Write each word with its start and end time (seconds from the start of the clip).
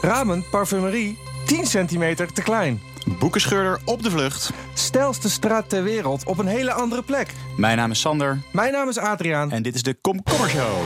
Ramen, 0.00 0.44
parfumerie, 0.50 1.18
10 1.46 1.66
centimeter 1.66 2.32
te 2.32 2.42
klein. 2.42 2.80
Boekenscheurder 3.18 3.80
op 3.84 4.02
de 4.02 4.10
vlucht. 4.10 4.50
Stelste 4.74 5.30
straat 5.30 5.68
ter 5.68 5.82
wereld 5.82 6.24
op 6.24 6.38
een 6.38 6.46
hele 6.46 6.72
andere 6.72 7.02
plek. 7.02 7.32
Mijn 7.56 7.76
naam 7.76 7.90
is 7.90 8.00
Sander 8.00 8.40
Mijn 8.52 8.72
naam 8.72 8.88
is 8.88 8.98
Adriaan. 8.98 9.50
en 9.50 9.62
dit 9.62 9.74
is 9.74 9.82
de 9.82 9.94
Komkommer 9.94 10.48
Show. 10.48 10.78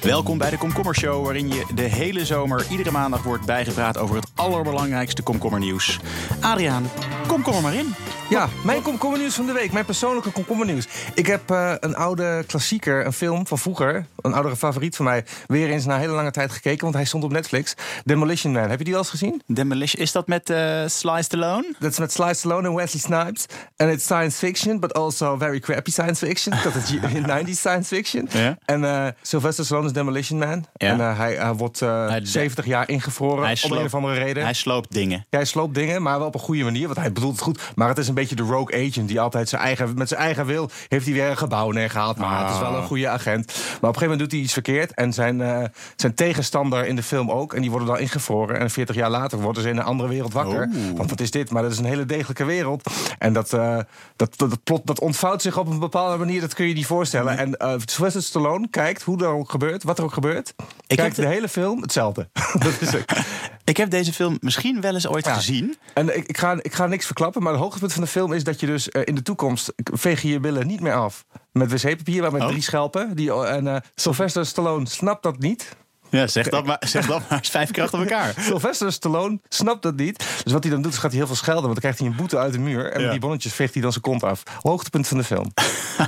Welkom 0.00 0.38
bij 0.38 0.50
de 0.50 0.58
Komkommer 0.58 0.94
Show, 0.94 1.24
waarin 1.24 1.48
je 1.48 1.64
de 1.74 1.82
hele 1.82 2.24
zomer 2.24 2.66
iedere 2.70 2.90
maandag 2.90 3.22
wordt 3.22 3.46
bijgepraat 3.46 3.98
over 3.98 4.16
het 4.16 4.30
allerbelangrijkste 4.34 5.22
komkommernieuws. 5.22 6.00
Adriaan, 6.40 6.90
komkommer 7.28 7.62
maar 7.62 7.74
in. 7.74 7.94
Ja, 8.30 8.48
mijn 8.64 8.82
komkommernieuws 8.82 9.34
van 9.34 9.46
de 9.46 9.52
week. 9.52 9.72
Mijn 9.72 9.84
persoonlijke 9.84 10.30
komkommernieuws. 10.30 10.88
Ik 11.14 11.26
heb 11.26 11.50
eh, 11.50 11.72
een 11.80 11.96
oude 11.96 12.44
klassieker, 12.46 13.06
een 13.06 13.12
film 13.12 13.46
van 13.46 13.58
vroeger. 13.58 14.06
Een 14.20 14.32
oudere 14.32 14.56
favoriet 14.56 14.96
van 14.96 15.04
mij. 15.04 15.24
Weer 15.46 15.70
eens 15.70 15.84
na 15.84 15.94
een 15.94 16.00
hele 16.00 16.12
lange 16.12 16.30
tijd 16.30 16.52
gekeken, 16.52 16.82
want 16.82 16.94
hij 16.94 17.04
stond 17.04 17.24
op 17.24 17.32
Netflix. 17.32 17.74
Demolition 18.04 18.52
Man. 18.52 18.68
Heb 18.70 18.78
je 18.78 18.84
die 18.84 18.92
wel 18.92 19.02
eens 19.02 19.10
gezien? 19.10 19.42
Demolition, 19.46 20.02
is 20.02 20.12
dat 20.12 20.26
met 20.26 20.50
uh, 20.50 20.82
Sly 20.86 21.22
Stallone? 21.22 21.74
Dat 21.78 21.90
is 21.92 21.98
met 21.98 22.12
Sly 22.12 22.34
Stallone 22.34 22.68
en 22.68 22.74
Wesley 22.74 23.00
Snipes. 23.02 23.46
En 23.76 23.88
it's 23.90 24.04
science 24.04 24.38
fiction, 24.38 24.80
but 24.80 24.94
also 24.94 25.36
very 25.36 25.60
crappy 25.60 25.90
science 25.90 26.26
fiction. 26.26 26.56
Dat 26.64 26.74
is 26.74 26.94
90s 27.46 27.50
science 27.58 27.94
fiction. 27.94 28.28
Ja. 28.32 28.58
En 28.64 28.84
eh, 28.84 29.06
Sylvester 29.22 29.64
Stallone 29.64 29.86
is 29.86 29.92
Demolition 29.92 30.38
Man. 30.38 30.66
Ja. 30.76 30.88
En 30.88 31.00
eh, 31.00 31.18
hij, 31.18 31.34
hij 31.34 31.52
wordt 31.52 31.82
eh, 31.82 32.08
Hij- 32.08 32.20
70 32.26 32.66
jaar 32.66 32.88
ingevroren 32.88 33.42
Hij 33.42 33.50
om 33.50 33.56
sloopt- 33.56 33.80
een 33.80 33.86
of 33.86 33.94
andere 33.94 34.14
reden. 34.18 34.42
Hij 34.42 34.52
sloopt 34.54 34.92
dingen. 34.92 35.18
Ja, 35.30 35.36
hij 35.38 35.44
sloopt 35.46 35.74
dingen, 35.74 36.02
maar 36.02 36.18
wel 36.18 36.26
op 36.26 36.34
een 36.34 36.40
goede 36.40 36.64
manier. 36.64 36.86
Want 36.86 36.98
hij 36.98 37.12
bedoelt 37.12 37.32
het 37.34 37.42
goed. 37.42 37.60
Maar 37.74 37.88
het 37.88 37.98
is 37.98 38.08
een 38.08 38.16
beetje 38.18 38.34
de 38.34 38.42
rogue 38.42 38.86
agent 38.88 39.08
die 39.08 39.20
altijd 39.20 39.48
zijn 39.48 39.62
eigen, 39.62 39.94
met 39.94 40.08
zijn 40.08 40.20
eigen 40.20 40.46
wil 40.46 40.70
heeft 40.88 41.04
hij 41.04 41.14
weer 41.14 41.30
een 41.30 41.36
gebouw 41.36 41.70
neergehaald. 41.70 42.16
Maar 42.16 42.44
het 42.44 42.54
is 42.54 42.60
wel 42.60 42.74
een 42.76 42.86
goede 42.86 43.08
agent. 43.08 43.46
Maar 43.46 43.54
op 43.56 43.80
een 43.80 43.80
gegeven 43.80 44.00
moment 44.02 44.20
doet 44.20 44.30
hij 44.32 44.40
iets 44.40 44.52
verkeerd. 44.52 44.94
En 44.94 45.12
zijn, 45.12 45.40
eh, 45.40 45.64
zijn 45.96 46.14
tegenstander 46.14 46.86
in 46.86 46.96
de 46.96 47.02
film 47.02 47.30
ook. 47.30 47.54
En 47.54 47.60
die 47.60 47.70
worden 47.70 47.88
dan 47.88 47.98
ingevroren. 47.98 48.58
En 48.58 48.70
40 48.70 48.96
jaar 48.96 49.10
later 49.10 49.38
worden 49.40 49.62
ze 49.62 49.68
in 49.68 49.76
een 49.76 49.84
andere 49.84 50.08
wereld 50.08 50.32
wakker. 50.32 50.70
Want 50.96 51.10
wat 51.10 51.20
is 51.20 51.30
dit? 51.30 51.50
Maar 51.50 51.62
dat 51.62 51.72
is 51.72 51.78
een 51.78 51.84
hele 51.84 52.06
degelijke 52.06 52.44
wereld. 52.44 52.90
En 53.18 53.32
dat, 53.32 53.52
eh, 53.52 53.78
dat, 54.16 54.38
dat, 54.38 54.50
dat 54.50 54.62
plot 54.64 54.86
dat 54.86 55.00
ontvouwt 55.00 55.42
zich 55.42 55.58
op 55.58 55.66
een 55.66 55.78
bepaalde 55.78 56.16
manier. 56.16 56.40
Dat 56.40 56.54
kun 56.54 56.64
je 56.64 56.70
je 56.70 56.76
niet 56.76 56.86
voorstellen. 56.86 57.38
En 57.38 57.56
eh 57.56 57.72
Sylvester 57.84 58.22
Stallone 58.22 58.68
kijkt 58.70 59.02
hoe 59.02 59.22
er 59.22 59.28
ook 59.28 59.50
gebeurt, 59.50 59.82
wat 59.82 59.98
er 59.98 60.04
ook 60.04 60.12
gebeurt. 60.12 60.54
heb 60.86 60.98
kijkt 60.98 61.16
de- 61.16 61.22
de 61.22 61.28
hele 61.28 61.48
film 61.48 61.82
hetzelfde. 61.82 62.28
dat 62.64 62.72
is 62.80 62.92
het. 62.92 63.04
Ik 63.68 63.76
heb 63.76 63.90
deze 63.90 64.12
film 64.12 64.36
misschien 64.40 64.80
wel 64.80 64.94
eens 64.94 65.08
ooit 65.08 65.24
Ja. 65.24 65.34
gezien. 65.34 65.76
En 65.94 66.16
ik, 66.16 66.26
ik, 66.26 66.36
ga, 66.38 66.58
ik 66.62 66.74
ga 66.74 66.86
niks 66.86 67.06
verklappen, 67.06 67.42
maar 67.42 67.52
het 67.52 67.60
hoogtepunt 67.62 67.92
van 67.92 68.02
de 68.02 68.08
film 68.08 68.32
is 68.32 68.44
dat 68.44 68.60
je 68.60 68.66
dus 68.66 68.88
eh, 68.88 69.02
in 69.04 69.14
de 69.14 69.22
toekomst 69.22 69.72
veeg 69.92 70.22
je 70.22 70.28
je 70.28 70.40
billen 70.40 70.66
niet 70.66 70.80
meer 70.80 70.94
af. 70.94 71.24
Met 71.52 71.70
wc-papier, 71.82 72.22
maar 72.22 72.32
met 72.32 72.42
Oh. 72.42 72.48
drie 72.48 72.62
schelpen. 72.62 73.16
Die, 73.16 73.32
en 73.32 73.66
eh, 73.66 73.80
Sylvester 73.94 74.46
Stallone 74.46 74.86
snapt 74.88 75.22
dat 75.22 75.38
niet. 75.38 75.76
Ja, 76.10 76.26
zeg 76.26 76.48
dat 76.48 76.64
maar, 76.66 76.82
zeg 76.86 77.06
dat 77.06 77.22
maar 77.28 77.38
eens 77.38 77.50
vijf 77.50 77.70
keer 77.70 77.82
achter 77.82 77.98
elkaar. 77.98 78.34
Sylvester 78.46 78.92
Stallone 78.92 79.38
snapt 79.48 79.82
dat 79.82 79.96
niet. 79.96 80.18
Dus 80.44 80.52
wat 80.52 80.62
hij 80.62 80.72
dan 80.72 80.82
doet, 80.82 80.92
is 80.92 80.98
gaat 80.98 81.10
hij 81.10 81.18
heel 81.18 81.26
veel 81.26 81.36
schelden. 81.36 81.62
Want 81.62 81.72
dan 81.72 81.82
krijgt 81.82 81.98
hij 81.98 82.08
een 82.08 82.16
boete 82.16 82.38
uit 82.38 82.52
de 82.52 82.58
muur. 82.58 82.84
En 82.84 82.96
Ja. 82.98 83.02
met 83.02 83.10
die 83.10 83.20
bonnetjes 83.20 83.52
veegt 83.52 83.72
hij 83.72 83.82
dan 83.82 83.90
zijn 83.92 84.02
kont 84.04 84.22
af. 84.24 84.42
Hoogtepunt 84.62 85.08
van 85.08 85.16
de 85.18 85.24
film. 85.24 85.52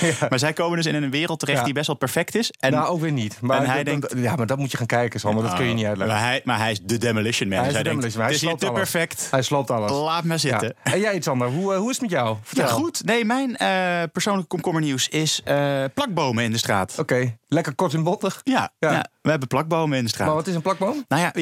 ja. 0.00 0.26
Maar 0.28 0.38
zij 0.38 0.52
komen 0.52 0.76
dus 0.76 0.86
in 0.86 0.94
een 0.94 1.10
wereld 1.10 1.38
terecht 1.38 1.58
Ja. 1.58 1.64
die 1.64 1.74
best 1.74 1.86
wel 1.86 1.96
perfect 1.96 2.34
is. 2.34 2.50
En, 2.60 2.72
nou, 2.72 2.86
ook 2.88 3.00
weer 3.00 3.12
niet. 3.12 3.38
Maar 3.40 3.58
en 3.60 3.66
hij 3.66 3.84
dat- 3.84 4.00
dat- 4.00 4.10
denkt- 4.10 4.24
ja, 4.26 4.34
maar 4.36 4.46
dat 4.46 4.58
moet 4.58 4.70
je 4.70 4.76
gaan 4.76 4.86
kijken, 4.86 5.20
Sander. 5.20 5.42
Dat 5.44 5.54
kun 5.54 5.66
je 5.66 5.74
niet 5.74 5.84
uitleggen. 5.86 6.16
Maar 6.16 6.26
hij, 6.26 6.40
maar 6.44 6.58
hij 6.58 6.70
is 6.70 6.80
de 6.82 6.98
Demolition 6.98 7.48
Man. 7.48 7.58
Hij 7.58 7.66
is 7.68 7.72
de 7.76 7.82
denkt, 7.82 7.88
Demolition 8.02 8.18
Man. 8.22 8.26
Hij 8.26 8.34
is 8.54 8.58
te 8.60 8.66
alles. 8.68 8.78
perfect. 8.90 9.28
Hij 9.30 9.42
sloopt 9.42 9.70
alles. 9.70 9.90
Laat 9.90 10.24
me 10.24 10.38
zitten. 10.38 10.74
En 10.82 11.00
jij, 11.00 11.20
Sander, 11.20 11.48
hoe, 11.48 11.72
eh, 11.72 11.78
hoe 11.78 11.90
is 11.90 11.98
het 11.98 12.02
met 12.02 12.10
jou? 12.10 12.28
Ja, 12.28 12.36
Vertel. 12.42 12.68
goed. 12.68 13.04
Nee, 13.04 13.24
mijn 13.24 13.56
eh, 13.56 14.02
persoonlijke 14.12 14.48
komkommernieuws 14.48 15.08
is 15.08 15.40
eh, 15.44 15.84
plakbomen 15.94 16.44
in 16.44 16.50
de 16.52 16.58
straat. 16.58 16.94
Oké, 16.98 17.36
lekker 17.48 17.74
kort 17.74 17.94
en 17.94 18.02
bottig. 18.02 18.40
Ja, 18.44 18.70
Ja. 18.78 19.04
We 19.26 19.32
hebben 19.32 19.48
plakbomen 19.48 19.98
in 19.98 20.04
de 20.04 20.10
straat. 20.10 20.26
Maar 20.26 20.36
wat 20.36 20.46
is 20.46 20.54
een 20.54 20.62
plakboom? 20.62 21.04
Nou 21.08 21.22
ja, 21.22 21.32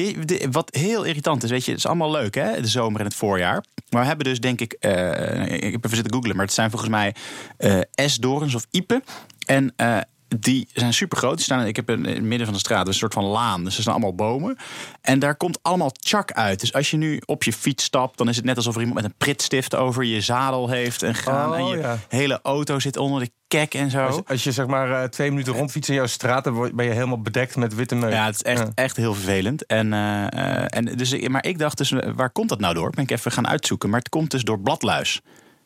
wat 0.51 0.75
heel 0.75 1.03
irritant 1.03 1.43
is, 1.43 1.49
weet 1.49 1.65
je, 1.65 1.71
het 1.71 1.79
is 1.79 1.85
allemaal 1.85 2.11
leuk, 2.11 2.35
hè, 2.35 2.61
de 2.61 2.67
zomer 2.67 2.99
en 2.99 3.05
het 3.05 3.15
voorjaar. 3.15 3.63
Maar 3.89 4.01
we 4.01 4.07
hebben 4.07 4.25
dus, 4.25 4.39
denk 4.39 4.61
ik, 4.61 4.73
eh, 4.73 5.53
ik 5.53 5.71
heb 5.71 5.85
even 5.85 5.95
zitten 5.95 6.13
googlen, 6.13 6.35
maar 6.35 6.45
het 6.45 6.53
zijn 6.53 6.69
volgens 6.69 6.91
mij 6.91 7.15
eh 7.57 7.79
S-dorens 7.95 8.55
of 8.55 8.67
iepen. 8.71 9.03
En 9.45 9.73
eh, 9.75 9.97
die 10.39 10.67
zijn 10.73 10.93
super 10.93 11.17
groot. 11.17 11.35
Die 11.35 11.43
staan, 11.43 11.65
ik 11.65 11.75
heb 11.75 11.89
in 11.89 12.05
het 12.05 12.21
midden 12.21 12.45
van 12.45 12.53
de 12.53 12.59
straat 12.59 12.87
een 12.87 12.93
soort 12.93 13.13
van 13.13 13.23
laan. 13.23 13.63
Dus 13.63 13.75
er 13.75 13.81
staan 13.81 13.93
allemaal 13.93 14.15
bomen. 14.15 14.57
En 15.01 15.19
daar 15.19 15.35
komt 15.35 15.59
allemaal 15.61 15.91
chak 15.99 16.31
uit. 16.31 16.59
Dus 16.59 16.73
als 16.73 16.91
je 16.91 16.97
nu 16.97 17.21
op 17.25 17.43
je 17.43 17.53
fiets 17.53 17.83
stapt, 17.83 18.17
dan 18.17 18.29
is 18.29 18.35
het 18.35 18.45
net 18.45 18.57
alsof 18.57 18.73
er 18.75 18.79
iemand 18.79 19.01
met 19.01 19.11
een 19.11 19.17
pritstift 19.17 19.75
over 19.75 20.03
je 20.03 20.21
zadel 20.21 20.69
heeft 20.69 21.03
en 21.03 21.15
gaan. 21.15 21.49
Oh, 21.49 21.57
en 21.57 21.65
je 21.65 21.77
ja. 21.77 21.97
hele 22.07 22.39
auto 22.43 22.79
zit 22.79 22.97
onder 22.97 23.19
de 23.19 23.31
kek 23.47 23.73
en 23.73 23.89
zo. 23.89 24.05
Als, 24.05 24.21
als 24.25 24.43
je 24.43 24.51
zeg 24.51 24.67
maar 24.67 25.01
eh, 25.01 25.09
twee 25.09 25.29
minuten 25.29 25.53
rondfietst 25.53 25.89
in 25.89 25.95
jouw 25.95 26.05
straat, 26.05 26.43
dan 26.43 26.71
ben 26.75 26.85
je 26.85 26.91
helemaal 26.91 27.21
bedekt 27.21 27.55
met 27.55 27.75
witte 27.75 27.95
meuk. 27.95 28.11
Ja, 28.11 28.25
het 28.25 28.35
is 28.35 28.41
echt, 28.41 28.59
Ja. 28.59 28.71
echt 28.75 28.95
heel 28.97 29.13
vervelend. 29.13 29.65
En, 29.65 29.93
eh, 29.93 30.25
eh, 30.33 30.65
en 30.69 30.85
dus, 30.85 31.27
maar 31.27 31.45
ik 31.45 31.59
dacht 31.59 31.77
dus, 31.77 31.93
waar 32.15 32.29
komt 32.29 32.49
dat 32.49 32.59
nou 32.59 32.73
door? 32.73 32.89
Ben 32.89 33.03
ik 33.03 33.11
even 33.11 33.31
gaan 33.31 33.47
uitzoeken. 33.47 33.89
Maar 33.89 33.99
het 33.99 34.09
komt 34.09 34.31
dus 34.31 34.43
door 34.43 34.59
bladluis. 34.59 35.21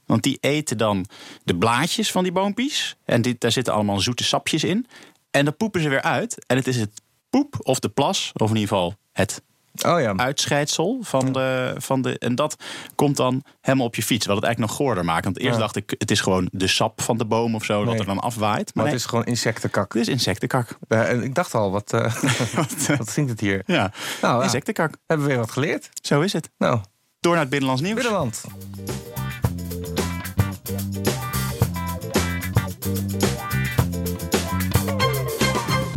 Want 0.09 0.23
die 0.23 0.37
eten 0.41 0.77
dan 0.77 1.05
de 1.43 1.55
blaadjes 1.57 2.11
van 2.11 2.23
die 2.23 2.31
boompjes. 2.31 2.95
En 3.05 3.21
dit, 3.21 3.41
daar 3.41 3.51
zitten 3.51 3.73
allemaal 3.73 3.99
zoete 3.99 4.23
sapjes 4.23 4.63
in. 4.63 4.85
En 5.31 5.45
dan 5.45 5.55
poepen 5.57 5.81
ze 5.81 5.89
weer 5.89 6.01
uit. 6.01 6.45
En 6.47 6.55
het 6.57 6.67
is 6.67 6.75
het 6.77 7.01
poep 7.29 7.55
of 7.59 7.79
de 7.79 7.89
plas, 7.89 8.31
of 8.33 8.49
in 8.49 8.55
ieder 8.55 8.69
geval 8.69 8.95
het 9.11 9.41
Oh 9.85 9.99
ja. 10.01 10.13
uitscheidsel 10.15 10.97
van 11.01 11.31
de, 11.33 11.73
van 11.77 12.01
de. 12.01 12.17
En 12.19 12.35
dat 12.35 12.55
komt 12.95 13.15
dan 13.17 13.43
helemaal 13.61 13.85
op 13.85 13.95
je 13.95 14.03
fiets. 14.03 14.25
Wat 14.25 14.35
het 14.35 14.45
eigenlijk 14.45 14.73
nog 14.73 14.81
goorder 14.87 15.05
maakt. 15.05 15.23
Want 15.23 15.39
eerst 15.39 15.53
Ja. 15.53 15.59
dacht 15.59 15.75
ik, 15.75 15.95
het 15.97 16.11
is 16.11 16.21
gewoon 16.21 16.49
de 16.51 16.67
sap 16.67 17.01
van 17.01 17.17
de 17.17 17.25
boom 17.25 17.55
of 17.55 17.65
zo, 17.65 17.77
Nee. 17.77 17.85
dat 17.85 17.99
er 17.99 18.05
dan 18.05 18.19
afwaait. 18.19 18.55
Maar, 18.65 18.71
Maar 18.73 18.83
nee, 18.83 18.93
het 18.93 19.01
is 19.03 19.09
gewoon 19.09 19.25
insectenkak. 19.25 19.93
het 19.93 20.01
is 20.01 20.07
insectenkak. 20.07 20.77
Eh, 20.87 21.09
en 21.09 21.23
ik 21.23 21.35
dacht 21.35 21.53
al, 21.53 21.71
wat, 21.71 21.93
eh 21.93 22.15
wat 22.97 23.09
zingt 23.09 23.29
het 23.29 23.39
hier? 23.39 23.63
Ja, 23.65 23.91
Nou, 24.21 24.37
ja, 24.37 24.43
insectenkak. 24.43 24.93
hebben 25.05 25.25
we 25.27 25.31
weer 25.31 25.41
wat 25.41 25.51
geleerd. 25.51 25.89
Zo 26.01 26.21
is 26.21 26.33
het. 26.33 26.49
Nou, 26.57 26.79
Door 27.19 27.31
naar 27.31 27.41
het 27.41 27.49
binnenlands 27.49 27.81
nieuws. 27.83 27.95
Binnenland. 28.01 28.43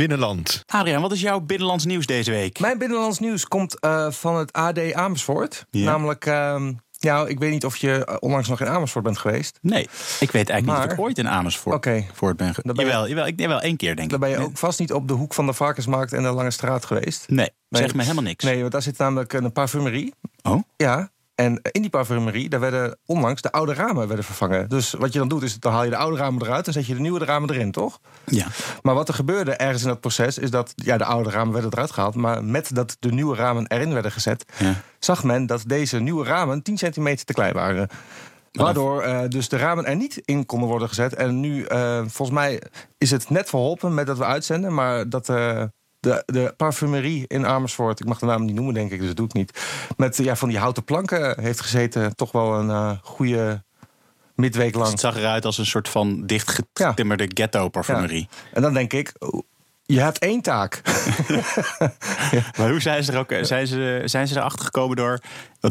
Binnenland. 0.09 0.63
Adriaan, 0.67 1.03
wat 1.03 1.13
is 1.13 1.21
jouw 1.21 1.41
binnenlands 1.41 1.85
nieuws 1.85 2.07
deze 2.07 2.31
week? 2.31 2.59
Mijn 2.61 2.79
binnenlands 2.79 3.19
nieuws 3.19 3.47
komt 3.49 3.81
eh, 3.81 4.11
van 4.11 4.37
het 4.37 4.53
AD 4.53 4.93
Amersfoort. 4.93 5.67
Ja. 5.71 5.85
Namelijk, 5.85 6.27
ehm, 6.27 6.73
ja, 6.91 7.27
ik 7.27 7.39
weet 7.39 7.51
niet 7.51 7.65
of 7.65 7.77
je 7.77 8.05
eh, 8.05 8.17
onlangs 8.21 8.49
nog 8.49 8.61
in 8.61 8.67
Amersfoort 8.69 9.05
bent 9.05 9.19
geweest. 9.19 9.59
Nee, 9.61 9.83
ik 10.21 10.31
weet 10.31 10.49
eigenlijk 10.49 10.67
niet 10.81 10.89
of 10.91 10.93
ik 10.99 11.05
ooit 11.05 11.19
in 11.19 11.29
Amersfoort 11.29 11.77
Oké. 11.77 12.05
voor 12.13 12.35
ben 12.35 12.55
ge- 12.55 12.61
Dan 12.65 12.75
ben 12.77 12.85
je- 12.85 12.91
Jawel, 12.91 13.09
jawel, 13.09 13.27
ik, 13.27 13.41
jawel, 13.41 13.61
één 13.61 13.77
keer 13.77 13.97
denk 13.97 14.05
ik. 14.05 14.11
Dan 14.11 14.21
ben 14.21 14.31
je 14.31 14.39
ook 14.39 14.59
vast 14.59 14.79
niet 14.79 14.93
op 14.93 15.09
de 15.09 15.15
hoek 15.15 15.35
van 15.35 15.47
de 15.47 15.53
Varkensmarkt 15.53 16.13
en 16.13 16.23
de 16.23 16.31
Lange 16.33 16.51
Straat 16.51 16.84
geweest. 16.84 17.25
Nee, 17.29 17.51
Nee. 17.69 17.83
zeg 17.83 17.95
me 17.95 18.03
helemaal 18.03 18.23
niks. 18.23 18.45
Nee, 18.45 18.61
want 18.61 18.73
daar 18.73 18.83
zit 18.83 18.99
namelijk 18.99 19.33
een 19.33 19.53
parfumerie. 19.53 20.15
Oh? 20.43 20.63
Ja. 20.77 21.11
En 21.42 21.60
in 21.72 21.80
die 21.80 21.91
parfumerie, 21.91 22.48
daar 22.48 22.60
werden 22.60 22.98
onlangs 23.06 23.42
de 23.42 23.53
oude 23.53 23.75
ramen 23.75 24.06
werden 24.06 24.25
vervangen. 24.25 24.69
Dus 24.69 24.92
wat 24.92 25.12
je 25.12 25.19
dan 25.19 25.28
doet, 25.28 25.42
is 25.42 25.58
dan 25.58 25.72
haal 25.72 25.84
je 25.84 25.91
de 25.91 25.97
oude 25.97 26.16
ramen 26.16 26.42
eruit 26.42 26.66
en 26.66 26.72
zet 26.72 26.86
je 26.86 26.94
de 26.94 27.00
nieuwe 27.00 27.25
ramen 27.25 27.50
erin, 27.50 27.72
toch? 27.72 28.00
Ja. 28.25 28.47
Maar 28.82 28.94
wat 28.94 29.08
er 29.08 29.14
gebeurde 29.14 29.53
ergens 29.53 29.82
in 29.82 29.88
dat 29.88 30.00
proces, 30.00 30.38
is 30.38 30.50
dat 30.50 30.72
ja, 30.75 30.97
de 30.97 31.04
oude 31.04 31.30
ramen 31.30 31.53
werden 31.53 31.70
eruit 31.72 31.91
gehaald. 31.91 32.14
Maar 32.14 32.44
met 32.44 32.75
dat 32.75 32.97
de 32.98 33.12
nieuwe 33.12 33.36
ramen 33.36 33.66
erin 33.66 33.92
werden 33.92 34.12
gezet, 34.12 34.44
Ja. 34.58 34.75
zag 34.98 35.25
men 35.25 35.47
dat 35.47 35.62
deze 35.66 35.98
nieuwe 36.00 36.25
ramen 36.25 36.62
10 36.62 36.78
centimeter 36.78 37.25
te 37.25 37.32
klein 37.32 37.54
waren. 37.54 37.88
Waardoor 38.53 39.03
eh, 39.03 39.20
dus 39.28 39.48
de 39.48 39.56
ramen 39.56 39.84
er 39.86 39.97
niet 39.97 40.20
in 40.24 40.47
konden 40.47 40.69
worden 40.69 40.88
gezet. 40.88 41.14
En 41.14 41.41
nu, 41.41 41.64
eh, 41.64 41.98
volgens 41.98 42.30
mij, 42.38 42.62
is 42.98 43.10
het 43.10 43.30
net 43.30 43.48
verholpen 43.48 43.94
met 43.94 44.06
dat 44.06 44.19
we 44.19 44.24
uitzenden. 44.24 44.74
Maar 44.74 45.09
dat 45.09 45.28
eh, 45.28 45.62
de, 46.03 46.23
de 46.27 46.55
parfumerie 46.57 47.25
in 47.27 47.47
Amersfoort, 47.47 48.01
ik 48.01 48.07
mag 48.07 48.19
de 48.19 48.27
naam 48.27 48.45
niet 48.45 48.55
noemen, 48.55 48.75
denk 48.75 48.91
ik, 48.91 48.99
dus 48.99 49.07
dat 49.07 49.17
doe 49.17 49.27
ik 49.27 49.33
niet. 49.33 49.61
Met 49.97 50.17
ja, 50.17 50.37
van 50.37 50.49
die 50.49 50.59
houten 50.59 50.85
planken 50.85 51.41
heeft 51.41 51.61
gezeten. 51.61 52.17
Toch 52.17 52.33
wel 52.33 52.54
een 52.54 52.71
eh, 52.71 52.91
goede 53.03 53.63
midweek 54.34 54.72
Dus 54.72 54.77
lang. 54.81 54.91
het 54.91 55.01
zag 55.01 55.16
eruit 55.16 55.45
als 55.45 55.59
een 55.59 55.66
soort 55.66 55.89
van 55.89 56.27
dichtgetimmerde 56.27 57.31
ghetto-parfumerie. 57.34 58.28
En 58.53 58.63
dan 58.63 58.75
denk 58.75 58.93
ik, 58.93 59.13
je 59.84 60.01
hebt 60.01 60.19
één 60.19 60.41
taak. 60.41 60.83
Maar 62.59 62.71
hoe 62.71 62.81
zijn 62.81 63.05
ze 63.05 63.13
er 63.13 63.19
ook? 63.19 63.34
Zijn 63.41 63.67
ze, 63.67 64.03
zijn 64.05 64.29
ze 64.29 64.37
erachter 64.37 64.65
gekomen 64.65 64.97
door. 64.97 65.21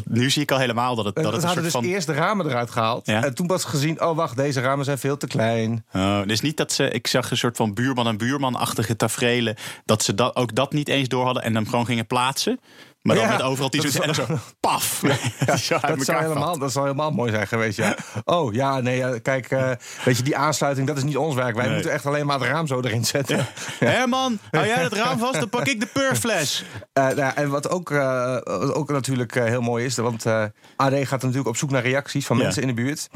Nu 0.04 0.30
zie 0.30 0.42
ik 0.42 0.52
al 0.52 0.58
helemaal 0.58 0.96
dat 0.96 1.06
het, 1.06 1.16
dat 1.16 1.24
we 1.24 1.32
het 1.32 1.42
een 1.42 1.48
hadden 1.48 1.64
soort 1.72 1.74
dus 1.74 1.90
van. 1.90 1.96
eerst 1.96 2.08
de 2.08 2.14
ramen 2.14 2.46
eruit 2.46 2.72
gehaald. 2.72 3.06
Ja. 3.06 3.24
En 3.24 3.36
toen 3.36 3.48
pas 3.48 3.64
gezien, 3.64 4.02
oh 4.02 4.16
wacht, 4.16 4.36
deze 4.36 4.62
ramen 4.62 4.86
zijn 4.86 4.98
veel 4.98 5.18
te 5.18 5.28
klein. 5.28 5.86
Oh, 5.94 6.22
dus 6.26 6.42
niet 6.42 6.58
dat 6.58 6.72
ze. 6.72 6.90
Ik 6.90 7.08
zag 7.08 7.32
een 7.32 7.38
soort 7.38 7.58
van 7.58 7.74
buurman 7.74 8.08
en 8.08 8.18
buurman-achtige 8.18 8.96
taferelen. 8.96 9.56
Dat 9.86 10.04
ze 10.04 10.16
dat, 10.16 10.36
ook 10.36 10.56
dat 10.56 10.74
niet 10.74 10.88
eens 10.88 11.08
door 11.08 11.26
hadden 11.26 11.44
en 11.44 11.56
hem 11.56 11.68
gewoon 11.68 11.86
gingen 11.86 12.08
plaatsen. 12.08 12.60
Maar 13.02 13.16
dan 13.16 13.26
Ja, 13.26 13.32
met 13.32 13.42
overal 13.42 13.70
t-shirts 13.70 14.00
en 14.00 14.16
zo 14.16 14.26
paf. 14.60 15.02
Zo 15.62 15.78
dat, 15.88 16.04
zou 16.04 16.22
helemaal, 16.22 16.58
dat 16.60 16.72
zou 16.72 16.86
helemaal 16.86 17.12
mooi 17.12 17.32
zijn 17.32 17.48
geweest, 17.48 17.78
ja. 17.78 17.96
Oh, 18.26 18.54
ja, 18.54 18.80
nee, 18.80 19.20
kijk, 19.20 19.52
eh, 19.52 19.70
weet 20.06 20.18
je, 20.18 20.24
die 20.24 20.38
aansluiting, 20.38 20.88
dat 20.88 20.98
is 20.98 21.04
niet 21.04 21.18
ons 21.18 21.36
werk. 21.36 21.56
Wij 21.56 21.66
Nee. 21.66 21.74
moeten 21.74 21.92
echt 21.92 22.06
alleen 22.06 22.26
maar 22.26 22.40
het 22.40 22.48
raam 22.48 22.68
zo 22.68 22.80
erin 22.82 23.06
zetten. 23.06 23.46
Herman, 23.80 24.40
hou 24.52 24.66
jij 24.66 24.84
het 24.84 24.94
raam 24.94 25.20
vast, 25.20 25.40
dan 25.40 25.50
pak 25.50 25.68
ik 25.68 25.80
de 25.80 25.86
purfles. 25.86 26.64
Eh, 26.94 27.08
nou, 27.08 27.34
en 27.36 27.50
wat 27.50 27.70
ook, 27.70 27.92
eh, 27.92 28.38
wat 28.44 28.74
ook 28.74 28.90
natuurlijk 28.90 29.34
heel 29.34 29.62
mooi 29.62 29.86
is, 29.86 29.96
want 29.98 30.26
AD 30.26 30.94
gaat 30.94 31.22
natuurlijk 31.22 31.48
op 31.48 31.58
zoek 31.58 31.70
naar 31.72 31.82
reacties 31.84 32.26
van 32.26 32.38
mensen 32.38 32.62
in 32.62 32.68
de 32.68 32.74
buurt. 32.74 33.08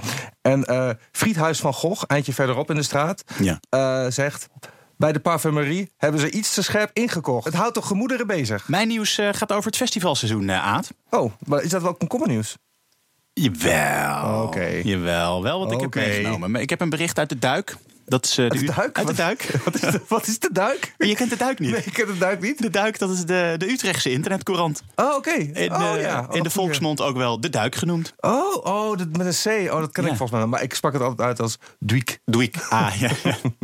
En 0.42 0.98
Friedhuis 1.12 1.60
van 1.60 1.74
Gogh, 1.74 2.04
eindje 2.08 2.34
verderop 2.34 2.70
in 2.70 2.76
de 2.76 2.84
straat, 2.84 3.24
Ja. 3.70 4.12
zegt... 4.12 4.48
Bij 4.98 5.12
de 5.12 5.20
parfumerie 5.20 5.92
hebben 5.98 6.20
ze 6.20 6.32
iets 6.32 6.54
te 6.54 6.64
scherp 6.64 6.90
ingekocht. 6.94 7.46
Het 7.46 7.54
houdt 7.54 7.74
toch 7.74 7.88
gemoederen 7.88 8.28
bezig? 8.28 8.68
Mijn 8.68 8.88
nieuws 8.88 9.18
eh, 9.18 9.30
gaat 9.32 9.52
over 9.52 9.66
het 9.66 9.76
festivalseizoen, 9.76 10.50
eh 10.50 10.66
Aad. 10.66 10.92
Oh, 11.10 11.32
maar 11.46 11.64
is 11.64 11.70
dat 11.70 11.82
wel 11.82 11.94
komkommernieuws? 11.94 12.58
Jawel. 13.34 14.44
Oké. 14.44 14.66
Jawel, 14.66 15.44
wel 15.44 15.60
wat 15.60 15.72
ik 15.72 15.80
heb 15.80 15.96
meegenomen. 15.96 16.52
Maar 16.52 16.62
ik 16.62 16.70
heb 16.70 16.82
een 16.82 16.90
bericht 16.90 17.20
uit 17.20 17.30
de 17.30 17.40
Duik. 17.40 17.78
Dat 18.06 18.26
is, 18.26 18.38
eh, 18.38 18.50
de, 18.50 18.58
de 18.58 18.66
Duik? 18.66 18.78
Uit 18.80 18.96
de 18.96 19.04
Wat- 19.04 19.16
Duik. 19.16 19.52
Wat 19.66 19.76
is 19.76 19.82
de, 19.82 20.02
wat 20.08 20.28
is 20.28 20.40
de 20.40 20.50
duik? 20.52 20.94
Je 20.98 21.16
kent 21.16 21.30
de 21.30 21.38
Duik 21.38 21.60
niet? 21.60 21.72
Nee, 21.72 21.82
ik 21.86 21.94
ken 21.94 22.08
de 22.08 22.18
duik 22.18 22.42
niet. 22.42 22.62
De 22.62 22.70
Duik, 22.70 23.00
dat 23.00 23.10
is 23.10 23.26
de, 23.26 23.56
de 23.58 23.70
Utrechtse 23.70 24.12
internetcourant. 24.12 24.82
Oh, 24.96 25.16
oké. 25.16 25.32
In, 25.32 25.72
oh, 25.74 25.96
eh, 25.96 26.02
ja. 26.02 26.26
Oh, 26.30 26.36
in 26.36 26.44
de 26.44 26.50
volksmond 26.50 27.02
ook 27.02 27.18
wel 27.18 27.40
de 27.42 27.50
Duik 27.50 27.76
genoemd. 27.76 28.14
Oh, 28.20 28.66
oh 28.66 28.98
dat 28.98 29.08
met 29.18 29.46
een 29.46 29.68
C. 29.68 29.72
Oh, 29.74 29.80
dat 29.80 29.92
ken 29.92 30.04
Ja. 30.04 30.10
ik 30.12 30.18
volgens 30.18 30.40
mij. 30.40 30.48
Maar 30.48 30.62
ik 30.64 30.74
sprak 30.74 30.94
het 30.94 31.02
altijd 31.02 31.28
uit 31.28 31.40
als 31.40 31.58
Duik. 31.80 32.20
Duik. 32.26 32.56
Ah, 32.70 32.96
ja. 33.00 33.10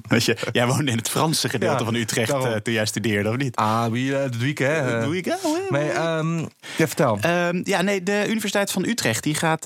Weet 0.07 0.23
je, 0.29 0.37
jij 0.51 0.67
woonde 0.67 0.91
in 0.91 0.97
het 0.97 1.09
Franse 1.09 1.49
gedeelte 1.49 1.77
Ja, 1.79 1.85
van 1.85 1.95
Utrecht 1.95 2.31
eh, 2.31 2.53
toen 2.55 2.73
jij 2.73 2.85
studeerde, 2.85 3.29
of 3.29 3.37
niet? 3.37 3.55
Ah, 3.55 3.85
wie 3.91 4.09
de 4.11 4.29
Duik, 4.39 4.57
hè? 4.57 4.99
Duik, 5.09 5.25
hè? 5.25 5.35
Nee, 5.69 5.89
ehm, 5.89 6.37
ja, 6.39 6.47
vertel. 6.87 7.17
Ehm, 7.21 7.61
ja, 7.63 7.81
nee, 7.81 8.03
de 8.03 8.23
Universiteit 8.27 8.71
van 8.71 8.85
Utrecht 8.85 9.23
die 9.23 9.35
gaat 9.35 9.65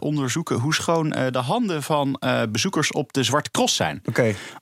onderzoeken 0.00 0.56
hoe 0.56 0.74
schoon 0.74 1.10
de 1.10 1.38
handen 1.38 1.82
van 1.82 2.20
bezoekers 2.50 2.92
op 2.92 3.12
de 3.12 3.22
Zwarte 3.22 3.50
Cross 3.50 3.76
zijn. 3.76 4.02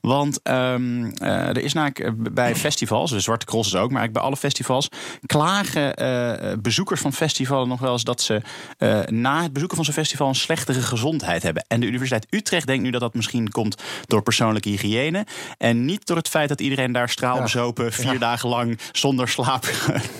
Want 0.01 0.41
ehm, 0.43 1.05
eh, 1.05 1.47
er 1.47 1.57
is 1.57 1.73
namelijk 1.73 1.99
eh, 1.99 2.11
bij 2.15 2.55
festivals, 2.55 3.11
de 3.11 3.19
Zwarte 3.19 3.45
Cross 3.45 3.67
is 3.67 3.75
ook, 3.75 3.91
maar 3.91 3.99
eigenlijk 3.99 4.13
bij 4.13 4.21
alle 4.21 4.37
festivals, 4.37 4.89
klagen 5.25 5.95
eh, 5.95 6.57
bezoekers 6.61 7.01
van 7.01 7.13
festivals 7.13 7.67
nog 7.67 7.79
wel 7.79 7.91
eens 7.91 8.03
dat 8.03 8.21
ze 8.21 8.41
na 9.07 9.41
het 9.41 9.53
bezoeken 9.53 9.77
van 9.77 9.85
zo'n 9.85 9.93
festival 9.93 10.27
een 10.27 10.35
slechtere 10.35 10.81
gezondheid 10.81 11.43
hebben. 11.43 11.65
En 11.67 11.79
de 11.79 11.85
Universiteit 11.85 12.27
Utrecht 12.29 12.67
denkt 12.67 12.83
nu 12.83 12.89
dat 12.89 13.01
dat 13.01 13.13
misschien 13.13 13.51
komt 13.51 13.81
door 14.05 14.21
persoonlijke 14.21 14.69
hygiëne. 14.69 15.25
En 15.57 15.85
niet 15.85 16.05
door 16.05 16.17
het 16.17 16.27
feit 16.27 16.49
dat 16.49 16.61
iedereen 16.61 16.91
daar 16.91 17.09
straalbezopen 17.09 17.93
vier 17.93 18.19
dagen 18.19 18.49
lang 18.49 18.79
zonder 18.91 19.27
slaap 19.27 19.65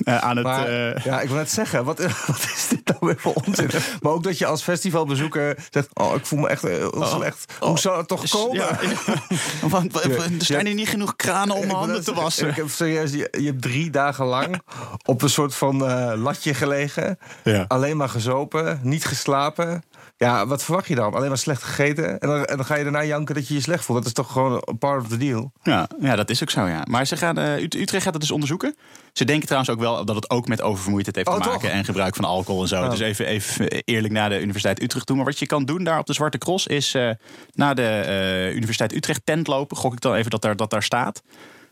aan 0.03 0.35
het. 0.35 0.45
Maar, 0.45 0.71
ja, 1.03 1.21
ik 1.21 1.27
wil 1.27 1.37
net 1.37 1.51
zeggen, 1.51 1.85
wat, 1.85 1.97
wat 2.27 2.47
is 2.55 2.67
dit 2.69 2.85
nou 2.85 2.97
weer 2.99 3.19
voor 3.19 3.33
onzin? 3.33 3.69
maar 4.01 4.11
ook 4.11 4.23
dat 4.23 4.37
je 4.37 4.45
als 4.45 4.63
festivalbezoeker 4.63 5.67
zegt... 5.69 5.89
oh, 5.93 6.15
ik 6.15 6.25
voel 6.25 6.39
me 6.39 6.47
echt 6.47 6.61
heel 6.61 7.05
slecht. 7.05 7.53
Hoe 7.59 7.79
zou 7.79 7.97
het 7.97 8.07
toch 8.07 8.29
komen? 8.29 8.55
Ja, 8.55 8.79
want 9.61 10.03
er 10.03 10.31
staan 10.37 10.65
hier 10.65 10.73
niet 10.73 10.89
genoeg 10.89 11.15
kranen 11.15 11.55
om 11.55 11.69
handen 11.69 12.03
te 12.03 12.13
wassen. 12.13 12.47
Ik 12.47 12.55
heb 12.55 12.69
serieus, 12.69 13.11
je, 13.11 13.27
je 13.31 13.45
hebt 13.45 13.61
drie 13.61 13.89
dagen 13.89 14.25
lang 14.25 14.61
op 15.05 15.21
een 15.21 15.29
soort 15.29 15.55
van 15.55 15.85
eh, 15.85 16.13
latje 16.15 16.53
gelegen. 16.53 17.19
Ja. 17.43 17.65
Alleen 17.67 17.97
maar 17.97 18.09
gezopen, 18.09 18.79
niet 18.83 19.05
geslapen. 19.05 19.83
Ja, 20.25 20.47
wat 20.47 20.63
verwacht 20.63 20.87
je 20.87 20.95
dan? 20.95 21.13
Alleen 21.13 21.27
maar 21.27 21.37
slecht 21.37 21.63
gegeten. 21.63 22.19
En 22.19 22.27
dan, 22.29 22.45
en 22.45 22.55
dan 22.57 22.65
ga 22.65 22.75
je 22.75 22.83
daarna 22.83 23.03
janken 23.05 23.35
dat 23.35 23.47
je 23.47 23.53
je 23.53 23.61
slecht 23.61 23.85
voelt. 23.85 23.97
Dat 23.97 24.07
is 24.07 24.13
toch 24.13 24.31
gewoon 24.31 24.61
een 24.65 24.77
part 24.77 25.01
of 25.01 25.07
the 25.07 25.17
deal? 25.17 25.51
Ja, 25.63 25.87
ja, 25.99 26.15
dat 26.15 26.29
is 26.29 26.41
ook 26.41 26.49
zo, 26.49 26.67
ja. 26.67 26.81
Maar 26.89 27.05
ze 27.07 27.17
gaan, 27.17 27.37
eh, 27.37 27.61
Ut- 27.63 27.75
Utrecht 27.75 28.03
gaat 28.03 28.11
het 28.13 28.21
dus 28.21 28.31
onderzoeken. 28.31 28.75
Ze 29.13 29.25
denken 29.25 29.45
trouwens 29.45 29.71
ook 29.73 29.79
wel 29.79 30.05
dat 30.05 30.15
het 30.15 30.29
ook 30.29 30.47
met 30.47 30.61
oververmoeidheid 30.61 31.15
heeft 31.15 31.27
Oh, 31.27 31.35
te 31.35 31.41
toch? 31.41 31.51
maken. 31.53 31.71
En 31.71 31.85
gebruik 31.85 32.15
van 32.15 32.25
alcohol 32.25 32.61
en 32.61 32.67
zo. 32.67 32.89
Dus 32.89 32.99
even, 32.99 33.25
even 33.25 33.67
eerlijk 33.69 34.13
naar 34.13 34.29
de 34.29 34.41
Universiteit 34.41 34.81
Utrecht 34.81 35.05
toe. 35.05 35.15
Maar 35.15 35.25
wat 35.25 35.39
je 35.39 35.45
kan 35.45 35.65
doen 35.65 35.83
daar 35.83 35.99
op 35.99 36.05
de 36.05 36.13
Zwarte 36.13 36.37
Cross 36.37 36.67
is 36.67 36.93
eh, 36.93 37.09
naar 37.53 37.75
de 37.75 37.87
eh, 37.87 38.55
Universiteit 38.55 38.93
Utrecht 38.95 39.21
tent 39.23 39.47
lopen. 39.47 39.77
Gok 39.77 39.93
ik 39.93 40.01
dan 40.01 40.13
even 40.15 40.29
dat 40.31 40.41
daar, 40.41 40.55
dat 40.55 40.69
daar 40.69 40.83
staat. 40.83 41.21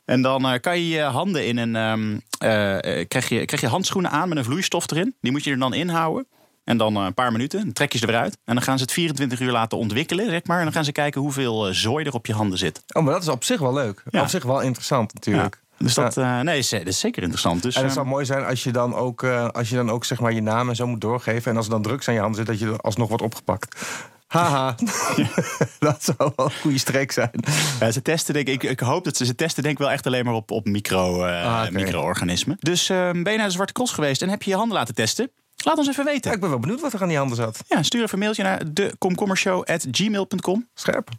En 0.05 0.21
dan 0.21 0.59
kan 0.59 0.79
je 0.79 0.87
je 0.87 1.01
handen 1.01 1.45
in 1.47 1.57
een. 1.57 1.75
ehm, 1.75 2.17
eh, 2.39 2.99
eh, 2.99 3.07
krijg, 3.07 3.29
je, 3.29 3.45
krijg 3.45 3.61
je 3.61 3.67
handschoenen 3.67 4.11
aan 4.11 4.29
met 4.29 4.37
een 4.37 4.43
vloeistof 4.43 4.91
erin. 4.91 5.15
Die 5.21 5.31
moet 5.31 5.43
je 5.43 5.51
er 5.51 5.59
dan 5.59 5.73
inhouden. 5.73 6.27
En 6.67 6.77
dan 6.77 6.95
eh, 6.95 7.03
een 7.03 7.13
paar 7.13 7.31
minuten, 7.31 7.59
dan 7.63 7.73
trek 7.73 7.91
je 7.91 7.97
ze 7.97 8.07
eruit. 8.07 8.37
En 8.45 8.53
dan 8.55 8.63
gaan 8.63 8.77
ze 8.77 8.83
het 8.83 8.93
24 8.93 9.39
uur 9.39 9.51
laten 9.51 9.77
ontwikkelen, 9.77 10.29
zeg 10.29 10.43
maar. 10.43 10.57
En 10.57 10.63
dan 10.63 10.73
gaan 10.73 10.83
ze 10.83 10.91
kijken 10.91 11.21
hoeveel 11.21 11.67
eh, 11.67 11.73
zooi 11.73 12.05
er 12.05 12.13
op 12.13 12.25
je 12.25 12.33
handen 12.33 12.57
zit. 12.57 12.83
Oh, 12.93 13.03
maar 13.03 13.13
dat 13.13 13.21
is 13.21 13.27
op 13.27 13.43
zich 13.43 13.59
wel 13.59 13.73
leuk. 13.73 14.03
Ja. 14.09 14.21
Op 14.21 14.27
zich 14.27 14.43
wel 14.43 14.61
interessant 14.61 15.13
natuurlijk. 15.13 15.61
Dus 15.77 15.93
dat, 15.93 16.17
eh, 16.17 16.39
nee, 16.39 16.57
is, 16.57 16.69
dat 16.69 16.85
is 16.87 16.99
zeker 16.99 17.21
interessant. 17.21 17.61
Dus, 17.63 17.75
En 17.75 17.81
het 17.81 17.89
ehm, 17.89 17.99
zou 17.99 18.07
mooi 18.13 18.25
zijn 18.25 18.45
als 18.45 18.63
je 18.63 18.71
dan 18.71 18.95
ook, 18.95 19.23
als 19.23 19.69
je 19.69 19.75
dan 19.75 19.89
ook 19.89 20.05
zeg 20.05 20.19
maar, 20.19 20.33
je 20.33 20.41
naam 20.41 20.69
en 20.69 20.75
zo 20.75 20.87
moet 20.87 21.01
doorgeven. 21.01 21.51
En 21.51 21.57
als 21.57 21.65
er 21.65 21.71
dan 21.71 21.81
drugs 21.81 22.07
aan 22.07 22.13
je 22.13 22.19
handen 22.19 22.37
zit, 22.37 22.47
dat 22.47 22.59
je 22.59 22.65
er 22.65 22.79
alsnog 22.79 23.07
wordt 23.07 23.23
opgepakt. 23.23 23.85
Haha, 24.27 24.75
dat 25.79 26.03
zou 26.03 26.31
wel 26.35 26.45
een 26.45 26.51
goede 26.61 26.77
streek 26.77 27.11
zijn. 27.11 27.31
Ja, 27.79 27.91
ze 27.91 28.01
testen, 28.01 28.33
denk 28.33 28.47
ik, 28.47 28.63
ik 28.63 28.79
hoop 28.79 29.03
dat 29.03 29.17
ze, 29.17 29.25
ze 29.25 29.35
testen 29.35 29.63
denk 29.63 29.75
ik 29.75 29.81
wel 29.81 29.91
echt 29.91 30.05
alleen 30.05 30.25
maar 30.25 30.33
op, 30.33 30.51
op 30.51 30.65
micro, 30.65 31.23
Ah, 31.23 31.61
oké. 31.61 31.71
micro-organismen. 31.71 32.57
Dus 32.59 32.89
eh, 32.89 33.11
ben 33.11 33.31
je 33.31 33.37
naar 33.37 33.47
de 33.47 33.53
Zwarte 33.53 33.73
Cross 33.73 33.93
geweest 33.93 34.21
en 34.21 34.29
heb 34.29 34.43
je 34.43 34.49
je 34.49 34.55
handen 34.55 34.77
laten 34.77 34.95
testen? 34.95 35.31
Laat 35.63 35.77
ons 35.77 35.87
even 35.87 36.05
Ja, 36.05 36.11
weten. 36.11 36.31
ik 36.31 36.39
ben 36.39 36.49
wel 36.49 36.59
benieuwd 36.59 36.81
wat 36.81 36.93
er 36.93 37.01
aan 37.01 37.07
die 37.07 37.17
handen 37.17 37.35
zat. 37.37 37.63
Ja, 37.67 37.83
stuur 37.83 38.01
even 38.01 38.13
een 38.13 38.19
mailtje 38.19 38.43
naar 38.43 38.73
dekomkommershow.gmail.com. 38.73 40.67
Scherp. 40.73 41.09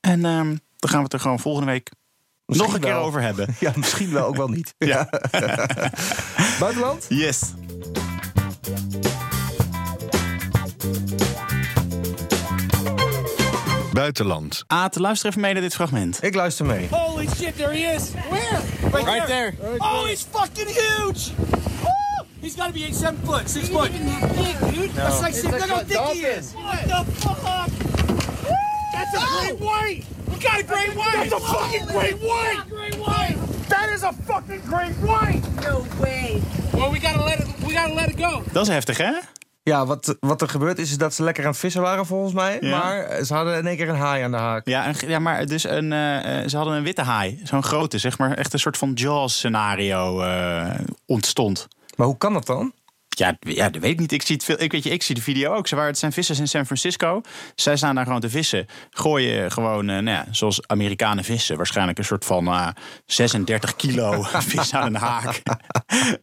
En 0.00 0.24
ehm, 0.24 0.56
dan 0.76 0.90
gaan 0.90 0.98
we 0.98 1.04
het 1.04 1.12
er 1.12 1.20
gewoon 1.20 1.38
volgende 1.40 1.70
week 1.70 1.90
Misschien 2.46 2.70
nog 2.70 2.76
een 2.80 2.84
keer 2.86 2.94
over 2.96 3.22
hebben. 3.22 3.54
Ja, 3.60 3.72
misschien 3.76 4.12
wel, 4.12 4.26
ook 4.26 4.36
wel 4.36 4.48
niet. 4.48 4.74
Ja. 4.92 5.08
Buitenland? 6.60 7.06
Yes. 7.08 7.40
Buitenland. 13.92 14.64
Aad, 14.66 14.96
luister 14.98 15.28
even 15.28 15.40
mee 15.40 15.52
naar 15.52 15.62
dit 15.62 15.74
fragment. 15.74 16.22
Ik 16.22 16.34
luister 16.34 16.66
mee. 16.66 16.88
Holy 16.90 17.26
shit, 17.36 17.56
there 17.56 17.70
he 17.72 17.94
is. 17.94 18.02
Where? 18.30 19.04
Right, 19.04 19.26
there. 19.26 19.52
Oh, 19.78 20.04
he's 20.04 20.26
fucking 20.30 20.68
huge. 20.68 21.30
He's 22.40 22.56
got 22.56 22.68
to 22.68 22.72
be 22.72 22.84
eight, 22.84 22.94
seven 22.94 23.20
foot, 23.26 23.48
six 23.48 23.68
foot. 23.68 23.90
big, 23.92 24.74
dude. 24.74 24.90
That's 24.90 25.22
like 25.22 25.34
six. 25.34 25.52
Look 25.52 25.68
how 25.68 25.82
thick 25.82 26.00
he 26.14 26.24
is. 26.24 26.52
What 26.52 26.82
the 26.88 27.04
fuck? 27.20 27.70
That's 28.92 29.14
a 29.14 29.26
great 29.40 29.60
white. 29.60 30.04
We 30.28 30.36
got 30.38 30.60
a 30.60 30.62
great 30.62 30.94
white. 30.94 31.12
That's 31.14 31.32
a 31.32 31.40
fucking 31.40 31.86
great 31.86 32.18
white. 32.18 32.62
Great 32.68 32.94
white. 32.94 33.36
That 33.68 33.90
is 33.92 34.02
a 34.02 34.12
fucking 34.12 34.60
great 34.60 34.94
white. 35.02 35.42
No 35.62 35.84
way. 36.00 36.42
Well, 36.72 36.90
we 36.90 36.98
gotta 36.98 37.24
let 37.24 37.40
it. 37.40 37.46
We 37.66 37.72
gotta 37.74 37.94
let 37.94 38.08
it 38.08 38.18
go. 38.18 38.42
Dat 38.52 38.62
is 38.62 38.72
heftig, 38.72 38.96
hè? 38.96 39.12
Ja, 39.62 39.86
wat, 39.86 40.16
wat 40.20 40.42
er 40.42 40.48
gebeurd 40.48 40.78
is, 40.78 40.90
is 40.90 40.98
dat 40.98 41.14
ze 41.14 41.22
lekker 41.22 41.44
aan 41.44 41.50
het 41.50 41.58
vissen 41.58 41.82
waren 41.82 42.06
volgens 42.06 42.32
mij. 42.34 42.58
Ja. 42.60 42.78
Maar 42.78 43.24
ze 43.24 43.34
hadden 43.34 43.58
in 43.58 43.66
één 43.66 43.76
keer 43.76 43.88
een 43.88 43.96
haai 43.96 44.22
aan 44.22 44.30
de 44.30 44.36
haak. 44.36 44.68
Ja, 44.68 44.88
een, 44.88 45.08
ja 45.08 45.18
maar 45.18 45.46
dus 45.46 45.64
een, 45.64 45.92
eh, 45.92 46.40
eh, 46.40 46.48
ze 46.48 46.56
hadden 46.56 46.74
een 46.74 46.82
witte 46.82 47.02
haai. 47.02 47.40
Zo'n 47.44 47.62
grote, 47.62 47.98
zeg 47.98 48.18
maar. 48.18 48.32
Echt 48.32 48.52
een 48.52 48.58
soort 48.58 48.76
van 48.76 48.92
Jaws-scenario 48.92 50.20
eh, 50.20 50.74
ontstond. 51.06 51.68
Maar 51.96 52.06
hoe 52.06 52.18
kan 52.18 52.32
dat 52.32 52.46
dan? 52.46 52.72
Ja, 53.18 53.36
ja, 53.40 53.70
dat 53.70 53.82
weet 53.82 53.92
ik 53.92 53.98
niet. 53.98 54.12
Ik 54.12 54.22
zie, 54.22 54.36
het 54.36 54.44
veel, 54.44 54.62
ik, 54.62 54.72
weet 54.72 54.84
je, 54.84 54.90
ik 54.90 55.02
zie 55.02 55.14
de 55.14 55.20
video 55.20 55.54
ook. 55.54 55.66
Ze 55.66 55.74
waren, 55.74 55.90
het 55.90 56.00
zijn 56.00 56.12
vissers 56.12 56.38
in 56.38 56.48
San 56.48 56.64
Francisco. 56.64 57.20
Zij 57.54 57.76
staan 57.76 57.94
daar 57.94 58.04
gewoon 58.04 58.20
te 58.20 58.30
vissen. 58.30 58.66
Gooien 58.90 59.52
gewoon, 59.52 59.88
eh, 59.88 59.98
nou 59.98 60.16
ja, 60.16 60.26
zoals 60.30 60.68
Amerikanen 60.68 61.24
vissen. 61.24 61.56
Waarschijnlijk 61.56 61.98
een 61.98 62.04
soort 62.04 62.24
van 62.24 62.46
eh, 62.46 62.68
36 63.06 63.76
kilo 63.76 64.22
vis 64.48 64.74
aan 64.74 64.86
een 64.86 65.00
haak. 65.00 65.42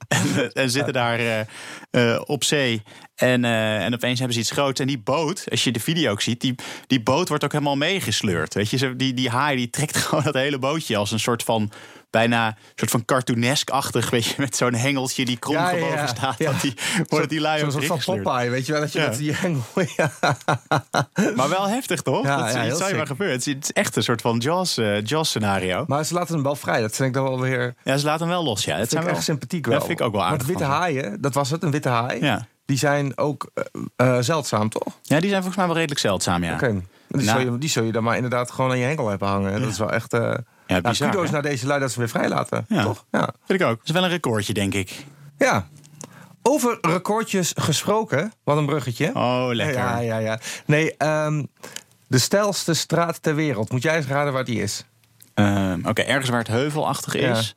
en, 0.08 0.28
eh, 0.36 0.64
en 0.64 0.70
zitten 0.70 0.94
daar 0.94 1.48
op 2.26 2.44
zee. 2.44 2.82
En, 3.16 3.46
en 3.46 3.94
opeens 3.94 4.18
hebben 4.18 4.36
ze 4.36 4.42
iets 4.42 4.52
groots. 4.52 4.80
En 4.80 4.88
die 4.88 5.00
boot, 5.00 5.46
als 5.52 5.64
je 5.64 5.72
de 5.72 5.80
video 5.80 6.12
ook 6.12 6.22
ziet, 6.22 6.42
die, 6.42 6.56
die 6.88 7.04
boot 7.04 7.30
wordt 7.30 7.44
ook 7.44 7.52
helemaal 7.52 7.76
meegesleurd. 7.76 8.54
Weet 8.54 8.70
je, 8.70 8.96
die, 8.96 9.14
die 9.14 9.30
haai 9.30 9.56
die 9.56 9.70
trekt 9.70 9.98
gewoon 10.06 10.24
dat 10.24 10.34
hele 10.34 10.60
bootje 10.60 10.98
als 10.98 11.12
een 11.12 11.20
soort 11.20 11.44
van 11.44 11.72
bijna 12.14 12.48
een 12.48 12.56
soort 12.76 12.92
van 12.92 13.06
cartoonesk-achtig, 13.06 14.10
weet 14.10 14.26
je, 14.26 14.34
met 14.38 14.56
zo'n 14.56 14.74
hengeltje 14.74 15.26
die 15.26 15.38
krom 15.38 15.56
Ja, 15.56 15.70
ja, 15.72 15.86
ja. 15.88 16.08
staat. 16.08 16.38
Ja. 16.38 16.52
Dat 16.52 16.62
die, 16.62 16.74
worden 17.08 17.30
die 17.30 17.40
lui 17.40 17.72
Zo'n 17.72 17.84
van. 17.84 18.00
Popeye, 18.06 18.50
weet 18.50 18.66
je 18.66 18.72
wel? 18.72 18.82
Dat 18.82 18.92
je 18.94 19.00
met 19.00 19.18
die 19.18 19.34
hengel... 19.34 19.62
Ja. 19.98 20.12
Maar 21.36 21.50
wel 21.50 21.68
heftig, 21.68 22.02
toch? 22.02 22.24
Ja, 22.26 22.38
dat 22.38 22.56
is 22.56 22.68
iets 22.70 22.78
zou 22.78 22.90
je 22.90 22.96
maar 22.96 23.08
gebeuren. 23.08 23.36
Het 23.38 23.48
is, 23.48 23.54
het 23.54 23.64
is 23.64 23.72
echt 23.72 23.96
een 23.96 24.04
soort 24.04 24.22
van 24.22 24.38
Jaws, 24.38 24.78
eh, 24.78 25.04
Jaws-scenario. 25.04 25.84
Maar 25.88 26.06
ze 26.06 26.14
laten 26.14 26.34
hem 26.34 26.44
wel 26.44 26.56
vrij. 26.56 26.82
Dat 26.82 26.96
vind 26.96 27.08
ik 27.08 27.14
dan 27.14 27.24
wel 27.24 27.40
weer... 27.40 27.76
Ja, 27.84 27.98
ze 27.98 28.06
laten 28.06 28.22
hem 28.28 28.36
wel 28.36 28.44
los, 28.44 28.66
ja. 28.66 28.72
Het 28.72 28.80
Dat 28.80 28.90
zijn 28.90 29.04
wel... 29.04 29.14
echt 29.14 29.24
sympathiek 29.24 29.66
wel. 29.66 29.80
vind 29.80 30.00
ik 30.00 30.06
ook 30.06 30.12
wel 30.14 30.24
aardig 30.24 30.38
Want 30.48 30.50
witte 30.60 30.74
haaien, 30.74 31.22
dat 31.22 31.34
was 31.34 31.50
het, 31.50 31.64
een 31.64 31.72
witte 31.72 31.90
haai. 31.90 32.24
Ja. 32.26 32.48
Die 32.66 32.78
zijn 32.78 33.18
ook 33.18 33.52
eh, 33.54 33.64
eh, 33.96 34.18
zeldzaam, 34.24 34.70
toch? 34.70 34.94
ja, 35.02 35.20
die 35.20 35.30
zijn 35.30 35.42
volgens 35.42 35.56
mij 35.56 35.66
wel 35.66 35.76
redelijk 35.76 36.00
zeldzaam, 36.00 36.44
ja. 36.44 36.54
Oké. 36.54 36.72
Die, 37.08 37.26
Nou. 37.26 37.42
zul 37.42 37.52
je, 37.52 37.58
die 37.58 37.70
zul 37.70 37.84
je 37.84 37.92
dan 37.92 38.04
maar 38.04 38.16
inderdaad 38.16 38.52
gewoon 38.52 38.72
aan 38.72 38.78
je 38.78 38.86
hengel 38.86 39.10
hebben 39.10 39.28
hangen. 39.28 39.62
Dat 39.62 39.70
is 39.70 39.78
wel 39.78 39.92
echt... 39.92 40.14
ja, 40.76 40.90
bizar, 40.90 41.10
kudo's 41.10 41.26
hè? 41.26 41.32
naar 41.32 41.42
deze 41.42 41.68
lui 41.68 41.80
dat 41.80 41.92
ze 41.92 42.00
weer 42.00 42.10
vrij 42.10 42.30
laten. 42.30 42.66
Ja. 42.68 42.84
Toch? 42.84 43.06
Ja. 43.12 43.34
Vind 43.46 43.62
ik 43.62 43.68
ook. 43.68 43.78
Dat 43.78 43.88
is 43.88 43.92
wel 43.94 44.04
een 44.04 44.10
recordje, 44.10 44.54
denk 44.54 44.74
ik. 44.74 45.06
ja. 45.38 45.68
Over 46.46 46.78
recordjes 46.82 47.54
gesproken. 47.56 48.34
Wat 48.44 48.58
een 48.58 48.66
bruggetje. 48.66 49.12
Oh, 49.16 49.48
lekker. 49.52 49.76
Ja, 49.78 49.98
ja, 49.98 50.18
ja. 50.18 50.40
Nee, 50.66 50.98
ehm, 50.98 51.44
de 52.08 52.18
stijlste 52.18 52.74
straat 52.74 53.22
ter 53.22 53.36
wereld. 53.36 53.72
Moet 53.72 53.84
jij 53.84 53.96
eens 53.96 54.06
raden 54.08 54.34
waar 54.34 54.46
die 54.46 54.62
is? 54.62 54.86
Ehm, 55.34 55.80
Oké, 55.86 56.02
ergens 56.02 56.30
waar 56.30 56.40
het 56.40 56.48
heuvelachtig 56.48 57.14
is. 57.16 57.56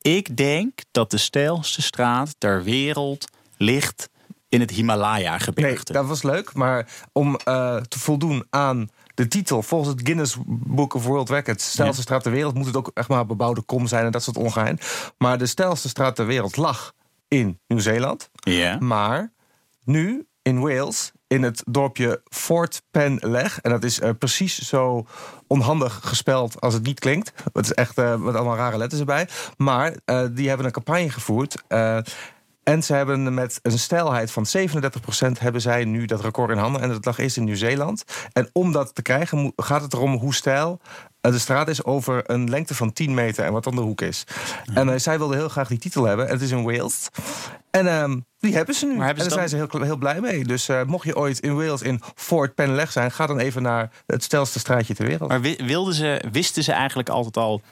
Ik 0.00 0.36
denk 0.36 0.78
dat 0.90 1.10
de 1.10 1.16
steilste 1.18 1.82
straat 1.82 2.34
ter 2.38 2.62
wereld 2.62 3.28
ligt 3.56 4.08
in 4.48 4.60
het 4.60 4.68
Nee, 4.70 4.78
Himalaya-gebergte. 4.78 5.92
dat 5.92 6.06
was 6.06 6.22
leuk. 6.22 6.54
Maar 6.54 6.86
om 7.12 7.36
eh, 7.36 7.76
te 7.76 7.98
voldoen 7.98 8.46
aan 8.50 8.88
de 9.14 9.28
titel, 9.28 9.62
volgens 9.62 9.90
het 9.90 10.00
Guinness 10.02 10.36
Book 10.46 10.94
of 10.94 11.04
World 11.04 11.30
Records, 11.30 11.70
stijlste 11.70 12.02
straat 12.02 12.22
ter 12.22 12.32
wereld, 12.32 12.54
moet 12.54 12.66
het 12.66 12.76
ook 12.76 12.90
echt 12.94 13.08
maar 13.08 13.26
bebouwde 13.26 13.62
kom 13.62 13.86
zijn 13.86 14.04
en 14.04 14.12
dat 14.12 14.22
soort 14.22 14.36
ongeheim. 14.36 14.78
Maar 15.18 15.38
de 15.38 15.46
stijlste 15.46 15.88
straat 15.88 16.16
ter 16.16 16.26
wereld 16.26 16.56
lag 16.56 16.92
in 17.28 17.58
Nieuw-Zeeland. 17.66 18.30
Ja. 18.34 18.78
Maar 18.78 19.32
nu 19.84 20.26
in 20.42 20.60
Wales, 20.60 21.12
in 21.26 21.42
het 21.42 21.62
dorpje 21.66 22.22
Fort 22.24 22.82
Penleg. 22.90 23.60
En 23.60 23.70
dat 23.70 23.84
is 23.84 24.00
eh, 24.00 24.10
precies 24.18 24.58
zo 24.58 25.06
onhandig 25.46 26.00
gespeld 26.02 26.60
als 26.60 26.74
het 26.74 26.82
niet 26.82 27.00
klinkt. 27.00 27.32
Het 27.52 27.64
is 27.64 27.72
echt 27.72 27.98
eh, 27.98 28.16
met 28.16 28.34
allemaal 28.34 28.56
rare 28.56 28.76
letters 28.76 29.00
erbij. 29.00 29.28
Maar 29.56 29.96
eh, 30.04 30.24
die 30.32 30.48
hebben 30.48 30.66
een 30.66 30.72
campagne 30.72 31.10
gevoerd. 31.10 31.62
En 32.64 32.82
ze 32.82 32.94
hebben 32.94 33.34
met 33.34 33.58
een 33.62 33.78
stijlheid 33.78 34.30
van 34.30 34.46
37% 34.46 35.38
hebben 35.38 35.60
zij 35.60 35.84
nu 35.84 36.04
dat 36.06 36.20
record 36.20 36.50
in 36.50 36.56
handen. 36.58 36.80
En 36.82 36.88
dat 36.88 37.04
lag 37.04 37.18
eerst 37.18 37.36
in 37.36 37.44
Nieuw-Zeeland. 37.44 38.04
En 38.32 38.48
om 38.52 38.72
dat 38.72 38.94
te 38.94 39.02
krijgen 39.02 39.52
gaat 39.56 39.82
het 39.82 39.92
erom 39.92 40.16
hoe 40.16 40.34
stijl 40.34 40.80
eh, 41.20 41.32
de 41.32 41.38
straat 41.38 41.68
is 41.68 41.84
over 41.84 42.30
een 42.30 42.50
lengte 42.50 42.74
van 42.74 42.92
10 42.92 43.14
meter 43.14 43.44
en 43.44 43.52
wat 43.52 43.64
dan 43.64 43.74
de 43.74 43.80
hoek 43.80 44.00
is. 44.00 44.24
En 44.74 44.88
eh, 44.88 44.98
zij 44.98 45.18
wilden 45.18 45.36
heel 45.36 45.48
graag 45.48 45.68
die 45.68 45.78
titel 45.78 46.04
hebben. 46.04 46.26
En 46.26 46.32
het 46.32 46.42
is 46.42 46.50
in 46.50 46.62
Wales. 46.62 47.08
En 47.70 47.86
ehm, 47.86 48.18
die 48.38 48.54
hebben 48.54 48.74
ze 48.74 48.86
nu. 48.86 48.90
Hebben 48.92 49.08
en 49.08 49.30
ze 49.30 49.36
daar 49.36 49.48
zijn 49.48 49.48
ze 49.48 49.68
heel, 49.70 49.82
heel 49.86 49.96
blij 49.96 50.20
mee. 50.20 50.44
Dus 50.44 50.68
eh, 50.68 50.82
mocht 50.84 51.04
je 51.06 51.16
ooit 51.16 51.38
in 51.40 51.56
Wales 51.56 51.82
in 51.82 52.00
Fort 52.14 52.54
Penleg 52.54 52.92
zijn, 52.92 53.10
ga 53.10 53.26
dan 53.26 53.38
even 53.38 53.62
naar 53.62 53.90
het 54.06 54.22
stelste 54.22 54.58
straatje 54.58 54.94
ter 54.94 55.06
wereld. 55.06 55.28
Maar 55.28 55.40
wi- 55.40 55.64
wilden 55.64 55.94
ze, 55.94 56.24
wisten 56.32 56.62
ze 56.64 56.72
eigenlijk 56.72 57.08
altijd 57.08 57.36
al 57.36 57.62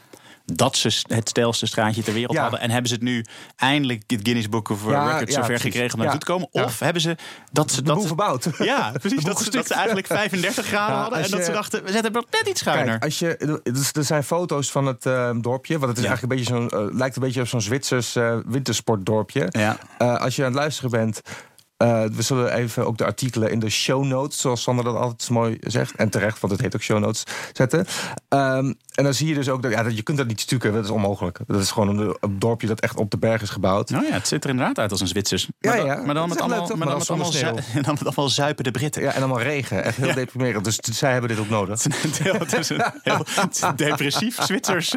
dat 0.44 0.76
ze 0.76 1.02
het 1.06 1.28
stijlste 1.28 1.66
straatje 1.66 2.02
ter 2.02 2.12
wereld 2.12 2.36
Ja. 2.36 2.42
hadden? 2.42 2.60
En 2.60 2.70
hebben 2.70 2.88
ze 2.88 2.94
het 2.94 3.02
nu 3.04 3.24
eindelijk 3.56 4.02
het 4.06 4.20
Guinness 4.22 4.48
Book 4.48 4.68
of 4.68 4.86
Ja, 4.88 5.10
Records 5.12 5.32
zover 5.34 5.46
precies. 5.46 5.62
gekregen 5.64 5.94
om 5.94 6.00
naartoe 6.04 6.20
te 6.20 6.26
komen? 6.26 6.48
Of 6.50 6.78
hebben 6.78 7.02
ze 7.02 7.16
dat 7.52 7.70
ze 7.70 7.82
dat 7.82 8.06
verbouwd. 8.06 8.48
Ja, 8.58 8.92
precies. 9.00 9.24
Dat, 9.24 9.42
ze- 9.42 9.50
dat 9.50 9.66
ze 9.66 9.74
eigenlijk 9.74 10.06
35 10.06 10.66
graden 10.66 10.96
hadden. 10.96 11.22
En 11.22 11.30
dat 11.30 11.44
ze 11.44 11.52
dachten, 11.52 11.84
we 11.84 11.90
zetten 11.92 12.14
het 12.14 12.26
net 12.30 12.46
iets 12.48 12.60
schuiner. 12.60 12.86
Kijk, 12.90 13.04
als 13.04 13.18
je, 13.18 13.60
er 13.94 14.04
zijn 14.04 14.24
foto's 14.24 14.70
van 14.70 14.86
het 14.86 15.06
eh, 15.06 15.30
dorpje. 15.40 15.78
Want 15.78 15.88
het 15.96 15.98
is 15.98 16.04
eigenlijk 16.04 16.32
een 16.32 16.38
beetje 16.38 16.68
zo'n, 16.78 16.88
eh, 16.88 16.94
lijkt 16.94 17.16
een 17.16 17.22
beetje 17.22 17.40
op 17.40 17.46
zo'n 17.48 17.60
Zwitsers 17.60 18.16
eh, 18.16 18.36
wintersportdorpje. 18.46 19.50
Als 19.98 20.36
je 20.36 20.42
aan 20.42 20.48
het 20.48 20.58
luisteren 20.58 20.90
bent. 20.90 21.20
Eh, 21.82 22.04
we 22.12 22.22
zullen 22.22 22.52
even 22.52 22.86
ook 22.86 22.98
de 22.98 23.04
artikelen 23.04 23.50
in 23.50 23.58
de 23.58 23.70
show 23.70 24.04
notes, 24.04 24.40
zoals 24.40 24.62
Sander 24.62 24.84
dat 24.84 24.96
altijd 24.96 25.22
zo 25.22 25.34
mooi 25.34 25.56
zegt. 25.60 25.96
En 25.96 26.10
terecht, 26.10 26.40
want 26.40 26.52
het 26.52 26.62
heet 26.62 26.74
ook 26.74 26.82
show 26.82 26.98
notes, 26.98 27.24
zetten. 27.52 27.86
Ehm, 28.28 28.72
en 28.94 29.04
dan 29.04 29.14
zie 29.14 29.28
je 29.28 29.34
dus 29.34 29.48
ook 29.48 29.62
dat 29.62 29.72
ja, 29.72 29.82
dat 29.82 29.96
je 29.96 30.02
kunt 30.02 30.18
dat 30.18 30.26
niet 30.26 30.40
stukken. 30.40 30.72
Dat 30.72 30.84
is 30.84 30.90
onmogelijk. 30.90 31.38
Dat 31.46 31.60
is 31.60 31.70
gewoon 31.70 31.98
een, 31.98 32.16
een 32.20 32.38
dorpje 32.38 32.66
dat 32.66 32.80
echt 32.80 32.96
op 32.96 33.10
de 33.10 33.18
berg 33.18 33.42
is 33.42 33.50
gebouwd. 33.50 33.90
Nou 33.90 34.04
ja, 34.06 34.12
het 34.12 34.28
ziet 34.28 34.44
er 34.44 34.50
inderdaad 34.50 34.78
uit 34.78 34.90
als 34.90 35.00
een 35.00 35.06
Zwitsers. 35.06 35.48
Ja, 35.58 35.70
Maar 35.70 35.76
dan, 35.76 35.86
ja. 35.86 36.02
maar 36.02 36.14
dan 36.14 36.28
met 36.28 36.40
allemaal, 36.40 36.66
leuk, 36.68 36.76
maar 36.76 36.86
dan 36.86 36.98
met 36.98 37.10
allemaal, 37.10 37.32
zu- 37.32 37.54
dan 37.82 37.94
met 37.94 38.04
allemaal 38.04 38.28
zuipende 38.28 38.70
Britten. 38.70 39.02
Ja, 39.02 39.12
en 39.12 39.18
allemaal 39.18 39.40
regen. 39.40 39.84
Echt 39.84 39.96
heel 39.96 40.14
deprimerend. 40.14 40.64
Dus 40.64 40.76
zij 40.76 41.12
hebben 41.12 41.30
dit 41.30 41.38
ook 41.38 41.48
nodig. 41.48 41.82
het 41.82 42.58
is 42.58 42.68
een 42.68 42.82
heel 43.02 43.18
het 43.24 43.54
is 43.54 43.60
een 43.60 43.76
depressief 43.76 44.42
Zwitsers 44.42 44.94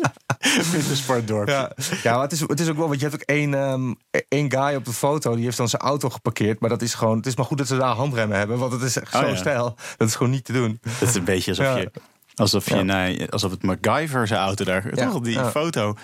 wintersportdorp. 0.72 1.48
Ja, 1.48 1.72
ja 2.02 2.12
maar 2.12 2.22
het 2.22 2.32
is, 2.32 2.40
het 2.40 2.60
is 2.60 2.68
ook 2.68 2.76
wel, 2.76 2.88
want 2.88 3.00
je 3.00 3.08
hebt 3.08 3.20
ook 3.22 3.28
één, 3.28 3.54
ehm, 3.54 3.94
één 4.28 4.50
guy 4.52 4.74
op 4.74 4.84
de 4.84 4.92
foto, 4.92 5.34
die 5.34 5.44
heeft 5.44 5.56
dan 5.56 5.68
zijn 5.68 5.82
auto 5.82 6.08
geparkeerd. 6.22 6.60
Maar 6.60 6.70
dat 6.70 6.82
is 6.82 6.94
gewoon, 6.94 7.16
het 7.16 7.26
is 7.26 7.36
maar 7.36 7.44
goed 7.46 7.58
dat 7.58 7.66
ze 7.66 7.76
daar 7.76 7.94
handremmen 7.94 8.38
hebben, 8.38 8.58
want 8.58 8.72
het 8.72 8.82
is 8.82 8.96
echt 8.98 9.14
Oh, 9.14 9.20
zo 9.20 9.26
ja. 9.26 9.36
stijl. 9.36 9.76
Dat 9.96 10.08
is 10.08 10.14
gewoon 10.14 10.32
niet 10.32 10.44
te 10.44 10.52
doen. 10.52 10.80
Het 10.88 11.08
is 11.08 11.14
een 11.14 11.24
beetje 11.24 11.50
alsof 11.50 11.76
je... 11.78 11.90
Alsof, 12.34 12.68
je 12.68 12.74
nee, 12.74 13.30
alsof 13.30 13.50
het 13.50 13.62
MacGyver 13.62 14.26
zijn 14.26 14.40
auto 14.40 14.64
daar... 14.64 14.90
Toch, 14.90 15.20
die 15.20 15.44
foto. 15.44 15.94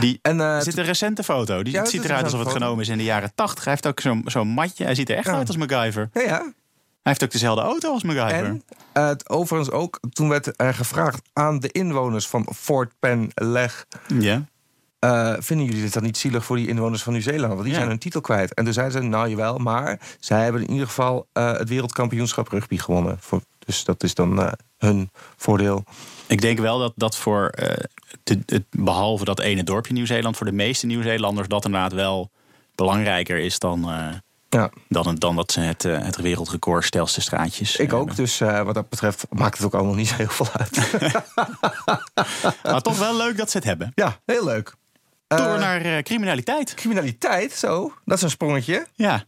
Die, 0.00 0.18
En, 0.22 0.40
eh, 0.40 0.56
er 0.56 0.62
zit 0.62 0.78
een 0.78 0.84
recente 0.84 1.22
foto. 1.22 1.62
Die 1.62 1.72
Ja, 1.72 1.80
het 1.80 1.90
ziet 1.90 2.04
eruit 2.04 2.24
alsof 2.24 2.40
het 2.40 2.52
genomen 2.52 2.80
is 2.80 2.88
in 2.88 2.98
de 2.98 3.04
jaren 3.04 3.32
80. 3.34 3.64
Hij 3.64 3.72
heeft 3.72 3.86
ook 3.86 4.00
zo'n 4.00 4.22
zo'n 4.26 4.48
matje. 4.48 4.84
Hij 4.84 4.94
ziet 4.94 5.10
er 5.10 5.16
echt 5.16 5.26
Ja. 5.26 5.34
uit 5.34 5.46
als 5.48 5.56
MacGyver. 5.56 6.10
Ja, 6.12 6.20
ja. 6.20 6.38
Hij 7.02 7.16
heeft 7.16 7.22
ook 7.24 7.30
dezelfde 7.30 7.62
auto 7.62 7.92
als 7.92 8.02
MacGyver. 8.02 8.44
En 8.44 8.62
eh, 8.92 9.06
het, 9.06 9.28
overigens 9.28 9.70
ook, 9.70 10.00
toen 10.12 10.28
werd 10.28 10.60
er 10.60 10.74
gevraagd 10.74 11.20
aan 11.32 11.60
de 11.60 11.68
inwoners 11.68 12.26
van 12.26 12.46
Fort 12.56 12.92
Penleg... 12.98 13.86
Ja. 14.18 14.44
Eh, 14.98 15.34
vinden 15.38 15.66
jullie 15.66 15.82
dit 15.82 15.92
dan 15.92 16.02
niet 16.02 16.16
zielig 16.18 16.44
voor 16.44 16.56
die 16.56 16.68
inwoners 16.68 17.02
van 17.02 17.12
Nieuw-Zeeland? 17.12 17.48
Want 17.52 17.62
die 17.62 17.70
Ja. 17.70 17.76
zijn 17.76 17.88
hun 17.88 17.98
titel 17.98 18.20
kwijt. 18.20 18.54
En 18.54 18.64
toen 18.64 18.72
zeiden 18.72 19.02
ze, 19.02 19.08
nou 19.08 19.28
jawel, 19.28 19.58
maar 19.58 20.00
zij 20.20 20.42
hebben 20.42 20.62
in 20.62 20.70
ieder 20.70 20.86
geval 20.86 21.26
eh, 21.32 21.52
het 21.52 21.68
wereldkampioenschap 21.68 22.48
rugby 22.48 22.78
gewonnen. 22.78 23.16
Voor, 23.20 23.40
dus 23.58 23.84
dat 23.84 24.02
is 24.02 24.14
dan 24.14 24.42
eh, 24.42 24.52
hun 24.78 25.10
voordeel. 25.36 25.84
Ik 26.26 26.40
denk 26.40 26.58
wel 26.58 26.78
dat 26.78 26.92
dat 26.96 27.16
voor, 27.16 27.52
het, 28.24 28.64
behalve 28.70 29.24
dat 29.24 29.40
ene 29.40 29.62
dorpje 29.64 29.92
Nieuw-Zeeland, 29.92 30.36
voor 30.36 30.46
de 30.46 30.52
meeste 30.52 30.86
Nieuw-Zeelanders 30.86 31.48
dat 31.48 31.64
inderdaad 31.64 31.92
wel 31.92 32.30
belangrijker 32.74 33.38
is 33.38 33.58
dan, 33.58 33.80
Ja, 34.48 34.70
dan, 34.88 35.14
dan 35.14 35.36
dat 35.36 35.52
ze 35.52 35.60
het, 35.60 35.82
het 35.82 36.16
wereldrecord 36.16 36.84
stelste 36.84 37.20
straatjes. 37.20 37.76
ik 37.76 37.92
ook. 37.92 38.16
Dus 38.16 38.38
wat 38.38 38.74
dat 38.74 38.88
betreft 38.88 39.26
maakt 39.30 39.56
het 39.56 39.66
ook 39.66 39.74
allemaal 39.74 39.94
niet 39.94 40.08
zo 40.08 40.14
heel 40.14 40.28
veel 40.28 40.46
uit. 40.52 40.90
Maar 42.62 42.80
toch 42.82 42.98
wel 42.98 43.16
leuk 43.16 43.36
dat 43.36 43.50
ze 43.50 43.56
het 43.56 43.66
hebben. 43.66 43.92
ja, 43.94 44.18
heel 44.24 44.44
leuk. 44.44 44.74
Door 45.28 45.38
Eh, 45.54 45.58
naar 45.58 45.80
eh, 45.80 46.02
criminaliteit. 46.02 46.74
Criminaliteit, 46.74 47.52
zo. 47.52 47.92
Dat 48.04 48.16
is 48.16 48.22
een 48.22 48.30
sprongetje. 48.30 48.86
Ja. 48.94 49.24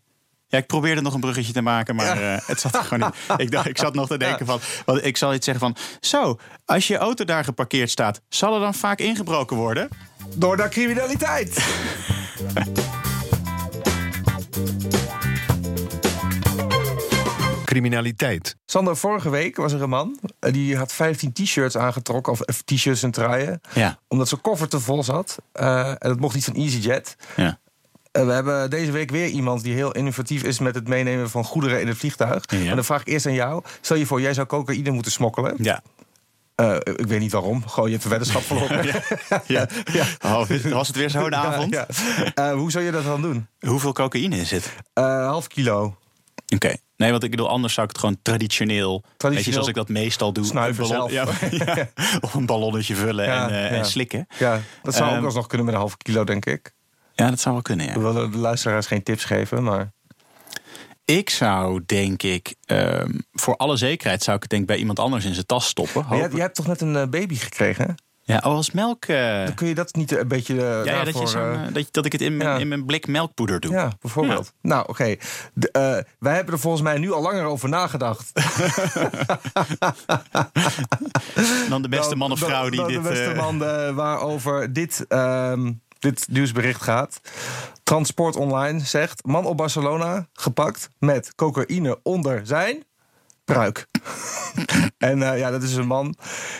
Ja, 0.46 0.58
ik 0.58 0.66
probeerde 0.66 1.00
nog 1.00 1.14
een 1.14 1.20
bruggetje 1.20 1.52
te 1.52 1.60
maken, 1.60 1.94
maar 1.94 2.20
Ja. 2.20 2.34
eh, 2.36 2.46
het 2.46 2.60
zat 2.60 2.74
er 2.74 2.82
gewoon 2.84 3.12
niet. 3.28 3.40
Ik, 3.46 3.50
dacht, 3.50 3.66
ik 3.68 3.78
zat 3.78 3.94
nog 3.94 4.06
te 4.08 4.18
denken 4.18 4.46
van, 4.46 4.60
want 4.84 5.04
ik 5.04 5.16
zal 5.16 5.34
iets 5.34 5.44
zeggen 5.44 5.64
van... 5.74 5.76
Zo, 6.00 6.38
als 6.64 6.86
je 6.88 6.96
auto 6.96 7.24
daar 7.24 7.44
geparkeerd 7.44 7.90
staat, 7.90 8.20
zal 8.28 8.54
er 8.54 8.60
dan 8.60 8.74
vaak 8.74 8.98
ingebroken 8.98 9.56
worden? 9.56 9.88
Door 10.36 10.56
naar 10.56 10.68
criminaliteit. 10.68 11.58
Criminaliteit. 17.70 18.56
Sander, 18.66 18.96
vorige 18.96 19.30
week 19.30 19.56
was 19.56 19.72
er 19.72 19.82
een 19.82 19.88
man. 19.88 20.18
eh, 20.40 20.52
Die 20.52 20.76
had 20.76 20.92
15 20.92 21.32
t-shirts 21.32 21.76
aangetrokken. 21.76 22.32
Of 22.32 22.40
eh, 22.40 22.54
t-shirts 22.64 23.02
en 23.02 23.10
truien. 23.10 23.60
Ja. 23.74 23.98
Omdat 24.08 24.28
zijn 24.28 24.40
koffer 24.40 24.68
te 24.68 24.80
vol 24.80 25.02
zat. 25.04 25.36
Eh, 25.52 25.88
en 25.88 25.96
dat 26.00 26.18
mocht 26.20 26.34
niet 26.34 26.44
van 26.44 26.54
EasyJet. 26.54 27.16
Ja. 27.36 27.58
We 28.12 28.32
hebben 28.32 28.70
deze 28.70 28.90
week 28.92 29.10
weer 29.10 29.26
iemand 29.28 29.62
die 29.62 29.74
heel 29.74 29.92
innovatief 29.92 30.42
is 30.42 30.58
met 30.58 30.74
het 30.74 30.88
meenemen 30.88 31.30
van 31.30 31.44
goederen 31.44 31.80
in 31.80 31.88
het 31.88 31.96
vliegtuig. 31.96 32.42
Ja. 32.46 32.58
En 32.68 32.74
dan 32.74 32.84
vraag 32.84 33.00
ik 33.00 33.08
eerst 33.08 33.26
aan 33.26 33.34
jou. 33.34 33.62
Stel 33.80 33.96
je 33.96 34.06
voor, 34.06 34.20
jij 34.20 34.34
zou 34.34 34.46
cocaïne 34.46 34.90
moeten 34.90 35.12
smokkelen. 35.12 35.54
Ja. 35.58 35.82
Eh, 36.54 36.74
ik 36.76 37.06
weet 37.06 37.20
niet 37.20 37.32
waarom. 37.32 37.66
Gewoon, 37.68 37.86
je 37.88 37.92
hebt 37.94 38.04
een 38.04 38.10
weddenschap 38.10 38.42
verloren. 38.42 38.84
ja. 39.46 39.68
Ja. 39.92 40.06
Oh, 40.24 40.48
was 40.70 40.86
het 40.86 40.96
weer 40.96 41.10
zo'n 41.10 41.34
avond? 41.34 41.74
Ja, 41.74 41.86
ja. 42.34 42.34
Eh, 42.34 42.52
hoe 42.52 42.70
zou 42.70 42.84
je 42.84 42.90
dat 42.90 43.04
dan 43.04 43.22
doen? 43.22 43.46
Hoeveel 43.60 43.92
cocaïne 43.92 44.36
is 44.36 44.50
het? 44.50 44.72
Eh, 44.92 45.26
half 45.26 45.46
kilo. 45.46 45.96
Oké. 46.54 46.74
Nee, 47.00 47.10
want 47.10 47.22
ik 47.24 47.30
bedoel, 47.30 47.48
anders 47.48 47.74
zou 47.74 47.86
ik 47.86 47.92
het 47.92 48.00
gewoon 48.02 48.18
traditioneel... 48.22 48.92
Weet 49.00 49.10
je, 49.10 49.16
Traditioneel 49.16 49.52
zoals 49.52 49.68
ik 49.68 49.74
dat 49.74 49.88
meestal 49.88 50.32
doe. 50.32 50.44
snuiven 50.44 50.86
zelf. 50.86 51.10
Ja, 51.10 51.26
ja. 51.50 51.88
Of 52.20 52.34
een 52.34 52.46
ballonnetje 52.46 52.94
vullen 52.94 53.24
Ja, 53.24 53.48
en, 53.48 53.70
eh, 53.70 53.78
en 53.78 53.84
slikken. 53.84 54.26
Ja, 54.38 54.60
dat 54.82 54.94
zou 54.94 55.10
ook 55.10 55.16
Ehm, 55.16 55.24
alsnog 55.24 55.46
kunnen 55.46 55.66
met 55.66 55.74
een 55.74 55.80
half 55.80 55.96
kilo, 55.96 56.24
denk 56.24 56.46
ik. 56.46 56.74
Ja, 57.14 57.28
dat 57.30 57.40
zou 57.40 57.54
wel 57.54 57.62
kunnen, 57.62 57.86
ja. 57.86 57.92
We 57.92 58.00
willen 58.00 58.30
de 58.30 58.38
luisteraars 58.38 58.86
geen 58.86 59.02
tips 59.02 59.24
geven, 59.24 59.62
maar... 59.62 59.92
Ik 61.04 61.30
zou, 61.30 61.82
denk 61.86 62.22
ik, 62.22 62.54
ehm, 62.64 63.10
voor 63.32 63.56
alle 63.56 63.76
zekerheid 63.76 64.22
zou 64.22 64.36
ik 64.36 64.42
het 64.42 64.50
denk 64.50 64.62
ik 64.62 64.68
bij 64.68 64.78
iemand 64.78 64.98
anders 64.98 65.24
in 65.24 65.34
zijn 65.34 65.46
tas 65.46 65.66
stoppen. 65.66 66.02
Hopen- 66.04 66.30
jij 66.30 66.40
hebt 66.40 66.54
toch 66.54 66.66
net 66.66 66.80
een 66.80 66.96
eh, 66.96 67.06
baby 67.08 67.34
gekregen? 67.34 67.94
Ja, 68.30 68.36
oh, 68.36 68.44
als 68.54 68.70
melk. 68.70 69.04
eh, 69.04 69.44
Dan 69.44 69.54
kun 69.54 69.66
je 69.66 69.74
dat 69.74 69.94
niet 69.94 70.16
een 70.16 70.28
beetje 70.28 70.54
eh, 70.54 70.84
ja, 70.84 70.92
ja, 70.94 71.04
dat, 71.04 71.30
je 71.30 71.38
eh, 71.38 71.74
dat, 71.74 71.86
dat 71.90 72.04
ik 72.06 72.12
het 72.12 72.20
in 72.20 72.36
mijn, 72.36 72.50
ja. 72.50 72.56
in 72.58 72.68
mijn 72.68 72.84
blik 72.84 73.06
melkpoeder 73.06 73.60
doe. 73.60 73.72
Ja, 73.72 73.92
bijvoorbeeld. 74.00 74.52
Nou, 74.62 74.84
oké. 74.88 75.16
Wij 76.18 76.34
hebben 76.34 76.54
er 76.54 76.60
volgens 76.60 76.82
mij 76.82 76.98
nu 76.98 77.12
al 77.12 77.22
langer 77.22 77.44
over 77.44 77.68
nagedacht. 77.68 78.30
Dan 81.68 81.82
de 81.82 81.88
beste 81.88 82.16
man 82.16 82.32
of 82.32 82.38
Dan- 82.38 82.48
vrouw 82.48 82.68
die 82.68 82.78
dan 82.80 82.88
dit... 82.88 83.02
De 83.02 83.08
beste 83.08 83.34
man 83.34 83.58
waarover 83.94 84.72
dit, 84.72 85.04
ehm, 85.08 85.72
dit 85.98 86.26
nieuwsbericht 86.30 86.82
gaat. 86.82 87.20
Transport 87.82 88.36
Online 88.36 88.80
zegt... 88.80 89.24
Man 89.26 89.44
op 89.46 89.56
Barcelona 89.56 90.28
gepakt 90.32 90.88
met 90.98 91.34
cocaïne 91.34 91.98
onder 92.02 92.40
zijn 92.44 92.84
pruik. 93.44 93.86
En 94.98 95.22
eh, 95.22 95.38
ja, 95.38 95.50
dat 95.50 95.62
is 95.62 95.74
een 95.74 95.86
man. 95.86 96.14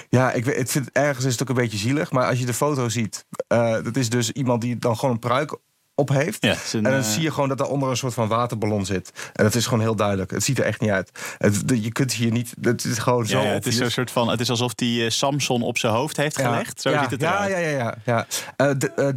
Ja, 0.09 0.32
ik 0.32 0.44
weet, 0.44 0.56
het 0.56 0.70
vind, 0.70 0.90
ergens 0.92 1.25
is 1.25 1.32
het 1.32 1.42
ook 1.42 1.49
een 1.49 1.54
beetje 1.62 1.78
zielig. 1.78 2.11
Maar 2.11 2.28
als 2.28 2.38
je 2.38 2.47
de 2.47 2.54
foto 2.54 2.88
ziet... 2.88 3.26
eh, 3.49 3.73
dat 3.82 3.97
is 3.97 4.09
dus 4.09 4.30
iemand 4.30 4.61
die 4.61 4.78
dan 4.78 4.97
gewoon 4.97 5.14
een 5.14 5.20
pruik 5.20 5.59
op 6.00 6.09
heeft. 6.09 6.42
Ja, 6.44 6.50
een, 6.50 6.85
en 6.85 6.90
dan 6.90 7.00
eh, 7.00 7.06
zie 7.06 7.23
je 7.23 7.30
gewoon 7.30 7.49
dat 7.49 7.59
daaronder 7.59 7.90
een 7.90 7.97
soort 7.97 8.14
van 8.14 8.28
waterballon 8.28 8.87
zit. 8.87 9.12
En 9.32 9.44
dat 9.44 9.54
is 9.54 9.64
gewoon 9.64 9.80
heel 9.80 9.97
duidelijk. 9.97 10.30
Het 10.30 10.44
ziet 10.44 10.59
er 10.59 10.64
echt 10.64 10.80
niet 10.80 10.90
uit. 10.90 11.11
Het, 11.38 11.62
je 11.66 11.92
kunt 11.92 12.12
hier 12.12 12.30
niet... 12.30 12.54
Het 12.61 12.85
is 12.85 12.99
gewoon 12.99 13.26
zo 13.26 13.40
ja, 13.40 13.47
het 13.47 13.66
is 13.66 13.76
zo'n 13.76 13.90
soort 13.90 14.11
van. 14.11 14.28
Het 14.28 14.40
is 14.40 14.50
alsof 14.50 14.73
eh, 14.75 15.09
Samson 15.09 15.62
op 15.62 15.78
zijn 15.78 15.92
hoofd 15.92 16.16
heeft 16.16 16.37
gelegd. 16.37 16.80
Zo 16.80 16.99
ziet 16.99 17.11
het 17.11 17.23
eruit. 17.23 17.50
ja, 17.50 17.59
ja, 17.59 17.68
ja, 17.68 17.94
ja. 18.04 18.26
Eh, 18.56 19.09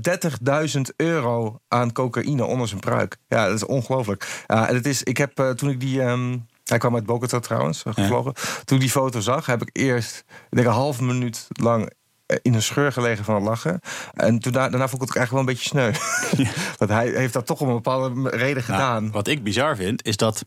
30.000 0.75 0.82
euro 0.96 1.60
aan 1.68 1.92
cocaïne 1.92 2.46
onder 2.46 2.68
zijn 2.68 2.80
pruik. 2.80 3.18
Ja, 3.27 3.46
dat 3.46 3.56
is 3.56 3.65
ongelooflijk. 3.65 4.44
En 4.48 4.75
het 4.75 4.86
is, 4.86 5.03
ik 5.03 5.18
heb 5.18 5.53
toen 5.56 5.70
ik 5.70 5.80
die. 5.80 6.01
ehm, 6.01 6.38
hij 6.63 6.77
kwam 6.77 6.96
uit 6.96 7.05
Bogota 7.05 7.39
trouwens, 7.39 7.84
eh, 7.84 7.93
gevlogen. 7.93 8.34
Toen 8.65 8.75
ik 8.77 8.84
die 8.84 8.91
foto 8.91 9.20
zag, 9.20 9.46
heb 9.46 9.62
ik 9.62 9.70
eerst 9.72 10.24
denk, 10.50 10.67
een 10.67 10.74
half 10.74 11.01
minuut 11.01 11.48
lang 11.50 11.91
eh, 12.25 12.38
in 12.41 12.53
een 12.53 12.62
scheur 12.63 12.91
gelegen 12.91 13.24
van 13.25 13.36
het 13.36 13.43
lachen. 13.43 13.79
En 14.13 14.39
toen, 14.39 14.51
da- 14.51 14.70
daarna 14.70 14.88
vond 14.88 15.01
ik 15.01 15.08
het 15.08 15.17
eigenlijk 15.17 15.29
wel 15.32 15.39
een 15.39 15.46
beetje 15.46 15.70
sneu. 15.70 15.91
Want 16.79 16.91
hij 16.91 17.10
heeft 17.10 17.34
dat 17.34 17.46
toch 17.46 17.62
om 17.62 17.67
een 17.67 17.74
bepaalde 17.75 18.29
reden 18.29 18.63
Nou, 18.67 18.79
gedaan. 18.79 19.12
wat 19.12 19.27
ik 19.27 19.43
bizar 19.43 19.75
vind, 19.75 20.05
is 20.05 20.17
dat 20.17 20.46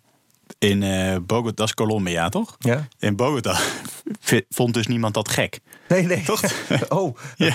in 0.58 0.82
eh 0.82 1.16
Bogota, 1.22 1.52
dat 1.54 1.66
is 1.66 1.74
Colombia, 1.74 2.28
toch? 2.28 2.56
Ja? 2.58 2.88
In 2.98 3.16
Bogota 3.16 3.58
vond 4.48 4.74
dus 4.74 4.86
niemand 4.86 5.14
dat 5.14 5.28
gek. 5.28 5.58
Nee, 5.88 6.02
nee. 6.02 6.22
Toch? 6.22 6.42
Oh. 6.88 7.16
Ja. 7.36 7.52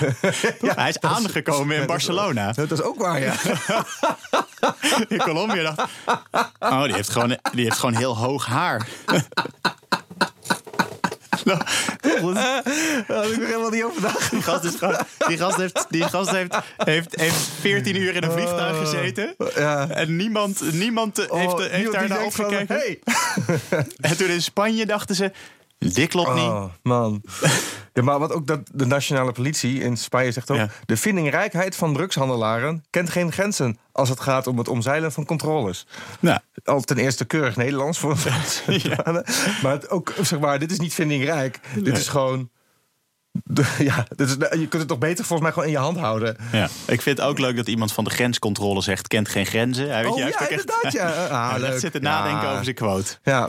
Ja, 0.60 0.74
Hij 0.74 0.88
is 0.88 0.94
dat 0.98 1.10
aangekomen 1.10 1.76
in 1.76 1.86
Barcelona. 1.86 2.52
Dat 2.52 2.70
is 2.70 2.82
ook 2.82 2.98
waar, 2.98 3.20
ja. 3.20 3.34
In 5.08 5.18
Colombia 5.18 5.62
dacht 5.62 5.90
oh, 6.58 6.82
die 6.84 6.94
heeft 6.94 7.08
gewoon, 7.08 7.38
die 7.52 7.64
heeft 7.64 7.78
gewoon 7.78 7.94
heel 7.94 8.16
hoog 8.16 8.46
haar. 8.46 8.88
Nou, 11.44 11.58
Daar 12.34 12.62
had 13.06 13.30
ik 13.30 13.36
nog 13.38 13.46
helemaal 13.46 13.70
niet 13.70 13.82
over 13.84 14.02
nagedacht. 14.02 14.30
die 14.30 14.42
gast, 14.42 14.64
is 14.64 14.74
gewoon, 14.74 14.96
die 15.26 15.38
gast, 15.38 15.56
heeft, 15.56 15.86
die 15.88 16.02
gast 16.08 16.30
heeft, 16.30 16.56
heeft, 16.76 17.20
heeft 17.20 17.48
14 17.60 17.96
uur 17.96 18.14
in 18.14 18.22
een 18.22 18.30
vliegtuig 18.32 18.78
gezeten. 18.78 19.34
Ja. 19.54 19.88
En 19.88 20.16
niemand, 20.16 20.72
niemand 20.72 21.16
heeft, 21.16 21.30
Oh, 21.30 21.58
heeft 21.58 21.72
niemand 21.74 21.92
daar 21.94 22.08
naar 22.08 22.30
van, 22.30 22.44
opgekeken. 22.44 22.76
Hey. 22.76 22.98
En 24.00 24.16
toen 24.16 24.28
in 24.28 24.42
Spanje 24.42 24.86
dachten 24.86 25.14
ze, 25.14 25.32
dit 25.88 26.08
klopt 26.08 26.34
niet. 26.34 26.44
Oh, 26.44 26.64
man. 26.82 27.22
Ja, 27.92 28.02
maar 28.02 28.18
wat 28.18 28.32
ook 28.32 28.46
dat 28.46 28.60
de 28.72 28.86
nationale 28.86 29.32
politie 29.32 29.80
in 29.80 29.96
Spanje 29.96 30.32
zegt 30.32 30.50
ook... 30.50 30.56
Ja. 30.56 30.68
de 30.86 30.96
vindingrijkheid 30.96 31.76
van 31.76 31.94
drugshandelaren 31.94 32.84
kent 32.90 33.10
geen 33.10 33.32
grenzen... 33.32 33.78
als 33.92 34.08
het 34.08 34.20
gaat 34.20 34.46
om 34.46 34.58
het 34.58 34.68
omzeilen 34.68 35.12
van 35.12 35.24
controles. 35.24 35.86
Nou, 36.20 36.38
Al 36.64 36.80
ten 36.80 36.96
eerste 36.96 37.24
keurig 37.24 37.56
Nederlands 37.56 37.98
voor 37.98 38.10
ons. 38.40 38.62
Maar 39.62 39.72
het 39.72 39.90
ook, 39.90 40.14
zeg 40.22 40.38
maar, 40.38 40.58
dit 40.58 40.70
is 40.70 40.78
niet 40.78 40.94
vindingrijk. 40.94 41.60
Dit 41.82 41.98
is 41.98 42.08
gewoon... 42.08 42.50
ja, 43.78 44.06
dit 44.16 44.28
is, 44.28 44.34
je 44.34 44.56
kunt 44.68 44.72
het 44.72 44.88
toch 44.88 44.98
beter 44.98 45.24
volgens 45.24 45.40
mij 45.40 45.52
gewoon 45.52 45.64
in 45.66 45.74
je 45.74 45.78
hand 45.84 45.98
houden. 45.98 46.36
ja. 46.52 46.68
Ik 46.86 47.02
vind 47.02 47.18
het 47.18 47.26
ook 47.26 47.38
leuk 47.38 47.56
dat 47.56 47.68
iemand 47.68 47.92
van 47.92 48.04
de 48.04 48.10
grenscontrole 48.10 48.80
zegt... 48.82 49.08
kent 49.08 49.28
geen 49.28 49.46
grenzen. 49.46 49.90
Hij, 49.90 50.02
weet 50.02 50.12
Oh, 50.12 50.18
je, 50.18 50.24
ja, 50.24 50.38
echt- 50.40 50.50
inderdaad, 50.50 50.92
ja. 50.92 51.10
Ah, 51.30 51.50
hij 51.50 51.60
leuk. 51.60 51.78
zitten 51.80 52.02
Ja. 52.02 52.08
nadenken 52.08 52.48
over 52.50 52.64
zijn 52.64 52.76
quote. 52.76 53.16
Ja. 53.22 53.48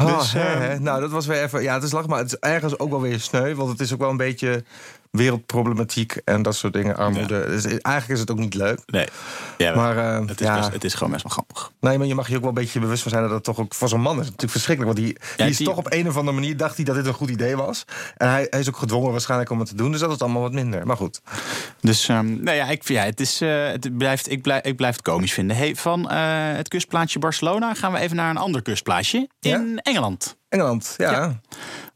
Oh, 0.00 0.18
Dus, 0.18 0.32
hè, 0.32 0.68
ehm. 0.68 0.82
Nou, 0.82 1.00
dat 1.00 1.10
was 1.10 1.26
weer 1.26 1.42
even... 1.42 1.62
Ja, 1.62 1.74
het 1.74 1.82
is 1.82 1.92
lach, 1.92 2.06
maar 2.06 2.18
het 2.18 2.26
is 2.32 2.36
ergens 2.38 2.78
ook 2.78 2.90
wel 2.90 3.00
weer 3.00 3.20
sneu. 3.20 3.54
Want 3.54 3.70
het 3.70 3.80
is 3.80 3.92
ook 3.92 4.00
wel 4.00 4.10
een 4.10 4.16
beetje 4.16 4.64
wereldproblematiek 5.12 6.12
en 6.24 6.42
dat 6.42 6.54
soort 6.54 6.72
dingen. 6.72 6.96
Armoede. 6.96 7.46
Dus 7.46 7.64
eigenlijk 7.64 8.08
is 8.08 8.20
het 8.20 8.30
ook 8.30 8.38
niet 8.38 8.54
leuk. 8.54 8.78
Nee, 8.86 9.06
ja, 9.58 9.74
Maar, 9.74 9.96
eh, 9.98 10.26
het, 10.28 10.40
is 10.40 10.46
ja. 10.46 10.56
best- 10.58 10.72
het 10.72 10.84
is 10.84 10.94
gewoon 10.94 11.12
best 11.12 11.22
wel 11.22 11.32
grappig. 11.32 11.70
Nee, 11.80 11.98
maar 11.98 12.06
je 12.06 12.14
mag 12.14 12.28
je 12.28 12.34
ook 12.34 12.40
wel 12.40 12.48
een 12.48 12.54
beetje 12.54 12.80
bewust 12.80 13.02
van 13.02 13.10
zijn 13.10 13.22
dat 13.22 13.32
het 13.32 13.44
toch 13.44 13.58
ook 13.58 13.74
voor 13.74 13.88
zo'n 13.88 14.00
man 14.00 14.12
is. 14.18 14.24
Natuurlijk 14.24 14.52
verschrikkelijk. 14.52 14.96
Want 14.96 15.06
die, 15.06 15.16
die 15.36 15.46
is 15.48 15.56
die- 15.56 15.66
toch 15.66 15.76
op 15.76 15.92
een 15.92 16.08
of 16.08 16.16
andere 16.16 16.36
manier 16.36 16.56
dacht 16.56 16.76
hij 16.76 16.84
dat 16.84 16.94
dit 16.94 17.06
een 17.06 17.12
goed 17.12 17.30
idee 17.30 17.56
was. 17.56 17.84
En 18.16 18.28
hij, 18.28 18.46
hij 18.50 18.60
is 18.60 18.68
ook 18.68 18.76
gedwongen 18.76 19.10
waarschijnlijk 19.10 19.50
om 19.50 19.58
het 19.58 19.68
te 19.68 19.74
doen. 19.74 19.90
Dus 19.90 20.00
dat 20.00 20.10
is 20.10 20.18
allemaal 20.18 20.42
wat 20.42 20.52
minder. 20.52 20.86
Maar 20.86 20.96
goed. 20.96 21.20
Dus 21.80 22.08
um, 22.08 22.42
nou 22.42 22.56
ja, 22.56 22.66
ik, 22.68 22.88
ja 22.88 23.02
het, 23.04 23.20
is, 23.20 23.42
uh, 23.42 23.66
het 23.66 23.96
blijft, 23.98 24.30
ik, 24.30 24.42
blijf, 24.42 24.62
ik 24.64 24.76
blijf 24.76 24.94
het 24.94 25.02
komisch 25.04 25.32
vinden. 25.32 25.56
Hey, 25.56 25.76
van 25.76 26.00
uh, 26.00 26.06
het 26.56 26.68
kustplaatsje 26.68 27.18
Barcelona 27.18 27.74
gaan 27.74 27.92
we 27.92 27.98
even 27.98 28.16
naar 28.16 28.30
een 28.30 28.36
ander 28.36 28.62
kustplaatsje 28.62 29.28
in? 29.40 29.80
Engeland. 29.82 30.36
Engeland, 30.52 30.94
ja. 30.96 31.10
Ja. 31.12 31.40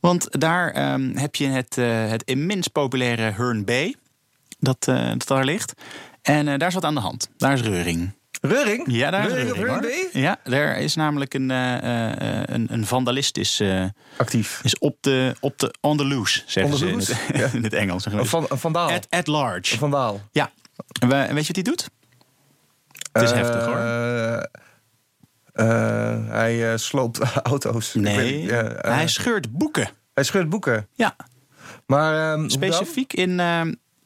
Want 0.00 0.40
daar 0.40 0.92
um, 0.92 1.16
heb 1.16 1.34
je 1.34 1.46
het, 1.46 1.76
uh, 1.76 2.08
het 2.08 2.22
immens 2.22 2.68
populaire 2.68 3.22
Herne 3.22 3.64
Bay. 3.64 3.94
Dat, 4.58 4.86
uh, 4.88 5.08
dat 5.08 5.26
daar 5.26 5.44
ligt. 5.44 5.72
En 6.22 6.46
uh, 6.46 6.58
daar 6.58 6.68
is 6.68 6.74
wat 6.74 6.84
aan 6.84 6.94
de 6.94 7.00
hand. 7.00 7.28
Daar 7.36 7.52
is 7.52 7.60
reuring. 7.62 8.14
Reuring? 8.40 8.84
Ja, 8.86 9.10
daar 9.10 9.28
Reuring 9.28 9.50
is 9.50 9.56
reuring. 9.62 10.08
Ja, 10.12 10.38
er 10.44 10.76
is 10.76 10.94
namelijk 10.94 11.34
een, 11.34 11.50
uh, 11.50 11.72
een, 12.44 12.66
een 12.72 12.86
vandalist 12.86 13.36
is, 13.36 13.60
uh, 13.60 13.84
Actief. 14.16 14.60
is 14.62 14.78
op 14.78 14.96
de, 15.00 15.34
op 15.40 15.58
de 15.58 15.74
on 15.80 15.96
the 15.96 16.04
loose, 16.04 16.42
zeggen 16.46 16.72
On 16.74 16.78
the 16.80 16.86
ze 16.86 16.92
loose? 16.92 17.12
in 17.12 17.18
het, 17.26 17.36
Ja. 17.52 17.56
in 17.58 17.62
het 17.64 17.72
Engels. 17.72 18.02
Zeggen 18.02 18.20
Een, 18.20 18.24
we. 18.26 18.30
van, 18.30 18.46
een 18.48 18.58
vandaal. 18.58 18.90
At, 18.90 19.06
at 19.10 19.26
large. 19.26 19.72
Een 19.72 19.78
vandaal. 19.78 20.20
Ja. 20.32 20.50
En 21.00 21.08
we- 21.08 21.14
en 21.14 21.34
weet 21.34 21.46
je 21.46 21.52
wat 21.52 21.64
hij 21.66 21.74
doet? 21.74 21.88
Het 23.12 23.22
is 23.22 23.30
Eh, 23.30 23.36
heftig 23.36 23.64
hoor. 23.64 23.76
Eh, 25.56 26.28
hij 26.28 26.72
eh, 26.72 26.78
sloopt 26.78 27.18
auto's. 27.52 27.94
Nee, 27.94 28.40
niet, 28.40 28.50
ja, 28.50 28.62
eh, 28.62 28.94
hij 28.94 29.08
scheurt 29.08 29.52
boeken. 29.52 29.88
hij 30.14 30.24
scheurt 30.24 30.48
boeken. 30.48 30.88
Ja, 30.92 31.16
Maar, 31.86 32.32
ehm, 32.32 32.48
specifiek 32.48 33.12
in... 33.12 33.40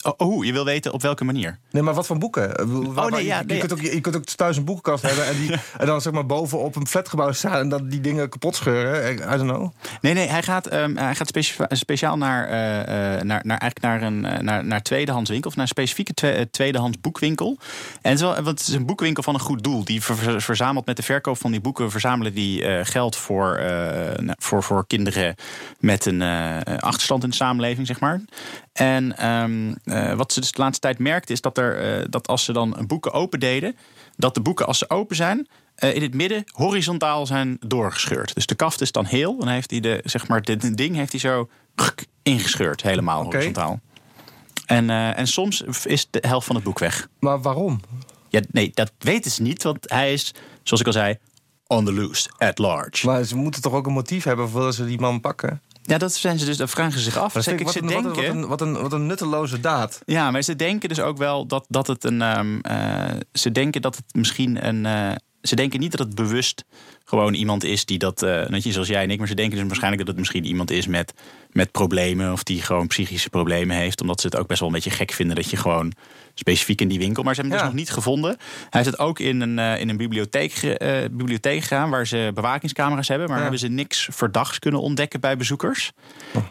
oh, 0.03 0.13
oh, 0.17 0.45
je 0.45 0.53
wil 0.53 0.65
weten 0.65 0.93
op 0.93 1.03
welke 1.03 1.25
manier. 1.25 1.59
Nee, 1.71 1.83
maar 1.83 1.95
wat 1.95 2.07
voor 2.07 2.19
boeken? 2.19 2.57
Eh, 2.57 2.65
waar- 2.67 2.93
waar- 2.95 3.11
nee, 3.11 3.21
je, 3.21 3.27
ja, 3.27 3.39
je 3.39 3.45
nee. 3.45 3.59
kunt 3.59 3.73
ook, 3.73 3.81
je 3.81 4.01
kunt 4.01 4.17
ook 4.17 4.25
thuis 4.25 4.57
een 4.57 4.65
boekenkast 4.65 5.03
hebben 5.03 5.27
en, 5.27 5.37
die, 5.37 5.51
en 5.79 5.87
dan 5.87 6.01
zeg 6.01 6.13
maar 6.13 6.27
bovenop 6.27 6.77
een 6.77 6.87
flatgebouw 6.87 7.33
staan 7.33 7.59
en 7.61 7.69
dan 7.69 7.89
die 7.89 8.01
dingen 8.01 8.29
kapot 8.29 8.57
scheuren. 8.57 9.13
I 9.13 9.17
don't 9.37 9.41
know. 9.51 9.71
Nee, 10.01 10.15
nee, 10.15 10.29
hij 10.29 10.43
gaat, 10.43 10.67
ehm, 10.67 10.97
hij 10.97 11.15
gaat 11.15 11.29
specia- 11.29 11.67
speciaal 11.69 12.17
naar, 12.17 12.49
eh, 12.49 12.81
eh, 12.81 13.23
naar, 13.23 13.41
naar, 13.45 13.59
eigenlijk 13.59 13.81
naar 13.81 14.03
een 14.03 14.25
eh, 14.25 14.39
naar, 14.41 14.65
naar 14.65 14.83
tweedehands 14.83 15.31
winkel. 15.31 15.51
Of 15.51 15.57
naar 15.57 15.65
een 15.65 15.71
specifieke 15.71 16.15
twe- 16.15 16.31
eh, 16.31 16.45
tweedehands 16.51 17.01
boekwinkel. 17.01 17.57
En 18.03 18.11
het 18.11 18.21
is, 18.21 18.21
wel, 18.21 18.35
want 18.35 18.59
het 18.59 18.69
is 18.69 18.75
een 18.75 18.87
boekwinkel 18.87 19.23
van 19.23 19.35
een 19.35 19.41
goed 19.41 19.63
doel. 19.63 19.85
Die 19.85 20.03
ver- 20.03 20.17
ver- 20.17 20.43
verzamelt 20.43 20.87
met 20.87 20.97
de 20.97 21.03
verkoop 21.03 21.39
van 21.39 21.51
die 21.51 21.61
boeken... 21.61 21.91
verzamelen 21.91 22.35
die 22.35 22.65
eh, 22.65 22.81
geld 22.87 23.17
voor, 23.17 23.55
eh, 23.57 23.67
nou, 24.19 24.37
voor, 24.39 24.63
voor 24.63 24.87
kinderen 24.87 25.35
met 25.79 26.07
een 26.07 26.23
eh, 26.23 26.57
achterstand 26.79 27.23
in 27.25 27.31
de 27.31 27.37
samenleving, 27.37 27.87
zeg 27.87 28.01
maar. 28.01 28.21
En 28.81 29.17
ehm, 29.17 29.75
eh, 29.85 30.13
wat 30.15 30.33
ze 30.33 30.41
dus 30.41 30.53
de 30.53 30.61
laatste 30.61 30.81
tijd 30.81 30.99
merkte... 30.99 31.33
is 31.33 31.41
dat, 31.41 31.59
er, 31.59 31.99
eh, 32.01 32.07
dat 32.11 32.29
als 32.29 32.45
ze 32.45 32.53
dan 32.53 32.85
boeken 32.87 33.13
open 33.13 33.41
deden... 33.41 33.77
dat 34.17 34.35
de 34.35 34.41
boeken, 34.41 34.67
als 34.67 34.79
ze 34.79 34.91
open 34.91 35.17
zijn... 35.17 35.49
eh, 35.75 35.95
in 35.95 36.03
het 36.03 36.15
midden 36.15 36.45
horizontaal 36.47 37.27
zijn 37.27 37.57
doorgescheurd. 37.67 38.35
Dus 38.35 38.47
de 38.47 38.55
kaft 38.55 38.81
is 38.81 38.93
dan 38.93 39.05
heel. 39.05 39.31
En 39.33 39.39
dan 39.39 39.49
heeft 39.49 39.71
hij 39.71 39.81
de, 39.81 40.01
zeg 40.05 40.29
maar, 40.29 40.43
dit 40.43 40.77
ding 40.77 40.97
heeft 40.97 41.11
hij 41.11 41.21
zo 41.21 41.49
ingescheurd, 42.23 42.83
helemaal 42.83 43.25
horizontaal. 43.25 43.81
En, 44.67 44.91
en 44.91 45.27
soms 45.27 45.63
is 45.85 46.07
de 46.11 46.25
helft 46.27 46.47
van 46.47 46.55
het 46.55 46.65
boek 46.65 46.79
weg. 46.79 47.09
Maar 47.19 47.41
waarom? 47.41 47.81
Ja, 48.29 48.41
nee, 48.51 48.71
dat 48.75 48.93
weten 48.99 49.31
ze 49.31 49.43
niet, 49.43 49.63
want 49.63 49.91
hij 49.91 50.13
is, 50.13 50.35
zoals 50.63 50.81
ik 50.81 50.87
al 50.87 50.93
zei, 50.93 51.17
on 51.67 51.85
the 51.85 51.93
loose, 51.93 52.31
at 52.39 52.59
large. 52.59 53.07
Maar 53.07 53.25
ze 53.25 53.37
moeten 53.37 53.63
toch 53.63 53.73
ook 53.73 53.87
een 53.87 53.93
motief 53.93 54.25
hebben 54.25 54.49
voor 54.49 54.59
willen 54.59 54.75
ze 54.75 54.87
die 54.87 55.01
man 55.01 55.21
pakken? 55.21 55.63
Ja, 55.91 55.99
dat 55.99 56.13
zijn 56.15 56.39
ze 56.39 56.45
dus, 56.45 56.57
dat 56.57 56.71
vragen 56.71 56.93
ze 56.93 56.99
zich 57.01 57.17
af. 57.19 57.33
Dat 57.33 57.45
Kijk, 57.45 57.59
ze 57.59 57.65
wat, 57.65 57.75
een, 57.75 57.83
wat, 57.83 58.15
denken, 58.15 58.31
een, 58.31 58.47
wat, 58.47 58.61
een, 58.61 58.73
wat, 58.73 58.77
een, 58.77 58.83
wat 58.83 58.93
een 58.93 59.07
nutteloze 59.07 59.61
daad. 59.61 60.03
Ja, 60.07 60.31
maar 60.31 60.43
ze 60.43 60.57
denken 60.57 60.89
dus 60.89 61.01
ook 61.01 61.19
wel 61.19 61.47
dat, 61.47 61.65
dat 61.69 61.87
het 61.87 62.05
een. 62.05 62.23
ehm, 62.23 62.59
eh, 62.61 63.17
ze 63.33 63.53
denken 63.53 63.83
dat 63.83 63.97
het 63.97 64.05
misschien 64.15 64.67
een. 64.67 64.87
eh, 64.87 65.13
ze 65.43 65.57
denken 65.57 65.81
niet 65.81 65.91
dat 65.91 66.07
het 66.07 66.15
bewust 66.15 66.65
gewoon 67.05 67.35
iemand 67.35 67.65
is 67.65 67.85
die 67.85 67.99
dat. 67.99 68.23
eh 68.23 68.47
net 68.49 68.63
je, 68.63 68.73
zoals 68.73 68.89
jij 68.89 69.03
en 69.03 69.11
ik, 69.11 69.19
maar 69.19 69.29
ze 69.29 69.35
denken 69.35 69.57
dus 69.59 69.67
waarschijnlijk 69.67 70.03
dat 70.07 70.11
het 70.15 70.19
misschien 70.19 70.45
iemand 70.45 70.71
is 70.71 70.87
met, 70.87 71.13
met 71.53 71.71
problemen. 71.71 72.33
of 72.33 72.43
die 72.43 72.63
gewoon 72.63 72.87
psychische 72.87 73.31
problemen 73.31 73.77
heeft. 73.77 74.01
Omdat 74.01 74.21
ze 74.21 74.27
het 74.27 74.37
ook 74.37 74.47
best 74.47 74.61
wel 74.61 74.69
een 74.69 74.75
beetje 74.75 74.91
gek 74.91 75.13
vinden 75.13 75.37
dat 75.37 75.51
je 75.51 75.57
gewoon 75.57 75.93
specifiek 76.35 76.81
in 76.81 76.89
die 76.89 76.99
winkel. 76.99 77.23
Maar 77.23 77.35
ze 77.35 77.41
hebben 77.41 77.59
hem 77.59 77.67
Ja. 77.67 77.73
dus 77.73 77.81
nog 77.83 77.87
niet 77.95 77.97
gevonden. 78.05 78.37
Hij 78.71 78.83
het 78.83 78.99
ook 78.99 79.19
in 79.19 79.41
een, 79.41 79.59
eh, 79.59 79.81
in 79.81 79.89
een 79.89 79.97
bibliotheek, 79.97 80.53
eh, 80.53 80.99
bibliotheek 81.11 81.61
gegaan 81.61 81.91
waar 81.91 82.07
ze 82.07 82.31
bewakingscamera's 82.35 83.09
hebben. 83.09 83.27
Maar 83.27 83.37
Ja. 83.37 83.43
hebben 83.43 83.61
ze 83.61 83.69
niks 83.69 84.09
verdachts 84.13 84.59
kunnen 84.59 84.81
ontdekken 84.81 85.21
bij 85.21 85.37
bezoekers. 85.37 85.93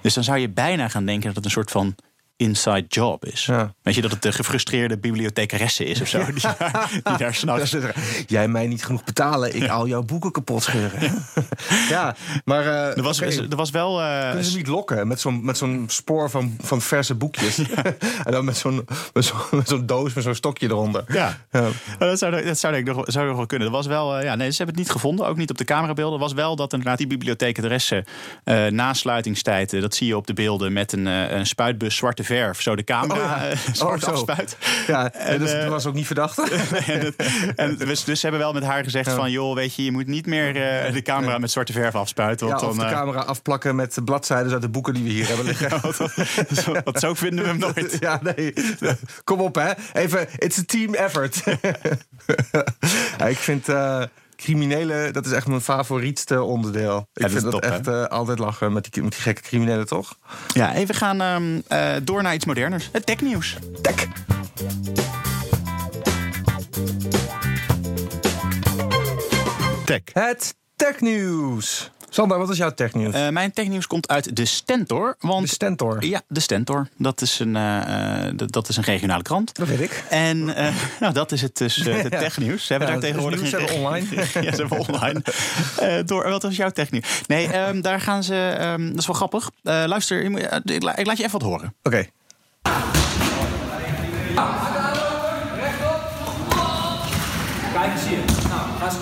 Dus 0.02 0.14
dan 0.14 0.24
zou 0.24 0.38
je 0.40 0.50
bijna 0.50 0.88
gaan 0.88 1.06
denken 1.06 1.26
dat 1.28 1.36
het 1.36 1.46
een 1.46 1.52
soort 1.52 1.72
van 1.72 1.96
inside 2.40 2.86
job 2.88 3.26
is. 3.26 3.46
Ja. 3.46 3.74
Weet 3.82 3.96
je 3.96 4.02
dat 4.02 4.12
het 4.12 4.22
de 4.22 4.32
gefrustreerde 4.32 4.98
bibliothecaresse 4.98 5.86
is 5.86 6.02
of 6.02 6.08
zo? 6.08 6.26
Die, 6.34 6.42
daar, 6.58 6.90
die 7.04 7.18
daar 7.18 7.34
s'nachts... 7.42 7.76
Jij 8.28 8.48
mij 8.48 8.68
niet 8.68 8.86
genoeg 8.86 9.04
betalen, 9.04 9.56
ik 9.56 9.68
al 9.70 9.88
jouw 9.88 10.04
boeken 10.04 10.32
kapot 10.32 10.64
scheuren. 10.64 11.24
ja, 11.90 12.16
maar... 12.46 12.62
eh, 12.66 12.98
Er 12.98 13.04
was, 13.04 13.22
er 13.22 13.56
was 13.56 13.70
wel... 13.70 14.02
eh, 14.02 14.28
Kunnen 14.28 14.46
ze 14.46 14.58
niet 14.58 14.68
lokken 14.68 15.08
met 15.08 15.20
zo'n 15.20 15.46
met 15.46 15.58
zo'n 15.58 15.84
spoor 15.88 16.30
van, 16.30 16.56
van 16.62 16.82
verse 16.82 17.16
boekjes? 17.16 17.58
en 18.24 18.32
dan 18.32 18.46
met 18.46 18.58
zo'n 18.58 18.86
met 19.14 19.26
zo'n 19.26 19.38
met 19.52 19.68
zo'n 19.68 19.86
doos 19.86 20.14
met 20.14 20.24
zo'n 20.24 20.36
stokje 20.36 20.68
eronder. 20.68 21.04
ja. 21.08 21.38
Dat 22.00 22.20
zou, 22.20 22.44
dat 22.44 22.58
zou, 22.60 22.74
denk 22.74 22.88
ik 22.88 22.96
nog, 22.96 23.06
zou 23.08 23.28
nog 23.28 23.36
wel 23.36 23.46
kunnen. 23.46 23.68
Er 23.68 23.74
was 23.74 23.86
wel, 23.88 24.18
eh, 24.18 24.24
ja, 24.24 24.36
nee, 24.36 24.52
ze 24.52 24.58
hebben 24.58 24.76
het 24.76 24.84
niet 24.84 24.94
gevonden, 24.94 25.28
ook 25.28 25.38
niet 25.38 25.50
op 25.50 25.58
de 25.58 25.64
camerabeelden. 25.66 26.14
Er 26.14 26.24
was 26.24 26.34
wel 26.34 26.56
dat 26.56 26.72
inderdaad 26.74 26.98
die 26.98 27.08
bibliotheekadressen 27.08 28.06
eh 28.44 28.66
na 28.68 28.94
sluitingstijd, 28.94 29.74
eh, 29.74 29.82
dat 29.82 29.96
zie 29.96 30.08
je 30.08 30.18
op 30.18 30.28
de 30.28 30.34
beelden, 30.34 30.74
met 30.74 30.92
een, 30.94 31.06
een 31.06 31.46
spuitbus 31.48 31.96
zwarte 31.96 32.24
verf, 32.36 32.62
zo 32.62 32.76
de 32.76 32.84
camera 32.84 33.20
Oh 33.20 33.26
ja. 33.42 33.48
eh, 33.50 33.58
zwart 33.74 34.04
Oh, 34.08 34.14
afspuit. 34.14 34.58
Ja, 34.88 35.12
En, 35.14 35.40
dus 35.40 35.52
eh, 35.52 35.60
dat 35.62 35.70
was 35.70 35.86
ook 35.86 35.94
niet 35.94 36.06
verdacht. 36.06 36.38
en, 36.88 37.00
het- 37.00 37.16
en 37.56 37.76
dus, 37.78 38.04
dus 38.04 38.20
ze 38.20 38.28
hebben 38.28 38.40
wel 38.46 38.54
met 38.54 38.64
haar 38.64 38.84
gezegd 38.84 39.12
van... 39.12 39.32
joh, 39.32 39.56
weet 39.56 39.76
je, 39.76 39.84
je 39.84 39.92
moet 39.92 40.08
niet 40.08 40.26
meer 40.26 40.48
eh, 40.86 40.94
de 40.94 41.02
camera 41.02 41.38
met 41.38 41.52
zwarte 41.52 41.72
verf 41.74 41.96
afspuiten. 41.96 42.48
Ja, 42.48 42.54
Want 42.54 42.66
of 42.66 42.76
dan, 42.78 42.86
de 42.86 42.92
eh, 42.92 42.98
camera 43.00 43.20
afplakken 43.20 43.76
met 43.76 43.94
de 43.94 44.04
bladzijden 44.04 44.52
uit 44.54 44.62
de 44.62 44.70
boeken 44.70 44.94
die 44.94 45.04
we 45.04 45.10
hier 45.10 45.28
hebben 45.28 45.46
liggen. 45.46 45.70
want 46.84 47.00
zo 47.00 47.14
vinden 47.14 47.44
we 47.44 47.50
hem 47.50 47.60
nooit. 47.60 47.98
Ja, 48.00 48.20
nee. 48.24 48.54
Kom 49.24 49.40
op, 49.42 49.56
hè. 49.56 49.72
Even, 49.94 50.28
it's 50.38 50.58
a 50.58 50.64
team 50.66 50.94
effort. 50.94 51.44
ja, 53.18 53.26
ik 53.28 53.38
vind 53.38 53.70
eh, 53.70 54.02
criminelen, 54.40 55.14
dat 55.14 55.26
is 55.26 55.32
echt 55.32 55.48
mijn 55.48 55.62
favorietste 55.62 56.42
onderdeel. 56.42 57.08
Ik 57.14 57.30
vind 57.30 57.42
dat 57.42 57.52
top, 57.52 57.62
echt 57.62 57.88
eh, 57.88 58.06
altijd 58.06 58.40
lachen 58.40 58.74
met 58.74 58.94
die, 58.94 59.04
met 59.04 59.12
die 59.12 59.22
gekke 59.22 59.42
criminelen, 59.42 59.88
toch? 59.88 60.18
Ja, 60.54 60.74
even 60.74 60.96
gaan 60.96 61.22
ehm, 61.22 61.60
eh, 61.68 61.96
door 62.04 62.22
naar 62.22 62.34
iets 62.34 62.46
moderners. 62.46 62.90
Het 62.92 63.06
technieuws. 63.06 63.58
Tek. 63.82 64.08
Tech. 69.86 70.02
Het 70.14 70.56
technieuws. 70.76 71.92
Sander, 72.10 72.38
wat 72.38 72.50
is 72.50 72.58
jouw 72.58 72.74
technieuws? 72.74 73.14
Eh, 73.14 73.30
mijn 73.30 73.52
technieuws 73.52 73.88
komt 73.88 74.08
uit 74.08 74.36
de 74.36 74.46
Stentor. 74.46 75.16
Want, 75.20 75.42
de 75.48 75.54
Stentor. 75.54 76.06
Ja, 76.06 76.22
de 76.28 76.40
Stentor. 76.40 76.88
Dat 76.98 77.22
is 77.22 77.40
een, 77.40 77.56
eh, 77.56 78.26
eh, 78.28 78.34
dat 78.36 78.70
is 78.70 78.78
een 78.78 78.84
regionale 78.84 79.22
krant. 79.24 79.56
Dat 79.56 79.68
weet 79.68 79.80
ik. 79.82 80.04
En 80.10 80.46
nou, 81.00 81.14
dat 81.14 81.32
is 81.32 81.42
het 81.42 81.58
dus, 81.58 81.76
de 82.04 82.10
technieuws. 82.10 82.66
Ze 82.66 82.74
hebben 82.74 82.88
Ja, 82.88 82.94
daar 82.94 83.04
tegenwoordig 83.04 83.40
nieuws 83.42 83.54
geen- 83.54 83.60
hebben 83.66 83.78
online. 83.78 84.06
ja, 84.46 84.56
ze 84.56 84.66
hebben 84.66 84.80
online. 84.88 85.22
Door, 86.06 86.30
wat 86.30 86.44
was 86.44 86.56
jouw 86.56 86.70
technieuws? 86.70 87.22
Nee, 87.28 87.48
ehm, 87.48 87.82
daar 87.82 88.02
gaan 88.02 88.24
ze. 88.24 88.56
ehm, 88.60 88.88
dat 88.90 88.98
is 88.98 89.06
wel 89.08 89.16
grappig. 89.16 89.50
Luister, 89.64 90.22
ik 90.66 91.06
laat 91.06 91.18
je 91.18 91.24
even 91.24 91.32
wat 91.32 91.42
horen. 91.42 91.74
Oké. 91.84 92.06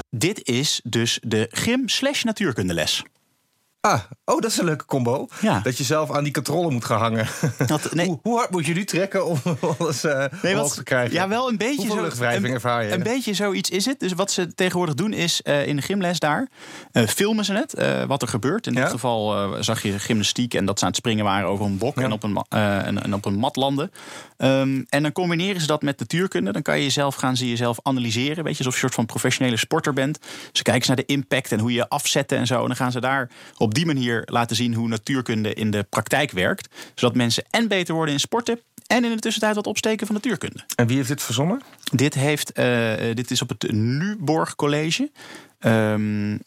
Dit 0.09 0.47
is 0.47 0.79
dus 0.83 1.19
de 1.21 1.47
gym 1.49 1.87
slash 1.89 2.23
natuurkundeles. 2.23 3.03
Ah, 3.87 3.99
oh, 4.25 4.41
dat 4.41 4.51
is 4.51 4.57
een 4.57 4.65
leuke 4.65 4.85
combo. 4.85 5.27
Ja. 5.41 5.59
Dat 5.59 5.77
je 5.77 5.83
zelf 5.83 6.11
aan 6.11 6.23
die 6.23 6.33
controle 6.33 6.71
moet 6.71 6.85
gaan 6.85 6.99
hangen. 6.99 7.27
Dat- 7.67 7.93
nee. 7.93 8.05
hoe, 8.07 8.19
hoe 8.21 8.37
hard 8.37 8.49
moet 8.51 8.65
je 8.65 8.73
nu 8.73 8.83
trekken 8.85 9.25
om 9.25 9.39
alles 9.79 10.03
eh 10.03 10.25
Nee, 10.41 10.55
wat- 10.55 10.73
te 10.73 10.83
krijgen? 10.83 11.13
Ja, 11.13 11.27
wel 11.27 11.49
een 11.49 11.57
beetje 11.57 11.75
Hoeveel 11.75 11.95
zo. 11.95 12.01
luchtwrijving 12.01 12.45
een, 12.47 12.53
ervaar 12.53 12.83
je? 12.85 12.91
Een 12.91 13.03
beetje 13.03 13.33
zoiets 13.33 13.69
is 13.69 13.85
het. 13.85 13.99
Dus 13.99 14.13
wat 14.13 14.31
ze 14.31 14.53
tegenwoordig 14.55 14.95
doen 14.95 15.13
is 15.13 15.41
eh, 15.41 15.67
in 15.67 15.75
de 15.75 15.81
gymles 15.81 16.19
daar 16.19 16.47
eh, 16.91 17.07
filmen 17.07 17.45
ze 17.45 17.53
het, 17.53 17.73
eh, 17.73 18.03
wat 18.03 18.21
er 18.21 18.27
gebeurt. 18.27 18.67
In 18.67 18.73
Ja. 18.73 18.81
dit 18.81 18.89
geval 18.91 19.53
zag 19.63 19.81
je 19.83 19.99
gymnastiek 19.99 20.53
en 20.53 20.65
dat 20.65 20.77
ze 20.79 20.83
aan 20.85 20.89
het 20.91 20.99
springen 20.99 21.23
waren 21.25 21.49
over 21.49 21.65
een 21.65 21.77
bok 21.77 21.95
Ja. 21.99 22.03
en, 22.03 22.11
op 22.11 22.23
een, 22.23 22.43
en, 22.49 23.03
en 23.03 23.13
op 23.13 23.25
een 23.25 23.35
mat 23.35 23.55
landen. 23.55 23.91
Ehm, 24.37 24.81
en 24.89 25.01
dan 25.03 25.11
combineren 25.11 25.61
ze 25.61 25.67
dat 25.67 25.81
met 25.81 25.99
natuurkunde. 25.99 26.51
Dan 26.51 26.61
kan 26.61 26.77
je 26.77 26.83
jezelf 26.83 27.15
gaan 27.15 27.35
ze 27.37 27.49
jezelf 27.49 27.79
analyseren. 27.83 28.43
Weet 28.43 28.57
je, 28.57 28.63
alsof 28.63 28.65
je 28.65 28.67
een 28.73 28.73
soort 28.79 28.93
van 28.93 29.05
professionele 29.05 29.57
sporter 29.57 29.93
bent. 29.93 30.19
Ze 30.51 30.63
kijken 30.63 30.81
ze 30.83 30.87
naar 30.87 31.05
de 31.05 31.13
impact 31.13 31.51
en 31.51 31.59
hoe 31.59 31.73
je 31.73 31.89
afzetten 31.89 32.37
en 32.37 32.47
zo. 32.47 32.61
En 32.61 32.67
dan 32.67 32.75
gaan 32.75 32.91
ze 32.91 32.99
daar 32.99 33.29
op 33.57 33.73
die 33.77 33.85
manier 33.85 34.21
laten 34.25 34.55
zien 34.55 34.73
hoe 34.73 34.87
natuurkunde 34.87 35.53
in 35.53 35.71
de 35.71 35.83
praktijk 35.89 36.31
werkt. 36.31 36.75
Zodat 36.95 37.15
mensen 37.15 37.43
en 37.49 37.67
beter 37.67 37.93
worden 37.93 38.13
in 38.13 38.19
sporten. 38.19 38.59
En 38.87 39.05
in 39.05 39.11
de 39.11 39.19
tussentijd 39.19 39.55
wat 39.55 39.67
opsteken 39.67 40.05
van 40.07 40.15
natuurkunde. 40.15 40.59
En 40.75 40.87
wie 40.87 40.95
heeft 40.95 41.07
dit 41.07 41.21
verzonnen? 41.23 41.61
Dit, 41.91 42.13
heeft, 42.13 42.51
eh, 42.51 42.93
dit 43.13 43.31
is 43.31 43.41
op 43.41 43.49
het 43.49 43.71
Nuborg 43.71 44.55
College. 44.55 45.11
Ehm 45.59 46.37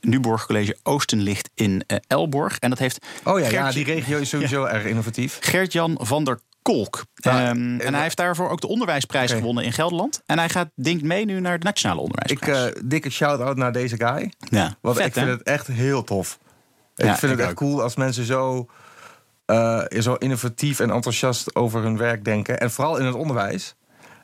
Nuborg 0.00 0.46
College 0.46 0.76
Oosten 0.82 1.20
ligt 1.20 1.50
in 1.54 1.84
eh, 1.86 1.96
Elborg. 2.06 2.58
En 2.58 2.70
dat 2.70 2.78
heeft 2.78 3.06
Oh 3.24 3.38
ja, 3.40 3.48
ja 3.48 3.70
die 3.70 3.84
regio 3.84 4.18
is 4.18 4.28
sowieso 4.28 4.64
erg 4.74 4.84
innovatief. 4.84 5.38
Gert-Jan 5.40 5.98
van 6.02 6.24
der 6.24 6.40
Kolk. 6.62 7.04
Ja, 7.14 7.48
Ehm, 7.50 7.80
eh, 7.80 7.86
en 7.86 7.94
hij 7.94 8.02
heeft 8.02 8.16
daarvoor 8.16 8.48
ook 8.48 8.60
de 8.60 8.66
onderwijsprijs 8.68 9.32
gewonnen 9.32 9.64
in 9.64 9.72
Gelderland. 9.72 10.22
En 10.26 10.38
hij 10.38 10.48
gaat, 10.48 10.68
denkt 10.74 11.02
mee 11.02 11.24
nu 11.24 11.40
naar 11.40 11.58
de 11.58 11.64
Nationale 11.64 12.00
Ik, 12.00 12.06
Onderwijsprijs. 12.06 12.72
eh 12.72 12.80
dikke 12.84 13.10
shout-out 13.10 13.56
naar 13.56 13.72
deze 13.72 13.96
guy. 13.96 14.32
ja, 14.38 14.76
Want 14.80 14.96
vet, 14.96 15.06
ik 15.06 15.12
vind 15.12 15.26
hè? 15.26 15.32
het 15.32 15.42
echt 15.42 15.66
heel 15.66 16.04
tof. 16.04 16.38
Ja, 17.06 17.12
ik 17.12 17.18
vind 17.18 17.32
ik 17.32 17.38
het 17.38 17.46
echt 17.46 17.56
cool 17.56 17.82
als 17.82 17.96
mensen 17.96 18.24
zo, 18.24 18.66
eh, 19.46 19.80
zo 19.98 20.14
innovatief 20.14 20.80
en 20.80 20.90
enthousiast 20.90 21.54
over 21.54 21.82
hun 21.82 21.96
werk 21.96 22.24
denken. 22.24 22.60
En 22.60 22.70
vooral 22.70 22.96
in 22.96 23.04
het 23.06 23.14
onderwijs. 23.14 23.74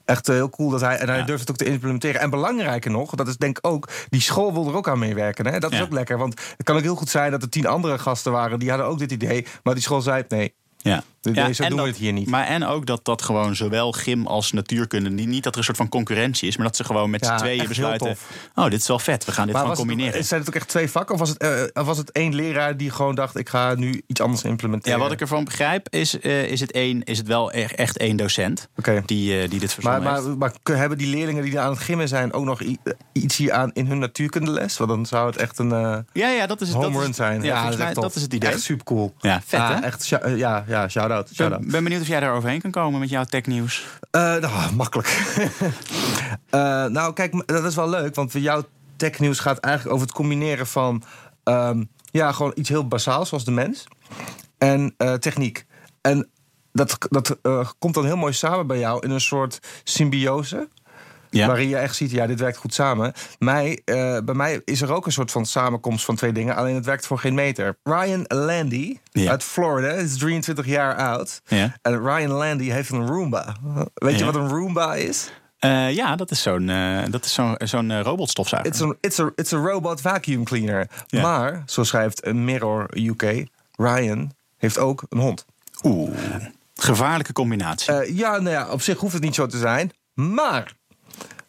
Echt 0.05 0.29
eh, 0.29 0.35
heel 0.35 0.51
cool 0.51 0.71
dat 0.71 0.81
hij. 0.81 0.97
En 0.99 1.09
hij 1.09 1.19
Ja. 1.19 1.25
durft 1.25 1.41
het 1.41 1.51
ook 1.51 1.57
te 1.57 1.65
implementeren. 1.65 2.21
En 2.21 2.31
belangrijker 2.31 2.91
nog, 2.91 3.11
dat 3.15 3.29
is 3.29 3.37
denk 3.37 3.59
ik 3.59 3.67
ook. 3.67 3.89
Die 4.09 4.21
school 4.21 4.53
wil 4.53 4.69
er 4.69 4.75
ook 4.77 4.89
aan 4.89 4.99
meewerken. 4.99 5.47
Hè? 5.47 5.59
Dat 5.59 5.73
is 5.73 5.81
ook 5.83 5.93
lekker. 5.93 6.19
Want 6.19 6.41
het 6.57 6.67
kan 6.67 6.77
ook 6.77 6.83
heel 6.83 6.95
goed 6.95 7.09
zijn 7.09 7.31
dat 7.31 7.43
er 7.43 7.49
tien 7.49 7.67
andere 7.67 7.99
gasten 7.99 8.33
waren. 8.33 8.59
die 8.59 8.69
hadden 8.69 8.87
ook 8.87 8.99
dit 8.99 9.13
idee. 9.13 9.47
Maar 9.63 9.75
die 9.75 9.83
school 9.83 10.01
zei: 10.01 10.25
nee, 10.29 10.55
Ja. 10.91 11.03
dit- 11.21 11.35
Ja, 11.35 11.53
zo 11.53 11.63
doen 11.63 11.71
we 11.73 11.77
dat- 11.77 11.87
het 11.87 11.97
hier 11.97 12.13
niet. 12.13 12.29
Maar 12.29 12.47
en 12.47 12.65
ook 12.67 12.87
dat 12.87 13.05
dat 13.05 13.23
gewoon 13.23 13.57
zowel 13.57 13.93
gym 13.93 14.27
als 14.27 14.53
natuurkunde... 14.53 15.11
niet 15.11 15.43
dat 15.45 15.53
er 15.53 15.59
een 15.59 15.65
soort 15.65 15.77
van 15.77 15.89
concurrentie 15.89 16.49
is... 16.49 16.57
maar 16.57 16.67
dat 16.67 16.77
ze 16.77 16.85
gewoon 16.85 17.11
met 17.11 17.25
Ja, 17.25 17.39
z'n 17.39 17.45
tweeën 17.45 17.69
besluiten... 17.69 18.17
oh, 18.55 18.65
dit 18.71 18.81
is 18.81 18.87
wel 18.87 18.99
vet, 18.99 19.25
we 19.25 19.33
gaan 19.33 19.45
dit 19.45 19.53
Maar 19.55 19.63
gewoon 19.63 19.77
combineren. 19.79 20.19
Het, 20.19 20.27
zijn 20.27 20.41
het 20.41 20.49
ook 20.49 20.55
echt 20.55 20.69
twee 20.69 20.91
vakken? 20.91 21.15
Of 21.15 21.21
was 21.21 21.29
het, 21.29 21.71
of 21.75 21.87
was 21.87 21.99
het 21.99 22.13
één 22.13 22.35
leraar 22.35 22.77
die 22.77 22.91
gewoon 22.91 23.15
dacht: 23.15 23.37
ik 23.39 23.49
ga 23.49 23.75
nu 23.75 24.03
iets 24.07 24.21
anders 24.21 24.43
implementeren? 24.43 24.99
Ja, 24.99 25.05
wat 25.05 25.13
ik 25.13 25.21
ervan 25.21 25.45
begrijp 25.45 25.87
is, 25.91 26.19
eh, 26.21 26.43
is, 26.45 26.61
het, 26.61 26.73
één, 26.73 27.03
is 27.05 27.19
het 27.19 27.27
wel 27.27 27.53
echt, 27.53 27.75
echt 27.75 27.97
één 27.97 28.17
docent 28.17 28.69
die, 29.05 29.41
eh, 29.43 29.51
die 29.51 29.61
dit 29.61 29.73
verzonnen 29.75 30.03
Maar, 30.03 30.23
heeft. 30.23 30.37
maar, 30.37 30.53
hebben 30.79 30.99
die 30.99 31.07
leerlingen 31.07 31.45
die 31.45 31.61
aan 31.61 31.71
het 31.71 31.81
gimmen 31.81 32.09
zijn 32.09 32.33
ook 32.33 32.45
nog 32.45 32.61
iets 33.13 33.37
hier 33.37 33.53
aan 33.53 33.71
in 33.73 33.87
hun 33.87 33.99
natuurkundeles? 33.99 34.77
Want 34.77 34.91
dan 34.91 35.07
zou 35.07 35.27
het 35.27 35.37
echt 35.37 35.59
een 35.59 35.69
Ja, 36.13 36.29
ja, 36.29 36.47
dat 36.47 36.61
is 36.61 36.69
het. 36.69 36.77
home 36.77 36.91
dat 36.93 37.01
run 37.01 37.11
is, 37.11 37.17
zijn. 37.17 37.43
Ja, 37.43 37.71
dat, 37.93 38.15
is 38.15 38.23
het 38.23 38.33
idee. 38.35 38.51
Echt 38.51 38.61
super 38.61 38.85
cool. 38.85 39.15
Ja, 39.19 39.43
vet 39.47 39.61
hè? 39.61 39.75
Echt, 39.75 40.13
eh, 40.13 40.37
ja, 40.37 40.65
ja, 40.75 40.89
shout-out. 40.89 41.31
Ik 41.31 41.37
shout-out. 41.37 41.61
ben, 41.61 41.71
ben 41.71 41.83
benieuwd 41.83 42.01
of 42.01 42.09
jij 42.09 42.21
daar 42.21 42.35
overheen 42.35 42.61
kan 42.61 42.71
komen 42.71 43.01
met 43.01 43.09
jouw 43.09 43.25
technieuws. 43.25 43.87
Eh, 44.11 44.21
nou, 44.21 44.75
makkelijk. 44.75 45.09
Eh, 46.51 46.87
nou, 46.87 47.13
kijk, 47.13 47.47
dat 47.47 47.65
is 47.65 47.75
wel 47.75 47.89
leuk, 47.89 48.15
want 48.15 48.33
jouw 48.33 48.63
technieuws 48.97 49.39
gaat 49.39 49.59
eigenlijk 49.59 49.95
over 49.95 50.07
het 50.07 50.17
combineren 50.17 50.67
van 50.67 51.03
ehm, 51.45 51.85
ja, 52.11 52.33
gewoon 52.33 52.53
iets 52.55 52.69
heel 52.69 52.89
basaals 52.89 53.29
zoals 53.29 53.45
de 53.45 53.51
mens 53.51 53.85
en 54.59 54.95
eh, 54.97 55.13
techniek. 55.15 55.67
En 56.01 56.29
dat, 56.73 56.99
dat 57.11 57.37
komt 57.79 57.95
dan 57.95 58.05
heel 58.05 58.17
mooi 58.17 58.33
samen 58.33 58.67
bij 58.67 58.79
jou 58.79 59.05
in 59.05 59.11
een 59.11 59.21
soort 59.21 59.59
symbiose. 59.85 60.69
Ja. 61.35 61.47
Waarin 61.47 61.69
je 61.69 61.77
echt 61.77 61.97
ziet, 61.97 62.11
ja, 62.11 62.27
dit 62.27 62.41
werkt 62.41 62.57
goed 62.57 62.75
samen. 62.75 63.13
Mij, 63.39 63.81
eh, 63.85 64.19
bij 64.25 64.35
mij 64.35 64.61
is 64.65 64.81
er 64.83 64.93
ook 64.93 65.07
een 65.07 65.13
soort 65.13 65.31
van 65.31 65.47
samenkomst 65.47 66.05
van 66.05 66.17
twee 66.17 66.33
dingen. 66.33 66.57
Alleen 66.57 66.75
het 66.75 66.85
werkt 66.85 67.07
voor 67.07 67.19
geen 67.19 67.35
meter. 67.35 67.77
Ryan 67.83 68.25
Landy 68.29 68.99
Ja. 69.11 69.31
uit 69.31 69.43
Florida 69.43 69.89
is 69.93 70.17
23 70.19 70.67
jaar 70.67 70.97
oud. 70.97 71.41
Ja. 71.47 71.77
En 71.83 71.99
Ryan 72.05 72.31
Landy 72.31 72.71
heeft 72.71 72.91
een 72.91 73.07
Roomba. 73.07 73.57
Weet 73.95 74.19
je 74.19 74.25
wat 74.25 74.35
een 74.35 74.49
Roomba 74.49 74.95
is? 74.95 75.33
Eh, 75.59 75.95
ja, 75.95 76.17
dat 76.17 76.31
is 76.31 76.43
zo'n 76.43 76.69
eh, 76.69 77.03
dat 77.11 77.25
is 77.25 77.33
zo'n 77.33 77.55
zo'n 77.59 78.03
robotstofzuiger. 78.03 78.73
It's 78.73 78.83
a, 78.83 78.95
it's, 79.01 79.19
a, 79.21 79.31
it's 79.35 79.53
a 79.53 79.57
robot 79.57 80.01
vacuum 80.01 80.45
cleaner. 80.45 80.87
Ja. 81.07 81.23
Maar, 81.23 81.63
zo 81.67 81.83
schrijft 81.85 82.33
Mirror 82.33 82.87
UK, 82.97 83.47
Ryan 83.77 84.33
heeft 84.59 84.79
ook 84.79 85.03
een 85.09 85.19
hond. 85.19 85.45
Oeh, 85.83 86.11
gevaarlijke 86.75 87.33
combinatie. 87.33 88.17
Ja, 88.17 88.31
nou 88.39 88.51
ja, 88.51 88.69
op 88.71 88.83
zich 88.83 88.99
hoeft 88.99 89.13
het 89.15 89.23
niet 89.23 89.35
zo 89.35 89.47
te 89.47 89.59
zijn. 89.59 89.91
Maar 90.15 90.73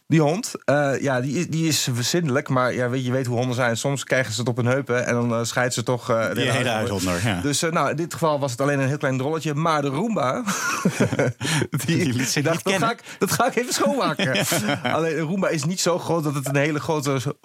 die 0.07 0.21
hond, 0.21 0.51
eh, 0.65 1.01
ja, 1.01 1.21
die 1.21 1.37
is, 1.39 1.47
die 1.47 1.67
is 1.67 1.87
zindelijk. 1.99 2.49
Maar 2.49 2.73
ja, 2.73 2.89
weet, 2.89 3.05
je 3.05 3.11
weet 3.11 3.25
hoe 3.25 3.37
honden 3.37 3.55
zijn. 3.55 3.77
Soms 3.77 4.03
krijgen 4.03 4.33
ze 4.33 4.39
het 4.39 4.49
op 4.49 4.55
hun 4.55 4.65
heupen 4.65 5.05
en 5.05 5.13
dan 5.13 5.33
eh 5.33 5.39
scheidt 5.43 5.73
ze 5.73 5.83
toch... 5.83 6.09
eh, 6.09 6.33
de 6.33 6.41
hele 6.41 6.69
huis 6.69 6.89
onder, 6.89 7.27
ja. 7.27 7.41
Dus 7.41 7.61
nou, 7.61 7.89
in 7.89 7.95
dit 7.95 8.13
geval 8.13 8.39
was 8.39 8.51
het 8.51 8.61
alleen 8.61 8.79
een 8.79 8.87
heel 8.87 8.97
klein 8.97 9.17
drolletje. 9.17 9.53
Maar 9.53 9.81
de 9.81 9.87
Roomba, 9.87 10.43
die, 11.85 11.97
Die 11.97 12.13
liet 12.13 12.29
zich 12.29 12.43
dacht, 12.43 12.65
niet 12.65 12.79
dat, 12.79 12.83
ga 12.83 12.87
kennen. 12.87 12.89
ik, 12.89 13.19
dat 13.19 13.31
ga 13.31 13.47
ik 13.47 13.55
even 13.55 13.73
schoonmaken. 13.73 14.45
Alleen 14.95 15.15
de 15.15 15.21
Roomba 15.21 15.47
is 15.47 15.63
niet 15.63 15.79
zo 15.79 15.99
groot 15.99 16.23
dat 16.23 16.35
het 16.35 16.47
een 16.47 16.55
hele 16.55 16.79
grote 16.79 17.35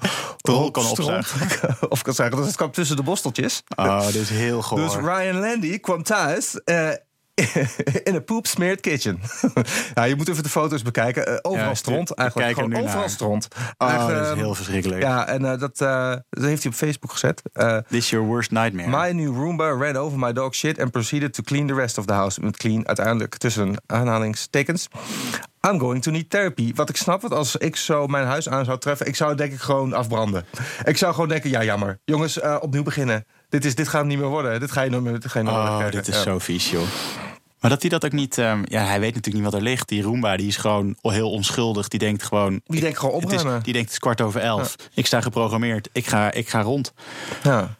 Rol 0.42 0.70
kan 0.70 0.86
opzuigen. 0.86 1.76
of 1.88 2.02
kan 2.02 2.14
zuigen. 2.14 2.38
Dus 2.38 2.46
het 2.46 2.56
kwam 2.56 2.70
tussen 2.70 2.96
de 2.96 3.02
borsteltjes. 3.02 3.62
oh, 3.76 4.06
dit 4.06 4.14
is 4.14 4.28
heel 4.30 4.62
goor. 4.62 4.78
Dus 4.78 4.94
Ryan 4.94 5.38
Landy 5.38 5.78
kwam 5.78 6.02
thuis 6.02 6.60
in 8.08 8.14
een 8.14 8.24
poop 8.24 8.46
smeared 8.46 8.80
kitchen. 8.80 9.20
ja, 9.94 10.04
je 10.04 10.16
moet 10.16 10.28
even 10.28 10.42
de 10.42 10.48
foto's 10.48 10.82
bekijken. 10.82 11.26
Eh, 11.26 11.36
overal 11.42 11.68
Ja, 11.68 11.74
stront 11.74 12.10
eigenlijk. 12.14 12.54
Gewoon 12.54 12.76
overal 12.76 12.98
naar. 13.00 13.10
stront. 13.10 13.48
oh, 13.78 14.08
dat 14.08 14.20
is 14.22 14.28
ehm, 14.28 14.36
heel 14.36 14.54
verschrikkelijk. 14.54 15.02
Ja, 15.02 15.26
en 15.26 15.44
eh, 15.44 15.58
dat, 15.58 15.80
eh, 15.80 16.14
dat 16.30 16.44
heeft 16.44 16.62
hij 16.62 16.72
op 16.72 16.78
Facebook 16.78 17.12
gezet. 17.12 17.42
This 17.88 17.98
is 17.98 18.10
your 18.10 18.26
worst 18.26 18.50
nightmare. 18.50 18.88
My 19.12 19.22
new 19.22 19.36
Roomba 19.36 19.68
ran 19.70 19.96
over 19.96 20.18
my 20.18 20.32
dog 20.32 20.54
shit 20.54 20.80
and 20.80 20.90
proceeded 20.90 21.32
to 21.34 21.42
clean 21.42 21.66
the 21.66 21.74
rest 21.74 21.98
of 21.98 22.04
the 22.04 22.12
house. 22.12 22.40
Met 22.40 22.56
clean 22.56 22.86
uiteindelijk 22.86 23.36
tussen 23.36 23.74
aanhalingstekens. 23.86 24.88
I'm 25.68 25.78
going 25.78 26.02
to 26.02 26.10
need 26.10 26.30
therapy. 26.30 26.72
Wat 26.74 26.88
ik 26.88 26.96
snap, 26.96 27.20
want 27.20 27.34
als 27.34 27.56
ik 27.56 27.76
zo 27.76 28.06
mijn 28.06 28.26
huis 28.26 28.48
aan 28.48 28.64
zou 28.64 28.78
treffen, 28.78 29.06
ik 29.06 29.16
zou 29.16 29.34
denk 29.34 29.52
ik 29.52 29.60
gewoon 29.60 29.92
afbranden. 29.92 30.44
Ik 30.84 30.96
zou 30.96 31.12
gewoon 31.14 31.28
denken, 31.28 31.50
ja 31.50 31.64
jammer. 31.64 31.98
Jongens, 32.04 32.40
eh, 32.40 32.56
opnieuw 32.60 32.82
beginnen. 32.82 33.24
Dit, 33.48 33.64
is, 33.64 33.74
dit 33.74 33.88
gaat 33.88 34.04
niet 34.04 34.18
meer 34.18 34.26
worden. 34.28 34.60
Dit 34.60 34.70
ga 34.72 34.82
je 34.82 34.90
nooit 34.90 35.02
meer, 35.02 35.20
dit 35.20 35.30
ga 35.30 35.38
je 35.38 35.44
nooit 35.44 35.56
meer 35.56 35.66
Oh, 35.66 35.76
krijgen. 35.76 35.96
dit 35.98 36.08
is 36.08 36.14
Ja. 36.16 36.22
zo 36.22 36.38
vies, 36.38 36.70
joh. 36.70 36.82
Maar 37.60 37.70
dat 37.70 37.80
hij 37.80 37.90
dat 37.90 38.04
ook 38.04 38.12
niet... 38.12 38.38
ehm, 38.38 38.62
ja, 38.64 38.84
hij 38.84 39.00
weet 39.00 39.14
natuurlijk 39.14 39.44
niet 39.44 39.52
wat 39.52 39.54
er 39.62 39.68
ligt. 39.68 39.88
Die 39.88 40.02
Roomba, 40.02 40.36
die 40.36 40.46
is 40.46 40.56
gewoon 40.56 40.96
heel 41.02 41.30
onschuldig. 41.30 41.88
Die 41.88 41.98
denkt 41.98 42.22
gewoon... 42.22 42.60
Die 42.64 42.80
denkt 42.80 42.98
gewoon 42.98 43.14
Het 43.20 43.32
is, 43.32 43.36
opruimen. 43.38 43.62
die 43.62 43.72
denkt 43.72 43.86
het 43.88 43.96
is 43.96 44.02
kwart 44.02 44.20
over 44.20 44.40
elf. 44.40 44.76
Ik 44.94 45.06
sta 45.06 45.20
geprogrammeerd. 45.20 45.88
Ik 45.92 46.06
ga, 46.06 46.32
ik 46.32 46.48
ga 46.48 46.60
rond. 46.62 46.92
Ja. 47.42 47.78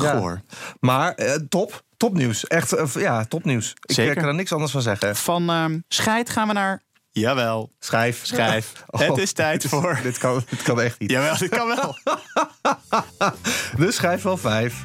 Ja. 0.00 0.12
Goor. 0.18 0.40
Maar 0.80 1.14
eh, 1.14 1.34
top, 1.48 1.82
topnieuws. 1.96 2.46
Echt, 2.46 2.72
eh, 2.72 2.86
ja, 2.94 3.24
topnieuws. 3.24 3.70
Ik 3.86 3.94
Zeker. 3.94 4.12
eh, 4.12 4.18
kan 4.18 4.28
er 4.28 4.34
niks 4.34 4.52
anders 4.52 4.72
van 4.72 4.82
zeggen. 4.82 5.16
Van 5.16 5.50
ehm 5.50 5.78
scheid 5.88 6.30
gaan 6.30 6.46
we 6.46 6.52
naar... 6.52 6.82
Jawel, 7.10 7.70
Schrijf. 7.78 8.20
schrijf. 8.26 8.72
Oh, 8.86 9.00
het 9.00 9.18
is 9.18 9.32
tijd 9.32 9.62
dit 9.62 9.70
voor... 9.74 9.98
Dit 10.02 10.18
kan, 10.18 10.42
dit 10.50 10.62
kan 10.62 10.80
echt 10.80 10.98
niet. 10.98 11.10
Jawel, 11.10 11.36
dit 11.38 11.48
kan 11.48 11.66
wel. 11.66 11.96
Dus 13.76 13.94
schrijf 13.94 14.22
wel 14.22 14.36
vijf. 14.36 14.82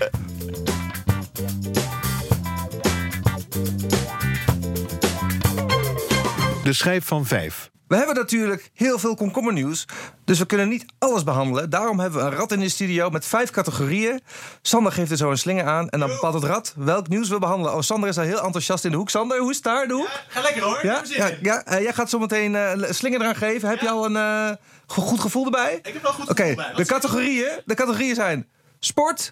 De 6.63 6.73
schijf 6.73 7.05
van 7.05 7.25
vijf. 7.25 7.71
We 7.87 7.95
hebben 7.95 8.15
natuurlijk 8.15 8.69
heel 8.73 8.99
veel 8.99 9.15
komkommernieuws. 9.15 9.85
Dus 10.25 10.39
we 10.39 10.45
kunnen 10.45 10.69
niet 10.69 10.85
alles 10.99 11.23
behandelen. 11.23 11.69
Daarom 11.69 11.99
hebben 11.99 12.19
we 12.19 12.25
een 12.25 12.35
rad 12.37 12.51
in 12.51 12.59
de 12.59 12.69
studio 12.69 13.09
met 13.09 13.25
vijf 13.25 13.49
categorieën. 13.49 14.21
Sander 14.61 14.91
geeft 14.91 15.11
er 15.11 15.17
zo 15.17 15.29
een 15.31 15.37
slinger 15.37 15.65
aan. 15.65 15.89
En 15.89 15.99
dan 15.99 16.09
bepaalt 16.09 16.33
het 16.33 16.43
rad 16.43 16.73
welk 16.77 17.07
nieuws 17.07 17.29
we 17.29 17.39
behandelen. 17.39 17.73
Oh, 17.75 17.81
Sander 17.81 18.09
is 18.09 18.17
al 18.17 18.23
heel 18.23 18.41
enthousiast 18.43 18.85
in 18.85 18.91
de 18.91 18.97
hoek. 18.97 19.09
Sander, 19.09 19.39
hoe 19.39 19.49
is 19.49 19.55
het 19.55 19.65
daar, 19.65 19.87
de 19.87 19.93
hoek? 19.93 20.09
Ga 20.27 20.41
lekker 20.41 20.63
hoor. 20.63 20.79
Ja, 20.83 21.01
ja, 21.09 21.31
ja 21.41 21.63
eh, 21.65 21.81
jij 21.81 21.93
gaat 21.93 22.09
zo 22.09 22.19
meteen 22.19 22.55
eh, 22.55 22.71
een 22.71 22.95
slinger 22.95 23.21
eraan 23.21 23.35
geven. 23.35 23.69
Heb 23.69 23.79
je 23.79 23.89
al 23.89 24.05
een 24.05 24.15
eh, 24.15 24.55
go- 24.87 25.01
goed 25.01 25.19
gevoel 25.19 25.45
erbij? 25.45 25.79
Ik 25.83 25.93
heb 25.93 26.01
wel 26.03 26.11
goed 26.13 26.29
Oké, 26.29 26.41
gevoel 26.43 26.55
bij. 26.55 26.73
de, 26.75 26.85
categorieën, 26.85 27.61
de 27.65 27.73
categorieën 27.75 28.15
zijn 28.15 28.47
sport, 28.79 29.31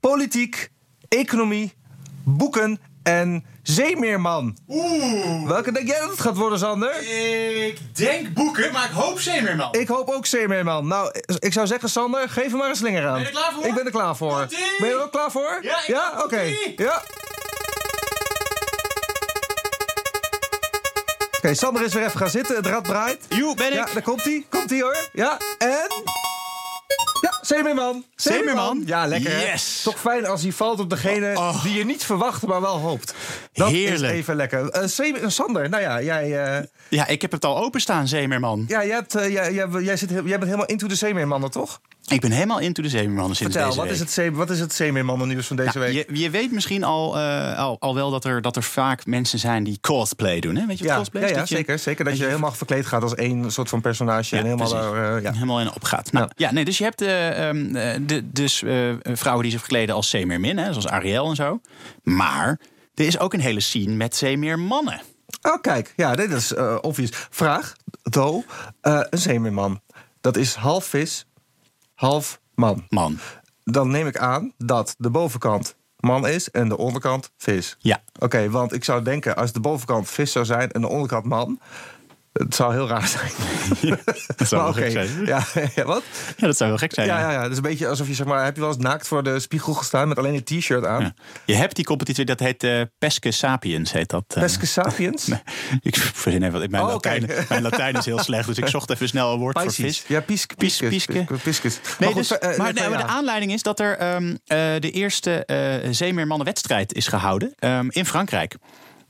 politiek, 0.00 0.70
economie, 1.08 1.74
boeken 2.24 2.78
en 3.06 3.44
zeemeerman. 3.62 4.56
Welke 5.46 5.72
denk 5.72 5.88
jij 5.88 6.00
dat 6.00 6.10
het 6.10 6.20
gaat 6.20 6.36
worden, 6.36 6.58
Sander? 6.58 6.94
Ik 7.66 7.78
denk 7.96 8.32
boeken, 8.32 8.72
maar 8.72 8.84
ik 8.84 8.90
hoop 8.90 9.20
Zeemeerman. 9.20 9.72
Ik 9.72 9.88
hoop 9.88 10.08
ook 10.08 10.26
zeemeerman. 10.26 10.86
Nou, 10.86 11.20
ik 11.38 11.52
zou 11.52 11.66
zeggen, 11.66 11.88
Sander, 11.88 12.28
geef 12.28 12.48
hem 12.48 12.56
maar 12.56 12.68
een 12.68 12.76
slinger 12.76 13.06
aan. 13.06 13.12
Ben 13.12 13.20
je 13.20 13.26
er 13.26 13.32
klaar 13.32 13.52
voor? 13.52 13.64
Ik 13.66 13.74
ben 13.74 13.84
er 13.84 13.90
klaar 13.90 14.16
voor. 14.16 14.46
Ben 14.78 14.88
je 14.88 14.94
er 14.94 15.02
ook 15.02 15.12
klaar 15.12 15.30
voor? 15.30 15.58
Ja, 15.62 15.78
ik 15.78 15.86
Ja? 15.86 16.22
Oké. 16.24 16.40
Ja. 16.76 17.02
Oké, 21.36 21.54
Sander 21.54 21.84
is 21.84 21.94
weer 21.94 22.04
even 22.04 22.18
gaan 22.18 22.30
zitten. 22.30 22.56
Het 22.56 22.66
rad 22.66 22.84
draait. 22.84 23.24
Joe, 23.28 23.54
ben 23.54 23.66
ik. 23.66 23.72
Ja, 23.72 23.88
daar 23.92 24.02
komt 24.02 24.24
hij. 24.24 24.46
Komt 24.50 24.70
hij 24.70 24.80
hoor. 24.80 24.96
Ja, 25.12 25.38
en... 25.58 26.25
Zeemeerman? 27.46 28.82
Ja, 28.86 29.06
lekker? 29.06 29.38
Yes. 29.40 29.80
Toch 29.82 30.00
fijn 30.00 30.26
als 30.26 30.42
hij 30.42 30.52
valt 30.52 30.80
op 30.80 30.90
degene 30.90 31.32
Oh. 31.36 31.62
die 31.62 31.78
je 31.78 31.84
niet 31.84 32.04
verwacht, 32.04 32.46
maar 32.46 32.60
wel 32.60 32.76
hoopt. 32.78 33.14
Dat 33.52 33.68
Heerlijk. 33.70 34.12
is 34.12 34.18
even 34.18 34.36
lekker. 34.36 34.88
Zeemer- 34.88 35.32
Sander, 35.32 35.68
nou 35.68 35.82
ja, 35.82 36.02
jij... 36.02 36.44
eh, 36.58 36.64
Ja, 36.88 37.06
ik 37.06 37.22
heb 37.22 37.32
het 37.32 37.44
al 37.44 37.58
openstaan, 37.64 38.08
Zeemeerman. 38.08 38.64
ja, 38.68 38.84
jij, 38.84 38.94
hebt, 38.94 39.12
jij, 39.12 39.52
jij, 39.52 39.68
jij, 39.80 39.96
zit, 39.96 40.10
jij 40.10 40.22
bent 40.22 40.44
helemaal 40.44 40.66
into 40.66 40.86
de 40.86 40.94
Zeemeermannen, 40.94 41.50
toch? 41.50 41.80
Ik 42.12 42.20
ben 42.20 42.30
helemaal 42.30 42.58
into 42.58 42.82
de 42.82 42.88
Zeemeermannen 42.88 43.36
sinds 43.36 43.52
Vertel, 43.52 43.64
deze 43.66 43.76
wat 43.76 43.84
week. 43.84 43.94
is, 43.94 44.00
het 44.00 44.10
zee, 44.10 44.32
wat 44.32 44.50
is 44.50 44.60
het 44.60 44.74
Zeemeermannen 44.74 45.28
nieuws 45.28 45.46
van 45.46 45.56
deze 45.56 45.78
Nou, 45.78 45.92
week? 45.92 46.08
je, 46.10 46.18
je 46.20 46.30
weet 46.30 46.52
misschien 46.52 46.84
al, 46.84 47.18
eh, 47.18 47.58
al, 47.58 47.76
al 47.80 47.94
wel 47.94 48.10
dat 48.10 48.24
er, 48.24 48.42
dat 48.42 48.56
er 48.56 48.62
vaak 48.62 49.06
mensen 49.06 49.38
zijn 49.38 49.64
die 49.64 49.78
cosplay 49.80 50.40
doen. 50.40 50.56
Hè? 50.56 50.66
Weet 50.66 50.78
je 50.78 50.84
wat 50.84 50.92
ja, 50.92 50.98
cosplay 50.98 51.22
ja, 51.22 51.28
is? 51.28 51.34
ja 51.34 51.40
Dat 51.40 51.48
je- 51.48 51.54
zeker, 51.56 51.78
zeker. 51.78 52.04
Dat 52.04 52.16
je 52.16 52.22
je- 52.22 52.28
helemaal 52.28 52.52
verkleed 52.52 52.86
gaat 52.86 53.02
als 53.02 53.14
één 53.14 53.52
soort 53.52 53.68
van 53.68 53.80
personage. 53.80 54.36
en 54.36 54.44
helemaal 54.44 54.68
daar, 54.68 55.16
eh, 55.16 55.22
ja. 55.22 55.32
helemaal 55.32 55.60
in 55.60 55.72
opgaat. 55.72 56.12
Nou, 56.12 56.28
ja. 56.36 56.52
nee, 56.52 56.64
dus 56.64 56.78
je 56.78 56.84
hebt 56.84 57.00
eh, 57.02 57.48
ehm, 57.48 57.76
eh, 57.76 58.00
de, 58.06 58.30
dus, 58.32 58.58
vrouwen 59.02 59.42
die 59.42 59.52
zich 59.52 59.60
verkleden 59.60 59.94
als 59.94 60.10
zeemeermin, 60.10 60.58
hè, 60.58 60.68
zoals 60.70 60.86
Ariel 60.88 61.28
en 61.28 61.36
zo. 61.36 61.60
Maar 62.02 62.60
er 62.94 63.06
is 63.06 63.18
ook 63.18 63.32
een 63.34 63.40
hele 63.40 63.60
scene 63.60 63.94
met 63.94 64.16
zeemeermannen. 64.16 65.00
Oh, 65.42 65.60
kijk. 65.60 65.92
Ja, 65.96 66.14
dit 66.16 66.30
is 66.30 66.54
obvious. 66.80 67.10
Vraag, 67.30 67.72
Do. 68.02 68.44
een 68.80 69.06
zeemeerman. 69.10 69.80
Dat 70.20 70.36
is 70.36 70.54
half 70.54 70.84
vis, 70.84 71.26
half 71.96 72.40
man. 72.54 72.84
Man. 72.88 73.18
Dan 73.64 73.90
neem 73.90 74.06
ik 74.06 74.18
aan 74.18 74.52
dat 74.58 74.94
de 74.98 75.10
bovenkant 75.10 75.76
man 75.96 76.26
is 76.26 76.50
en 76.50 76.68
de 76.68 76.76
onderkant 76.76 77.30
vis. 77.36 77.76
Ja. 77.78 78.02
Oké, 78.18 78.50
want 78.50 78.72
ik 78.72 78.84
zou 78.84 79.02
denken, 79.02 79.36
als 79.36 79.52
de 79.52 79.60
bovenkant 79.60 80.08
vis 80.08 80.32
zou 80.32 80.44
zijn 80.44 80.72
en 80.72 80.80
de 80.80 80.88
onderkant 80.88 81.24
man... 81.24 81.60
Het 82.38 82.54
zou 82.54 82.72
heel 82.72 82.88
raar 82.88 83.06
zijn. 83.08 83.30
Dat 84.36 84.48
zou 84.48 84.62
Maar 84.62 84.74
wel 84.74 84.82
gek 84.82 84.90
zijn. 84.90 85.26
Ja, 85.26 85.44
ja, 85.74 85.84
wat? 85.84 86.02
Ja, 86.36 86.46
dat 86.46 86.56
zou 86.56 86.68
wel 86.70 86.78
gek 86.78 86.94
zijn. 86.94 87.06
Ja, 87.06 87.18
ja. 87.20 87.32
ja, 87.32 87.44
is 87.50 87.56
een 87.56 87.62
beetje 87.62 87.88
alsof 87.88 88.06
je 88.06 88.14
zeg 88.14 88.26
maar... 88.26 88.44
Heb 88.44 88.54
je 88.54 88.60
wel 88.60 88.70
eens 88.70 88.78
naakt 88.82 89.08
voor 89.08 89.22
de 89.22 89.40
spiegel 89.40 89.72
gestaan 89.72 90.08
met 90.08 90.18
alleen 90.18 90.34
een 90.34 90.44
t-shirt 90.44 90.84
aan? 90.84 91.02
Ja. 91.02 91.14
Je 91.44 91.54
hebt 91.54 91.76
die 91.76 91.84
competitie, 91.84 92.24
dat 92.24 92.40
heet 92.40 92.66
Pesce 92.98 93.30
Sapiens, 93.30 93.92
heet 93.92 94.08
dat. 94.10 94.24
Pesca 94.26 94.66
sapiens? 94.66 95.26
Nee, 95.30 95.40
ik 95.80 95.96
verzin 95.96 96.42
even, 96.42 96.60
wat- 96.60 96.70
mijn, 96.70 96.82
Oh. 96.82 96.92
Latijn, 96.92 97.30
mijn 97.48 97.62
Latijn 97.62 97.94
is 97.96 98.04
heel 98.04 98.18
slecht, 98.18 98.46
dus 98.46 98.58
ik 98.58 98.66
zocht 98.68 98.90
even 98.90 99.08
snel 99.08 99.32
een 99.32 99.38
woord 99.38 99.60
voor 99.60 99.72
vis. 99.72 100.04
Ja, 100.06 100.20
pisk, 100.20 100.56
piskus, 100.56 100.88
piskus, 100.88 101.40
piskus. 101.42 101.80
Nee, 101.98 102.12
goed, 102.12 102.28
dus, 102.28 102.38
eh, 102.38 102.58
maar, 102.58 102.72
nee, 102.72 102.88
maar 102.88 102.98
de 102.98 103.04
aanleiding 103.06 103.52
is 103.52 103.62
dat 103.62 103.80
er 103.80 103.96
ehm, 103.98 104.34
eh, 104.44 104.58
de 104.78 104.90
eerste 104.90 105.44
eh 105.44 105.88
zeemeermannenwedstrijd 105.90 106.92
is 106.94 107.06
gehouden 107.06 107.52
ehm, 107.58 107.86
in 107.90 108.06
Frankrijk. 108.06 108.56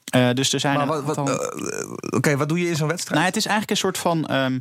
Eh, 0.07 0.31
dus 0.31 0.53
er 0.53 0.61
zijn 0.61 0.77
Maar 0.77 0.89
een 0.97 1.05
wat, 1.05 1.29
eh, 1.29 1.91
Oké, 2.11 2.37
wat 2.37 2.49
doe 2.49 2.61
je 2.61 2.69
in 2.69 2.77
zo'n 2.77 2.89
wedstrijd? 2.89 3.15
nou, 3.15 3.27
het 3.27 3.37
is 3.37 3.47
eigenlijk 3.47 3.71
een 3.71 3.77
soort 3.87 3.99
van 3.99 4.27
ehm, 4.27 4.59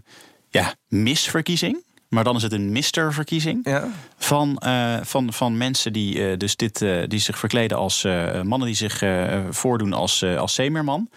ja, 0.49 0.73
misverkiezing. 0.87 1.84
Maar 2.15 2.23
dan 2.23 2.35
is 2.35 2.43
het 2.43 2.51
een 2.53 2.71
misterverkiezing. 2.71 3.59
ja? 3.63 3.87
Van, 4.17 4.57
eh, 4.57 4.95
van, 5.01 5.33
van 5.33 5.57
mensen 5.57 5.93
die, 5.93 6.27
eh, 6.29 6.37
dus 6.37 6.55
dit, 6.55 6.81
eh, 6.81 6.97
die 7.07 7.19
zich 7.19 7.39
verkleden 7.39 7.77
als 7.77 8.03
mannen 8.43 8.65
die 8.67 8.75
zich 8.75 9.03
voordoen 9.49 9.93
als, 9.93 10.23
als 10.23 10.53
zeemerman. 10.53 11.09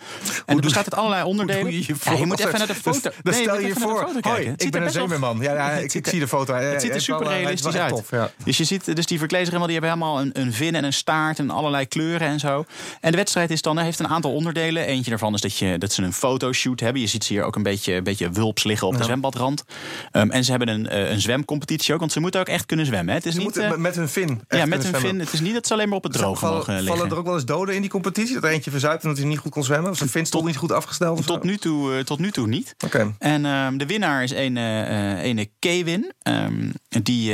En 0.47 0.55
het 0.55 0.65
bestaat 0.65 0.85
uit 0.85 0.95
allerlei 0.95 1.25
onderdelen. 1.25 1.63
Hoe 1.63 1.71
doe 1.71 1.81
je 1.81 1.87
je 1.87 1.93
Ja, 1.93 2.11
voor? 2.11 2.19
je 2.19 2.27
moet 2.27 2.41
even 2.41 2.59
naar 2.59 2.67
de 2.67 2.73
Dus- 2.73 2.83
foto. 2.83 3.11
dus 3.23 3.35
Nee, 3.35 3.43
stel 3.43 3.61
je 3.61 3.73
voor, 3.75 4.09
hoi, 4.21 4.47
Het 4.51 4.63
ik 4.63 4.71
ben 4.71 4.83
een 4.83 4.91
zeemerman. 4.91 5.39
Ja, 5.41 5.55
ja, 5.55 5.71
Het 5.71 5.95
ik, 5.95 6.07
zie 6.07 6.21
de 6.21 6.29
foto. 6.29 6.55
Het 6.55 6.83
ziet 6.83 6.95
er 6.95 7.01
super 7.01 7.27
realistisch 7.27 7.75
uit. 7.77 7.89
Tof, 7.95 8.11
ja. 8.11 8.31
Dus 8.45 8.57
je 8.57 8.65
ziet, 8.65 8.97
dus 8.97 9.07
die 9.07 9.19
verkleders 9.19 9.51
helemaal, 9.51 9.71
die 9.73 9.81
hebben 9.81 9.99
helemaal 9.99 10.21
een, 10.21 10.43
een 10.43 10.53
vin 10.53 10.75
en 10.75 10.85
een 10.85 10.93
staart 10.93 11.39
en 11.39 11.51
allerlei 11.51 11.87
kleuren 11.87 12.29
en 12.29 12.41
zo. 12.41 12.65
En 13.01 13.11
de 13.11 13.17
wedstrijd 13.17 13.51
is 13.51 13.63
dan, 13.63 13.79
heeft 13.79 13.99
een 13.99 14.09
aantal 14.09 14.33
onderdelen. 14.33 14.87
Eentje 14.87 15.11
daarvan 15.11 15.35
is 15.35 15.41
dat, 15.41 15.57
je, 15.57 15.79
dat 15.79 15.93
ze 15.93 16.03
een 16.03 16.13
fotoshoot 16.13 16.81
hebben. 16.81 17.01
Je 17.01 17.09
ziet 17.09 17.25
ze 17.25 17.33
hier 17.33 17.43
ook 17.43 17.57
een 17.57 17.63
beetje, 17.63 17.95
een 17.95 18.05
beetje 18.05 18.31
wulps 18.31 18.65
liggen 18.65 18.87
op 18.87 18.97
de 18.97 19.05
zwembadrand. 19.05 19.65
Ehm, 20.13 20.31
en 20.31 20.45
ze 20.45 20.51
hebben 20.51 20.69
een, 20.69 20.88
eh, 20.91 21.11
een 21.11 21.21
zwemcompetitie 21.21 21.95
ook, 21.95 22.01
want 22.01 22.13
ze 22.13 22.21
moeten 22.21 22.41
ook 22.41 22.49
echt 22.49 22.67
kunnen 22.67 22.87
zwemmen. 22.87 23.09
Hè. 23.09 23.15
Het 23.15 23.27
is 23.27 23.33
Ze 23.33 23.39
niet, 23.39 23.47
moeten 23.47 23.65
eh, 23.73 23.77
met- 23.77 23.97
hun 23.97 24.09
fin. 24.09 24.41
echt 24.49 24.61
ja, 24.61 24.67
met 24.67 24.79
een 24.79 24.85
zwemmen. 24.89 25.11
vin. 25.11 25.21
Het 25.21 25.33
is 25.33 25.41
niet 25.41 25.55
dat 25.55 25.67
ze 25.67 25.73
alleen 25.73 25.89
maar 25.89 25.97
op 25.97 26.03
het 26.03 26.13
droge 26.13 26.39
Vallen, 26.39 26.57
mogen 26.57 26.75
liggen. 26.75 26.95
vallen 26.97 27.11
er 27.13 27.19
ook 27.19 27.25
wel 27.25 27.35
eens 27.35 27.45
doden 27.45 27.75
in 27.75 27.81
die 27.81 27.91
competitie? 27.91 28.35
Dat 28.35 28.45
er 28.45 28.51
eentje 28.51 28.71
verzuipt 28.71 29.03
omdat 29.03 29.19
hij 29.19 29.27
niet 29.27 29.39
goed 29.39 29.53
kon 29.53 29.65
zwemmen? 29.65 29.91
Of 29.91 29.97
zijn 29.97 30.09
fin 30.09 30.27
stond 30.27 30.45
niet 30.45 30.57
goed 30.57 30.73
afgesteld? 30.73 31.27
Tot 31.27 31.43
nu 31.43 31.57
toe, 31.57 31.95
eh, 31.95 32.05
tot 32.05 32.19
nu 32.19 32.31
toe 32.31 32.47
niet. 32.47 32.75
Oké. 32.85 33.15
En 33.19 33.45
ehm, 33.47 33.77
de 33.77 33.87
winnaar 33.87 34.23
is 34.23 34.31
een, 34.31 34.57
eh, 34.57 35.13
eh, 35.13 35.23
ene 35.23 35.49
Kevin. 35.59 36.13
Ehm, 36.23 36.71
die, 36.89 37.33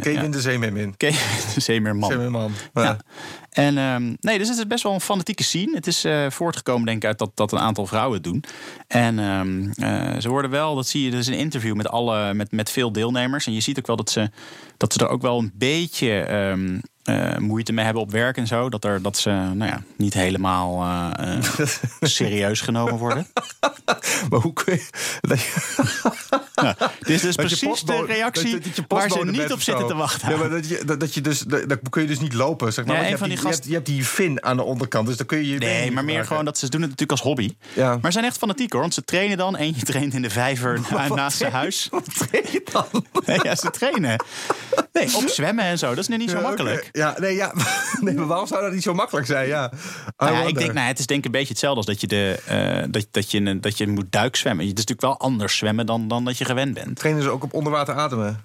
Kevin 0.00 0.12
ja, 0.22 0.28
de 0.28 0.40
zeemermin. 0.40 0.96
Kevin, 0.96 1.54
de. 1.54 1.60
Zeemerman. 1.60 2.52
Ja. 2.74 2.82
Ja. 2.82 2.96
En 3.54 3.78
ehm, 3.78 4.14
nee, 4.20 4.38
dus 4.38 4.48
het 4.48 4.58
is 4.58 4.66
best 4.66 4.82
wel 4.82 4.92
een 4.92 5.00
fanatieke 5.00 5.42
scene. 5.42 5.74
Het 5.74 5.86
is 5.86 6.04
eh, 6.04 6.30
voortgekomen, 6.30 6.86
denk 6.86 6.96
ik, 7.02 7.04
uit 7.04 7.18
dat, 7.18 7.30
dat 7.34 7.52
een 7.52 7.58
aantal 7.58 7.86
vrouwen 7.86 8.14
het 8.14 8.24
doen. 8.24 8.44
En 8.86 9.18
ehm, 9.18 9.70
eh, 9.70 10.20
ze 10.20 10.28
worden 10.28 10.50
wel, 10.50 10.74
dat 10.74 10.86
zie 10.86 11.04
je, 11.04 11.10
dus 11.10 11.26
een 11.26 11.34
interview 11.34 11.74
met, 11.74 11.88
alle, 11.88 12.34
met, 12.34 12.52
met 12.52 12.70
veel 12.70 12.92
deelnemers. 12.92 13.46
En 13.46 13.52
je 13.52 13.60
ziet 13.60 13.78
ook 13.78 13.86
wel 13.86 13.96
dat 13.96 14.10
ze, 14.10 14.30
dat 14.76 14.92
ze 14.92 14.98
er 14.98 15.08
ook 15.08 15.22
wel 15.22 15.38
een 15.38 15.52
beetje 15.54 16.20
ehm, 16.20 16.78
eh, 17.04 17.36
moeite 17.36 17.72
mee 17.72 17.84
hebben 17.84 18.02
op 18.02 18.10
werk 18.10 18.36
en 18.36 18.46
zo. 18.46 18.68
Dat, 18.68 18.84
er, 18.84 19.02
dat 19.02 19.16
ze 19.16 19.30
nou 19.30 19.64
ja, 19.70 19.82
niet 19.96 20.14
helemaal 20.14 20.82
eh, 20.82 21.36
eh, 21.36 21.68
serieus 22.00 22.60
genomen 22.60 22.96
worden. 22.98 23.26
Maar 24.30 24.40
hoe 24.40 24.52
kun 24.52 24.74
je... 24.74 24.86
Nou, 26.54 26.74
dit 27.00 27.10
is 27.10 27.20
dus 27.20 27.36
dat 27.36 27.46
precies 27.46 27.82
de 27.82 28.04
reactie 28.06 28.52
dat- 28.52 28.64
dat 28.64 28.76
je 28.76 28.84
waar 28.88 29.10
ze 29.10 29.24
niet 29.24 29.52
op 29.52 29.60
zitten 29.60 29.86
te 29.86 29.94
wachten. 29.94 30.30
Ja, 30.30 30.36
maar 30.36 30.50
dat 30.50 30.68
je, 30.68 30.82
dat, 30.84 31.00
dat 31.00 31.14
je 31.14 31.20
dus, 31.20 31.38
dat, 31.40 31.78
kun 31.90 32.02
je 32.02 32.08
dus 32.08 32.20
niet 32.20 32.32
lopen. 32.32 32.72
Zeg 32.72 32.84
maar. 32.84 32.96
Ja, 32.96 33.02
je, 33.02 33.18
van 33.18 33.28
hebt 33.30 33.42
die 33.42 33.42
die, 33.42 33.48
je, 33.48 33.54
hebt, 33.54 33.66
je 33.66 33.72
hebt 33.72 33.86
die 33.86 34.04
fin 34.04 34.44
aan 34.44 34.56
de 34.56 34.62
onderkant, 34.62 35.06
dus 35.06 35.16
dan 35.16 35.26
kun 35.26 35.38
je 35.38 35.48
je 35.48 35.58
Nee, 35.58 35.90
maar 35.90 36.04
meer 36.04 36.24
gewoon 36.24 36.44
dat 36.44 36.58
ze 36.58 36.68
doen 36.68 36.80
het 36.80 36.90
natuurlijk 36.90 37.20
als 37.20 37.28
hobby. 37.28 37.54
Ja. 37.72 37.88
Maar 37.88 38.12
ze 38.12 38.18
zijn 38.18 38.24
echt 38.24 38.38
fanatiek 38.38 38.72
hoor. 38.72 38.80
Want 38.80 38.94
ze 38.94 39.04
trainen 39.04 39.36
dan. 39.36 39.56
Eentje 39.56 39.86
traint 39.86 40.14
in 40.14 40.22
de 40.22 40.30
vijver 40.30 40.80
naast 41.14 41.36
zijn 41.38 41.52
huis. 41.52 41.88
Wat 41.90 42.04
train 42.18 42.44
je 42.52 42.62
dan? 42.72 43.06
Nee, 43.26 43.38
ja, 43.42 43.54
ze 43.54 43.70
trainen. 43.70 44.24
Nee, 44.92 45.16
op 45.16 45.28
zwemmen 45.28 45.64
en 45.64 45.78
zo. 45.78 45.88
Dat 45.88 45.98
is 45.98 46.08
nu 46.08 46.16
niet 46.16 46.30
zo 46.30 46.40
makkelijk. 46.40 46.88
Ja, 46.98 47.14
nee, 47.18 47.34
ja. 47.34 47.52
nee, 48.00 48.14
maar 48.14 48.26
waarom 48.26 48.46
zou 48.46 48.62
dat 48.62 48.72
niet 48.72 48.82
zo 48.82 48.94
makkelijk 48.94 49.26
zijn? 49.26 49.48
Ja, 49.48 49.72
Nou 50.16 50.32
ja, 50.32 50.42
ik 50.42 50.58
denk, 50.58 50.72
nou, 50.72 50.86
het 50.86 50.98
is 50.98 51.06
denk 51.06 51.18
ik 51.18 51.24
een 51.24 51.30
beetje 51.32 51.48
hetzelfde 51.48 51.76
als 51.76 51.86
dat 51.86 52.00
je, 52.00 52.06
de, 52.06 52.42
eh, 52.46 52.84
dat, 52.90 53.06
dat 53.10 53.30
je, 53.30 53.40
een- 53.40 53.60
dat 53.60 53.78
je 53.78 53.86
moet 53.88 54.12
duikzwemmen. 54.12 54.66
Het 54.66 54.78
is 54.78 54.84
natuurlijk 54.84 55.18
wel 55.20 55.28
anders 55.28 55.56
zwemmen 55.56 55.86
dan, 55.86 56.08
dan 56.08 56.24
dat 56.24 56.38
je 56.38 56.44
gewend 56.44 56.74
bent. 56.74 56.96
Trainen 56.98 57.22
ze 57.22 57.28
ook 57.30 57.42
op 57.44 57.54
onderwater 57.54 57.94
ademen? 57.94 58.44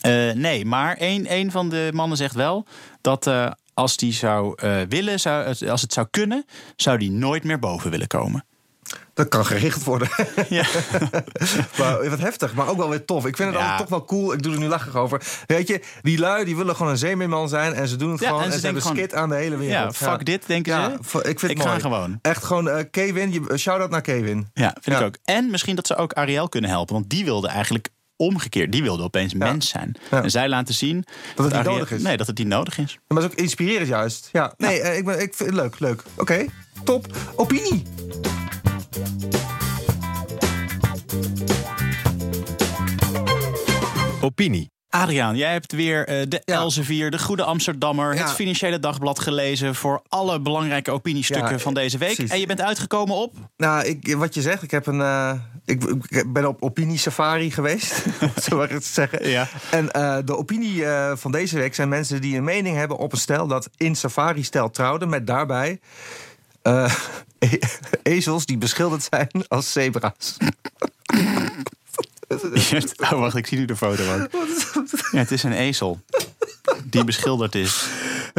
Eh, 0.00 0.30
nee, 0.32 0.64
maar 0.64 0.96
een, 0.98 1.32
een 1.32 1.50
van 1.50 1.68
de 1.68 1.90
mannen 1.92 2.16
zegt 2.16 2.34
wel 2.34 2.66
dat 3.00 3.26
eh, 3.26 3.50
als 3.74 3.96
die 3.96 4.12
zou 4.12 4.54
willen, 4.88 5.20
zou, 5.20 5.54
als 5.68 5.82
het 5.82 5.92
zou 5.92 6.06
kunnen, 6.10 6.44
zou 6.76 6.98
die 6.98 7.10
nooit 7.10 7.44
meer 7.44 7.58
boven 7.58 7.90
willen 7.90 8.06
komen. 8.06 8.44
Dat 9.14 9.28
kan 9.28 9.46
gericht 9.46 9.84
worden. 9.84 10.08
Ja. 10.48 10.64
maar, 11.78 12.10
wat 12.10 12.18
heftig, 12.18 12.54
maar 12.54 12.68
ook 12.68 12.76
wel 12.76 12.88
weer 12.88 13.04
tof. 13.04 13.26
Ik 13.26 13.36
vind 13.36 13.48
het 13.48 13.58
Ja. 13.58 13.62
altijd 13.62 13.78
toch 13.88 13.98
wel 13.98 14.04
cool. 14.06 14.32
Ik 14.32 14.42
doe 14.42 14.52
er 14.52 14.58
nu 14.58 14.66
lachig 14.66 14.94
over. 14.96 15.22
Weet 15.46 15.68
je, 15.68 15.80
die 16.02 16.18
lui 16.18 16.44
die 16.44 16.56
willen 16.56 16.76
gewoon 16.76 16.92
een 16.92 16.98
zeemeerman 16.98 17.48
zijn. 17.48 17.72
En 17.74 17.88
ze 17.88 17.96
doen 17.96 18.10
het 18.10 18.20
Ja, 18.20 18.26
gewoon. 18.26 18.42
en 18.42 18.50
En, 18.52 18.58
ze 18.58 18.64
hebben 18.64 18.82
denken 18.82 18.98
skit 19.02 19.14
aan 19.14 19.28
de 19.28 19.34
hele 19.34 19.56
wereld. 19.56 19.98
Ja, 19.98 20.10
fuck 20.10 20.24
dit, 20.24 20.46
denken 20.46 20.98
ze. 21.10 21.18
ik 21.28 21.38
vind 21.40 21.52
het 21.52 21.62
ga 21.62 21.68
mooi. 21.68 21.80
gewoon. 21.80 22.18
Echt 22.22 22.44
gewoon 22.44 22.68
eh, 22.68 22.84
Kevin. 22.90 23.46
Shout-out 23.58 23.90
naar 23.90 24.00
Kevin. 24.00 24.48
Ja, 24.52 24.76
vind 24.80 24.96
ik 24.96 25.02
ook. 25.06 25.14
En 25.24 25.50
misschien 25.50 25.76
dat 25.76 25.86
ze 25.86 25.96
ook 25.96 26.12
Ariel 26.12 26.48
kunnen 26.48 26.70
helpen. 26.70 26.94
Want 26.94 27.10
die 27.10 27.24
wilde 27.24 27.48
eigenlijk 27.48 27.88
omgekeerd. 28.16 28.72
Die 28.72 28.82
wilde 28.82 29.02
opeens 29.02 29.34
mens 29.34 29.68
zijn. 29.68 29.96
Ja. 30.10 30.22
En 30.22 30.30
zij 30.30 30.48
laten 30.48 30.74
zien... 30.74 31.04
niet 31.36 31.52
Ariel- 31.52 31.72
nodig 31.72 31.90
is. 31.92 32.02
Nee, 32.02 32.16
dat 32.16 32.26
het 32.26 32.38
niet 32.38 32.46
nodig 32.46 32.78
is. 32.78 32.98
Maar 33.08 33.22
het 33.22 33.26
is 33.26 33.32
ook 33.38 33.44
inspirerend 33.44 33.88
juist. 33.88 34.28
Ja, 34.32 34.54
nee, 34.56 34.80
eh, 34.80 34.96
ik, 34.98 35.04
ben, 35.04 35.20
ik 35.20 35.34
vind 35.34 35.50
het 35.50 35.58
leuk. 35.58 35.78
Leuk. 35.80 36.02
Oké, 36.16 36.44
top. 36.84 37.06
Opinie. 37.36 37.82
Opinie. 44.20 44.70
Adriaan, 44.88 45.36
jij 45.36 45.52
hebt 45.52 45.72
weer 45.72 46.06
eh, 46.06 46.22
de 46.28 46.42
Ja. 46.44 46.54
Elsevier, 46.54 47.10
de 47.10 47.18
Goede 47.18 47.42
Amsterdammer... 47.42 48.14
Ja. 48.14 48.20
het 48.22 48.32
Financiële 48.32 48.78
Dagblad 48.78 49.18
gelezen... 49.20 49.74
voor 49.74 50.02
alle 50.08 50.40
belangrijke 50.40 50.90
opiniestukken 50.90 51.50
Ja, 51.50 51.58
van 51.58 51.74
deze 51.74 51.98
week. 51.98 52.14
precies. 52.14 52.32
En 52.32 52.40
je 52.40 52.46
bent 52.46 52.60
uitgekomen 52.60 53.14
op... 53.14 53.34
Nou, 53.56 53.84
ik, 53.84 54.14
wat 54.16 54.34
je 54.34 54.40
zegt, 54.40 54.62
ik, 54.62 54.70
heb 54.70 54.86
een, 54.86 55.00
eh, 55.00 55.32
ik, 55.64 55.84
ik 56.08 56.32
ben 56.32 56.46
op 56.48 56.62
opinie-safari 56.62 57.50
geweest. 57.50 58.04
zo 58.42 58.56
mag 58.56 58.64
ik 58.64 58.70
het 58.70 58.84
zeggen. 58.84 59.28
Ja. 59.28 59.48
En 59.70 59.90
eh, 59.90 60.18
de 60.24 60.36
opinie 60.36 60.84
eh, 60.84 61.12
van 61.16 61.32
deze 61.32 61.58
week 61.58 61.74
zijn 61.74 61.88
mensen 61.88 62.20
die 62.20 62.36
een 62.36 62.44
mening 62.44 62.76
hebben 62.76 62.96
op 62.96 63.12
een 63.12 63.18
stel 63.18 63.46
dat 63.46 63.70
in 63.76 63.96
safari-stijl 63.96 64.70
trouwde. 64.70 65.06
Met 65.06 65.26
daarbij 65.26 65.80
eh, 66.62 66.94
e- 67.40 67.58
ezels 68.16 68.46
die 68.46 68.58
beschilderd 68.58 69.08
zijn 69.10 69.30
als 69.48 69.72
zebra's. 69.72 70.36
Oh, 73.00 73.10
wacht, 73.10 73.36
ik 73.36 73.46
zie 73.46 73.58
nu 73.58 73.64
de 73.64 73.76
foto 73.76 74.14
ook. 74.14 74.28
Ja, 75.12 75.18
het 75.18 75.30
is 75.30 75.42
een 75.42 75.52
ezel. 75.52 76.00
Die 76.84 77.04
beschilderd 77.04 77.54
is 77.54 77.86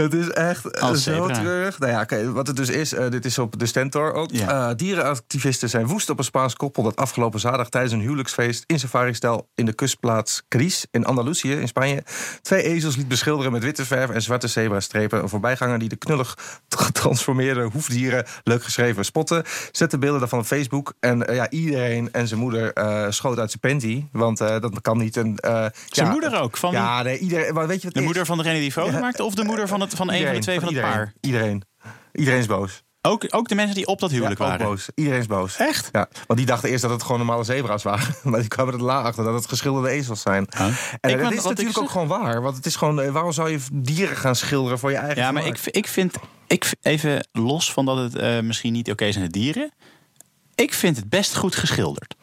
Het 0.03 0.13
is 0.13 0.29
echt 0.29 0.81
Als 0.81 1.03
zo 1.03 1.11
zebra. 1.11 1.33
terug. 1.33 1.79
Nou 1.79 1.91
ja, 1.91 2.31
wat 2.31 2.47
het 2.47 2.55
dus 2.55 2.69
is, 2.69 2.93
eh, 2.93 3.09
dit 3.09 3.25
is 3.25 3.37
op 3.37 3.59
de 3.59 3.65
Stentor 3.65 4.13
ook. 4.13 4.29
Ja. 4.31 4.69
Eh, 4.69 4.75
dierenactivisten 4.75 5.69
zijn 5.69 5.87
woest 5.87 6.09
op 6.09 6.17
een 6.17 6.23
Spaans 6.23 6.55
koppel... 6.55 6.83
dat 6.83 6.95
afgelopen 6.95 7.39
zaterdag 7.39 7.69
tijdens 7.69 7.93
een 7.93 7.99
huwelijksfeest... 7.99 8.63
in 8.67 8.79
safari-stijl 8.79 9.47
in 9.55 9.65
de 9.65 9.73
kustplaats 9.73 10.41
Cris 10.47 10.87
in 10.91 11.05
Andalusië 11.05 11.53
in 11.53 11.67
Spanje... 11.67 12.03
twee 12.41 12.63
ezels 12.63 12.95
liet 12.95 13.07
beschilderen 13.07 13.51
met 13.51 13.63
witte 13.63 13.85
verf 13.85 14.09
en 14.09 14.21
zwarte 14.21 14.47
zebrastrepen. 14.47 15.21
Een 15.21 15.29
voorbijganger 15.29 15.79
die 15.79 15.89
de 15.89 15.95
knullig 15.95 16.37
getransformeerde 16.69 17.69
hoefdieren... 17.71 18.25
leuk 18.43 18.63
geschreven 18.63 19.05
spotten, 19.05 19.43
zette 19.71 19.97
beelden 19.97 20.19
daarvan 20.19 20.39
op 20.39 20.45
Facebook. 20.45 20.93
En 20.99 21.27
eh, 21.27 21.35
ja, 21.35 21.49
iedereen 21.49 22.11
en 22.11 22.27
zijn 22.27 22.39
moeder 22.39 22.73
schoot 23.09 23.39
uit 23.39 23.51
zijn 23.51 23.59
panty. 23.59 24.05
Want 24.11 24.37
dat 24.37 24.81
kan 24.81 24.97
niet. 24.97 25.17
En, 25.17 25.37
eh, 25.37 25.65
Zijn 25.87 26.07
ja, 26.07 26.11
moeder 26.11 26.41
ook? 26.41 26.57
Van 26.57 26.71
Ja, 26.71 27.01
nee, 27.01 27.17
iedereen... 27.17 27.53
Maar 27.53 27.67
weet 27.67 27.77
je 27.77 27.83
wat 27.83 27.93
de 27.93 27.99
is? 27.99 28.05
moeder 28.05 28.25
van 28.25 28.37
degene 28.37 28.59
die 28.59 28.71
foto 28.71 28.99
maakte? 28.99 29.23
Of 29.23 29.35
de 29.35 29.43
moeder 29.43 29.67
van, 29.67 29.81
het, 29.81 29.90
van 29.95 30.11
een 30.11 30.25
van 30.25 30.33
de 30.33 30.39
twee 30.39 30.59
van 30.59 30.67
het 30.67 30.75
iedereen, 30.75 30.95
paar? 30.95 31.13
Iedereen. 31.21 31.63
Iedereen 32.13 32.39
is 32.39 32.45
boos. 32.45 32.83
Ook, 33.07 33.25
ook 33.29 33.47
de 33.47 33.55
mensen 33.55 33.75
die 33.75 33.85
op 33.87 33.99
dat 33.99 34.11
huwelijk 34.11 34.39
ja, 34.39 34.45
waren? 34.45 34.65
boos. 34.65 34.89
Iedereen 34.95 35.19
is 35.19 35.25
boos. 35.25 35.57
Echt? 35.57 35.89
Ja, 35.91 36.07
want 36.27 36.39
die 36.39 36.47
dachten 36.47 36.69
eerst 36.69 36.81
dat 36.81 36.91
het 36.91 37.01
gewoon 37.03 37.17
normale 37.17 37.43
zebra's 37.43 37.83
waren. 37.83 38.15
Maar 38.23 38.39
die 38.39 38.49
kwamen 38.49 38.73
er 38.73 38.81
later 38.81 39.05
achter 39.07 39.23
dat 39.23 39.33
het 39.33 39.47
geschilderde 39.47 39.89
ezels 39.89 40.21
zijn. 40.21 40.47
Huh? 40.57 40.65
En 40.67 41.09
Ik 41.09 41.17
dat 41.19 41.29
ben- 41.29 41.37
is 41.37 41.43
natuurlijk 41.43 41.77
ook 41.77 41.89
gewoon 41.89 42.07
waar. 42.07 42.41
Want 42.41 42.55
het 42.55 42.65
is 42.65 42.75
gewoon, 42.75 43.01
eh, 43.01 43.11
waarom 43.11 43.31
zou 43.31 43.49
je 43.49 43.59
dieren 43.73 44.17
gaan 44.17 44.35
schilderen 44.35 44.79
voor 44.79 44.91
je 44.91 44.97
eigen 44.97 45.21
Ja, 45.21 45.31
maar 45.31 45.45
ik, 45.45 45.59
ik 45.65 45.87
vind, 45.87 46.15
ik, 46.47 46.71
even 46.81 47.27
los 47.31 47.73
van 47.73 47.85
dat 47.85 47.97
het 47.97 48.15
eh, 48.15 48.39
misschien 48.39 48.73
niet 48.73 48.91
oké 48.91 49.05
is 49.05 49.15
aan 49.15 49.21
de 49.23 49.29
dieren. 49.29 49.71
Ik 50.55 50.73
vind 50.73 50.95
het 50.95 51.09
best 51.09 51.35
goed 51.37 51.55
geschilderd. 51.55 52.15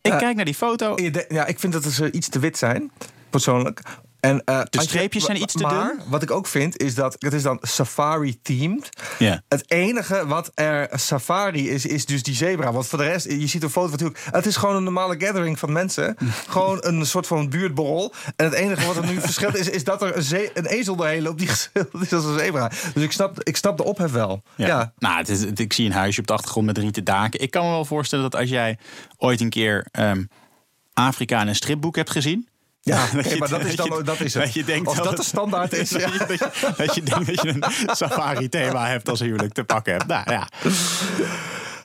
Ik 0.00 0.12
Eh, 0.12 0.18
kijk 0.18 0.36
naar 0.36 0.44
die 0.44 0.54
foto. 0.54 0.94
Ja, 1.28 1.46
ik 1.46 1.58
vind 1.60 1.72
dat 1.72 1.84
ze 1.84 2.10
iets 2.12 2.28
te 2.28 2.38
wit 2.38 2.58
zijn, 2.58 2.90
persoonlijk. 3.30 3.82
En, 4.22 4.44
eh, 4.44 4.60
je- 4.70 4.80
streepjes 4.82 5.24
zijn 5.24 5.42
iets 5.42 5.52
te 5.54 5.62
maar, 5.62 5.86
dun? 5.96 6.00
wat 6.08 6.22
ik 6.22 6.30
ook 6.30 6.46
vind, 6.46 6.76
is 6.78 6.94
dat 6.94 7.16
het 7.18 7.32
is 7.32 7.42
dan 7.42 7.58
safari-themed. 7.60 8.88
Ja. 9.18 9.42
Het 9.48 9.70
enige 9.70 10.26
wat 10.26 10.50
er 10.54 10.88
safari 10.92 11.70
is, 11.70 11.86
is 11.86 12.06
dus 12.06 12.22
die 12.22 12.34
zebra. 12.34 12.72
Want 12.72 12.86
voor 12.86 12.98
de 12.98 13.04
rest, 13.04 13.26
je 13.30 13.46
ziet 13.46 13.62
een 13.62 13.70
foto 13.70 13.90
natuurlijk. 13.90 14.20
Het 14.30 14.46
is 14.46 14.56
gewoon 14.56 14.76
een 14.76 14.82
normale 14.84 15.14
gathering 15.20 15.58
van 15.58 15.72
mensen. 15.72 16.16
gewoon 16.48 16.78
een 16.80 17.06
soort 17.06 17.26
van 17.26 17.48
buurtborrel. 17.48 18.14
En 18.36 18.44
het 18.44 18.54
enige 18.54 18.86
wat 18.86 18.96
er 18.96 19.06
nu 19.06 19.20
verschilt 19.20 19.56
is, 19.56 19.68
is 19.68 19.84
dat 19.84 20.02
er 20.02 20.16
een, 20.16 20.22
ze- 20.22 20.50
een 20.54 20.66
ezel 20.66 20.96
doorheen 20.96 21.22
loopt 21.22 21.38
die 21.38 21.48
geschilderd 21.56 22.02
is 22.04 22.12
als 22.12 22.24
een 22.24 22.38
zebra. 22.38 22.68
Dus 22.94 23.02
ik 23.02 23.12
snap, 23.12 23.42
ik 23.42 23.56
snap 23.56 23.76
de 23.76 23.84
ophef 23.84 24.10
wel. 24.12 24.42
Ja. 24.54 24.92
Nou, 24.98 25.16
het 25.18 25.28
is, 25.28 25.40
het- 25.40 25.58
ik 25.58 25.72
zie 25.72 25.86
een 25.86 25.92
huisje 25.92 26.20
op 26.20 26.26
de 26.26 26.32
achtergrond 26.32 26.66
met 26.66 26.78
rieten 26.78 27.04
daken. 27.04 27.40
Ik 27.40 27.50
kan 27.50 27.64
me 27.64 27.70
wel 27.70 27.84
voorstellen 27.84 28.30
dat 28.30 28.40
als 28.40 28.48
jij 28.50 28.78
ooit 29.16 29.40
een 29.40 29.50
keer 29.50 29.86
ehm, 29.90 30.24
Afrika 30.92 31.40
in 31.40 31.48
een 31.48 31.54
stripboek 31.54 31.96
hebt 31.96 32.10
gezien. 32.10 32.48
Ja, 32.84 33.04
je- 33.12 33.36
maar 33.38 33.48
dat 33.48 33.64
is, 33.64 33.76
dat 33.82 33.86
je- 33.86 34.02
dat 34.04 34.20
is 34.20 34.34
het. 34.34 34.42
dat 34.44 34.54
je 34.54 34.64
denkt 34.64 34.88
of 34.88 34.94
dat 34.96 35.04
dat 35.04 35.16
de 35.16 35.22
standaard 35.22 35.72
is. 35.72 35.88
dat, 35.90 36.00
je, 36.02 36.24
dat, 36.26 36.38
je, 36.38 36.72
dat 36.76 36.94
je 36.94 37.02
denkt 37.02 37.26
dat 37.26 37.42
je 37.42 37.48
een 37.48 37.64
safari-thema 37.96 38.86
hebt 38.86 39.08
als 39.08 39.20
huwelijk 39.20 39.52
te 39.52 39.64
pakken 39.64 39.92
hebt. 39.92 40.06
Nou 40.06 40.30
ja, 40.30 40.48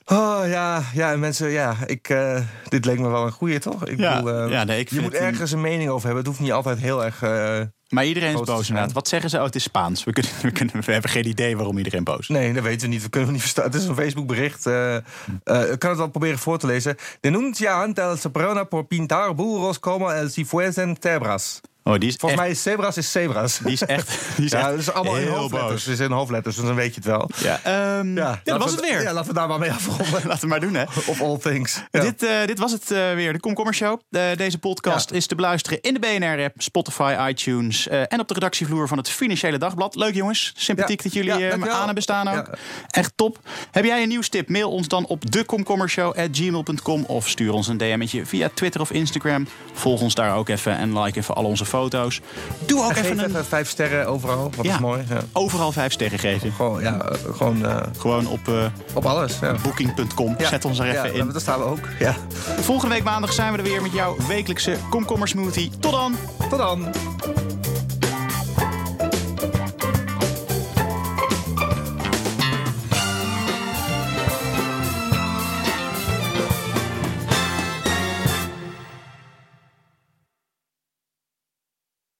Oh 0.06 0.40
ja, 0.48 0.82
ja, 0.94 1.12
en 1.12 1.20
mensen, 1.20 1.48
ja, 1.50 1.76
ik, 1.86 2.08
eh, 2.08 2.40
dit 2.68 2.84
leek 2.84 2.98
me 2.98 3.08
wel 3.08 3.24
een 3.26 3.32
goeie, 3.32 3.58
toch? 3.58 3.86
Ik 3.86 3.98
Ja, 3.98 4.22
bedoel, 4.22 4.44
eh, 4.44 4.50
ja, 4.50 4.64
nee, 4.64 4.78
ik 4.80 4.90
je 4.90 5.00
moet 5.00 5.14
ergens 5.14 5.52
een 5.52 5.60
mening 5.60 5.88
over 5.90 6.04
hebben. 6.06 6.18
Het 6.18 6.26
hoeft 6.26 6.40
niet 6.40 6.52
altijd 6.52 6.78
heel 6.78 7.04
erg. 7.04 7.22
eh, 7.22 7.60
maar 7.88 8.06
iedereen 8.06 8.34
is 8.34 8.40
boos 8.40 8.68
inderdaad. 8.68 8.92
Wat 8.92 9.08
zeggen 9.08 9.30
ze? 9.30 9.36
Oh, 9.36 9.44
het 9.44 9.54
is 9.54 9.62
Spaans. 9.62 10.04
We, 10.04 10.12
kunnen, 10.12 10.32
we, 10.42 10.50
kunnen, 10.50 10.84
we 10.84 10.92
hebben 10.92 11.10
geen 11.10 11.26
idee 11.28 11.56
waarom 11.56 11.76
iedereen 11.78 12.04
boos 12.04 12.18
is. 12.18 12.28
nee, 12.28 12.52
dat 12.52 12.62
weten 12.62 12.88
we 12.88 12.94
niet. 12.94 13.02
We 13.02 13.08
kunnen 13.08 13.28
het 13.28 13.38
niet 13.38 13.46
verstaan. 13.46 13.64
Het 13.64 13.74
is 13.74 13.84
een 13.84 13.94
Facebook-bericht. 13.94 14.66
eh, 14.66 14.96
eh, 14.96 15.02
ik 15.72 15.78
kan 15.78 15.90
het 15.90 15.98
wel 15.98 16.08
proberen 16.08 16.38
voor 16.38 16.58
te 16.58 16.66
lezen. 16.66 16.96
Denuncian 17.20 17.94
el 17.94 18.16
soprano 18.16 18.64
por 18.64 18.84
pintar 18.86 19.34
burros 19.34 19.80
como 19.80 20.10
el 20.10 20.28
si 20.28 20.44
fuesen 20.44 20.96
zebras. 21.00 21.60
Oh, 21.88 21.98
die 21.98 22.08
is 22.08 22.14
Volgens 22.16 22.40
echt, 22.40 22.40
mij 22.40 22.50
is 22.50 22.62
zebras 22.62 22.96
is 22.96 23.12
zebras. 23.12 23.58
die 23.58 23.72
is 23.72 23.82
echt, 23.82 24.18
die 24.36 24.44
is 24.44 24.50
ja, 24.50 24.58
echt 24.58 24.68
dat 24.68 24.78
is 24.78 24.92
allemaal 24.92 25.16
in 25.16 25.28
hoofdletters. 25.28 25.84
Het 25.84 25.92
is 25.92 26.00
in 26.00 26.10
hoofdletters, 26.10 26.56
dus 26.56 26.64
dan 26.64 26.74
weet 26.74 26.94
je 26.94 27.00
het 27.00 27.04
wel. 27.04 27.30
Ja, 27.36 27.60
ehm, 27.62 28.16
ja, 28.16 28.40
dat 28.44 28.58
was 28.58 28.74
we- 28.74 28.80
het 28.80 28.90
weer. 28.90 29.02
Ja, 29.02 29.12
laten 29.12 29.28
we 29.28 29.34
daar 29.34 29.48
maar 29.48 29.58
mee 29.58 29.70
afronden. 29.72 30.06
Laten 30.28 30.40
we 30.40 30.46
maar 30.46 30.60
doen, 30.60 30.74
hè. 30.74 30.82
Of 30.82 31.20
all 31.20 31.38
things. 31.38 31.82
Ja. 31.90 32.00
Dit, 32.00 32.22
eh, 32.22 32.46
dit 32.46 32.58
was 32.58 32.72
het 32.72 32.90
eh, 32.90 33.12
weer, 33.14 33.32
de 33.32 33.40
Komkommer 33.40 33.74
Show. 33.74 34.00
Eh, 34.10 34.22
deze 34.36 34.58
podcast 34.58 35.10
is 35.10 35.26
te 35.26 35.34
beluisteren 35.34 35.80
in 35.80 35.94
de 35.94 36.00
BNR-app, 36.00 36.62
Spotify, 36.62 37.16
iTunes... 37.28 37.88
en 37.88 38.20
op 38.20 38.28
de 38.28 38.34
redactievloer 38.34 38.88
van 38.88 38.98
het 38.98 39.10
Financiële 39.10 39.58
Dagblad. 39.58 39.94
Leuk 39.94 40.14
jongens, 40.14 40.52
sympathiek 40.56 41.02
dat 41.02 41.12
jullie 41.12 41.56
me 41.56 41.70
aan 41.70 41.84
hebben 41.84 42.02
staan 42.02 42.28
ook. 42.28 42.50
Echt 42.88 43.12
top. 43.16 43.38
Heb 43.70 43.84
jij 43.84 44.02
een 44.02 44.08
nieuwstip? 44.08 44.48
Mail 44.48 44.70
ons 44.70 44.88
dan 44.88 45.06
op 45.06 45.30
dekomkommershow.gmail.com... 45.30 47.04
of 47.04 47.28
stuur 47.28 47.52
ons 47.52 47.68
een 47.68 47.76
DM'tje 47.76 48.26
via 48.26 48.50
Twitter 48.54 48.80
of 48.80 48.90
Instagram. 48.90 49.46
Volg 49.72 50.00
ons 50.00 50.14
daar 50.14 50.36
ook 50.36 50.48
even 50.48 50.76
en 50.76 51.00
like 51.00 51.18
even 51.18 51.34
al 51.34 51.44
onze 51.44 51.64
foto's. 51.64 51.77
Doe 52.66 52.84
ook 52.84 52.90
En 52.92 53.04
even 53.04 53.18
een... 53.18 53.24
even 53.30 53.44
vijf 53.44 53.68
sterren 53.68 54.06
overal. 54.06 54.50
Wat 54.56 54.64
Ja. 54.66 54.74
is 54.74 54.80
mooi. 54.80 55.04
Ja. 55.08 55.20
Overal 55.32 55.72
vijf 55.72 55.92
sterren 55.92 56.18
geven. 56.18 56.52
Gewoon, 56.52 56.82
ja, 56.82 56.98
gewoon 57.34 57.66
eh, 57.66 57.76
Gewoon 57.98 58.26
op 58.26 58.48
eh, 58.48 58.64
op 58.94 59.06
alles. 59.06 59.38
Ja. 59.40 59.54
booking.com. 59.62 60.36
Zet 60.38 60.64
ons 60.64 60.78
er 60.78 60.84
even 60.88 61.12
ja, 61.14 61.20
in. 61.22 61.30
Daar 61.30 61.40
staan 61.40 61.58
we 61.58 61.64
ook. 61.64 61.88
Ja. 61.98 62.14
Volgende 62.60 62.94
week 62.94 63.04
maandag 63.04 63.32
zijn 63.32 63.52
we 63.52 63.58
er 63.58 63.64
weer 63.64 63.82
met 63.82 63.92
jouw 63.92 64.16
wekelijkse 64.28 64.76
komkommersmoothie. 64.90 65.70
Tot 65.80 65.92
dan! 65.92 66.14
Tot 66.50 66.58
dan. 66.58 66.86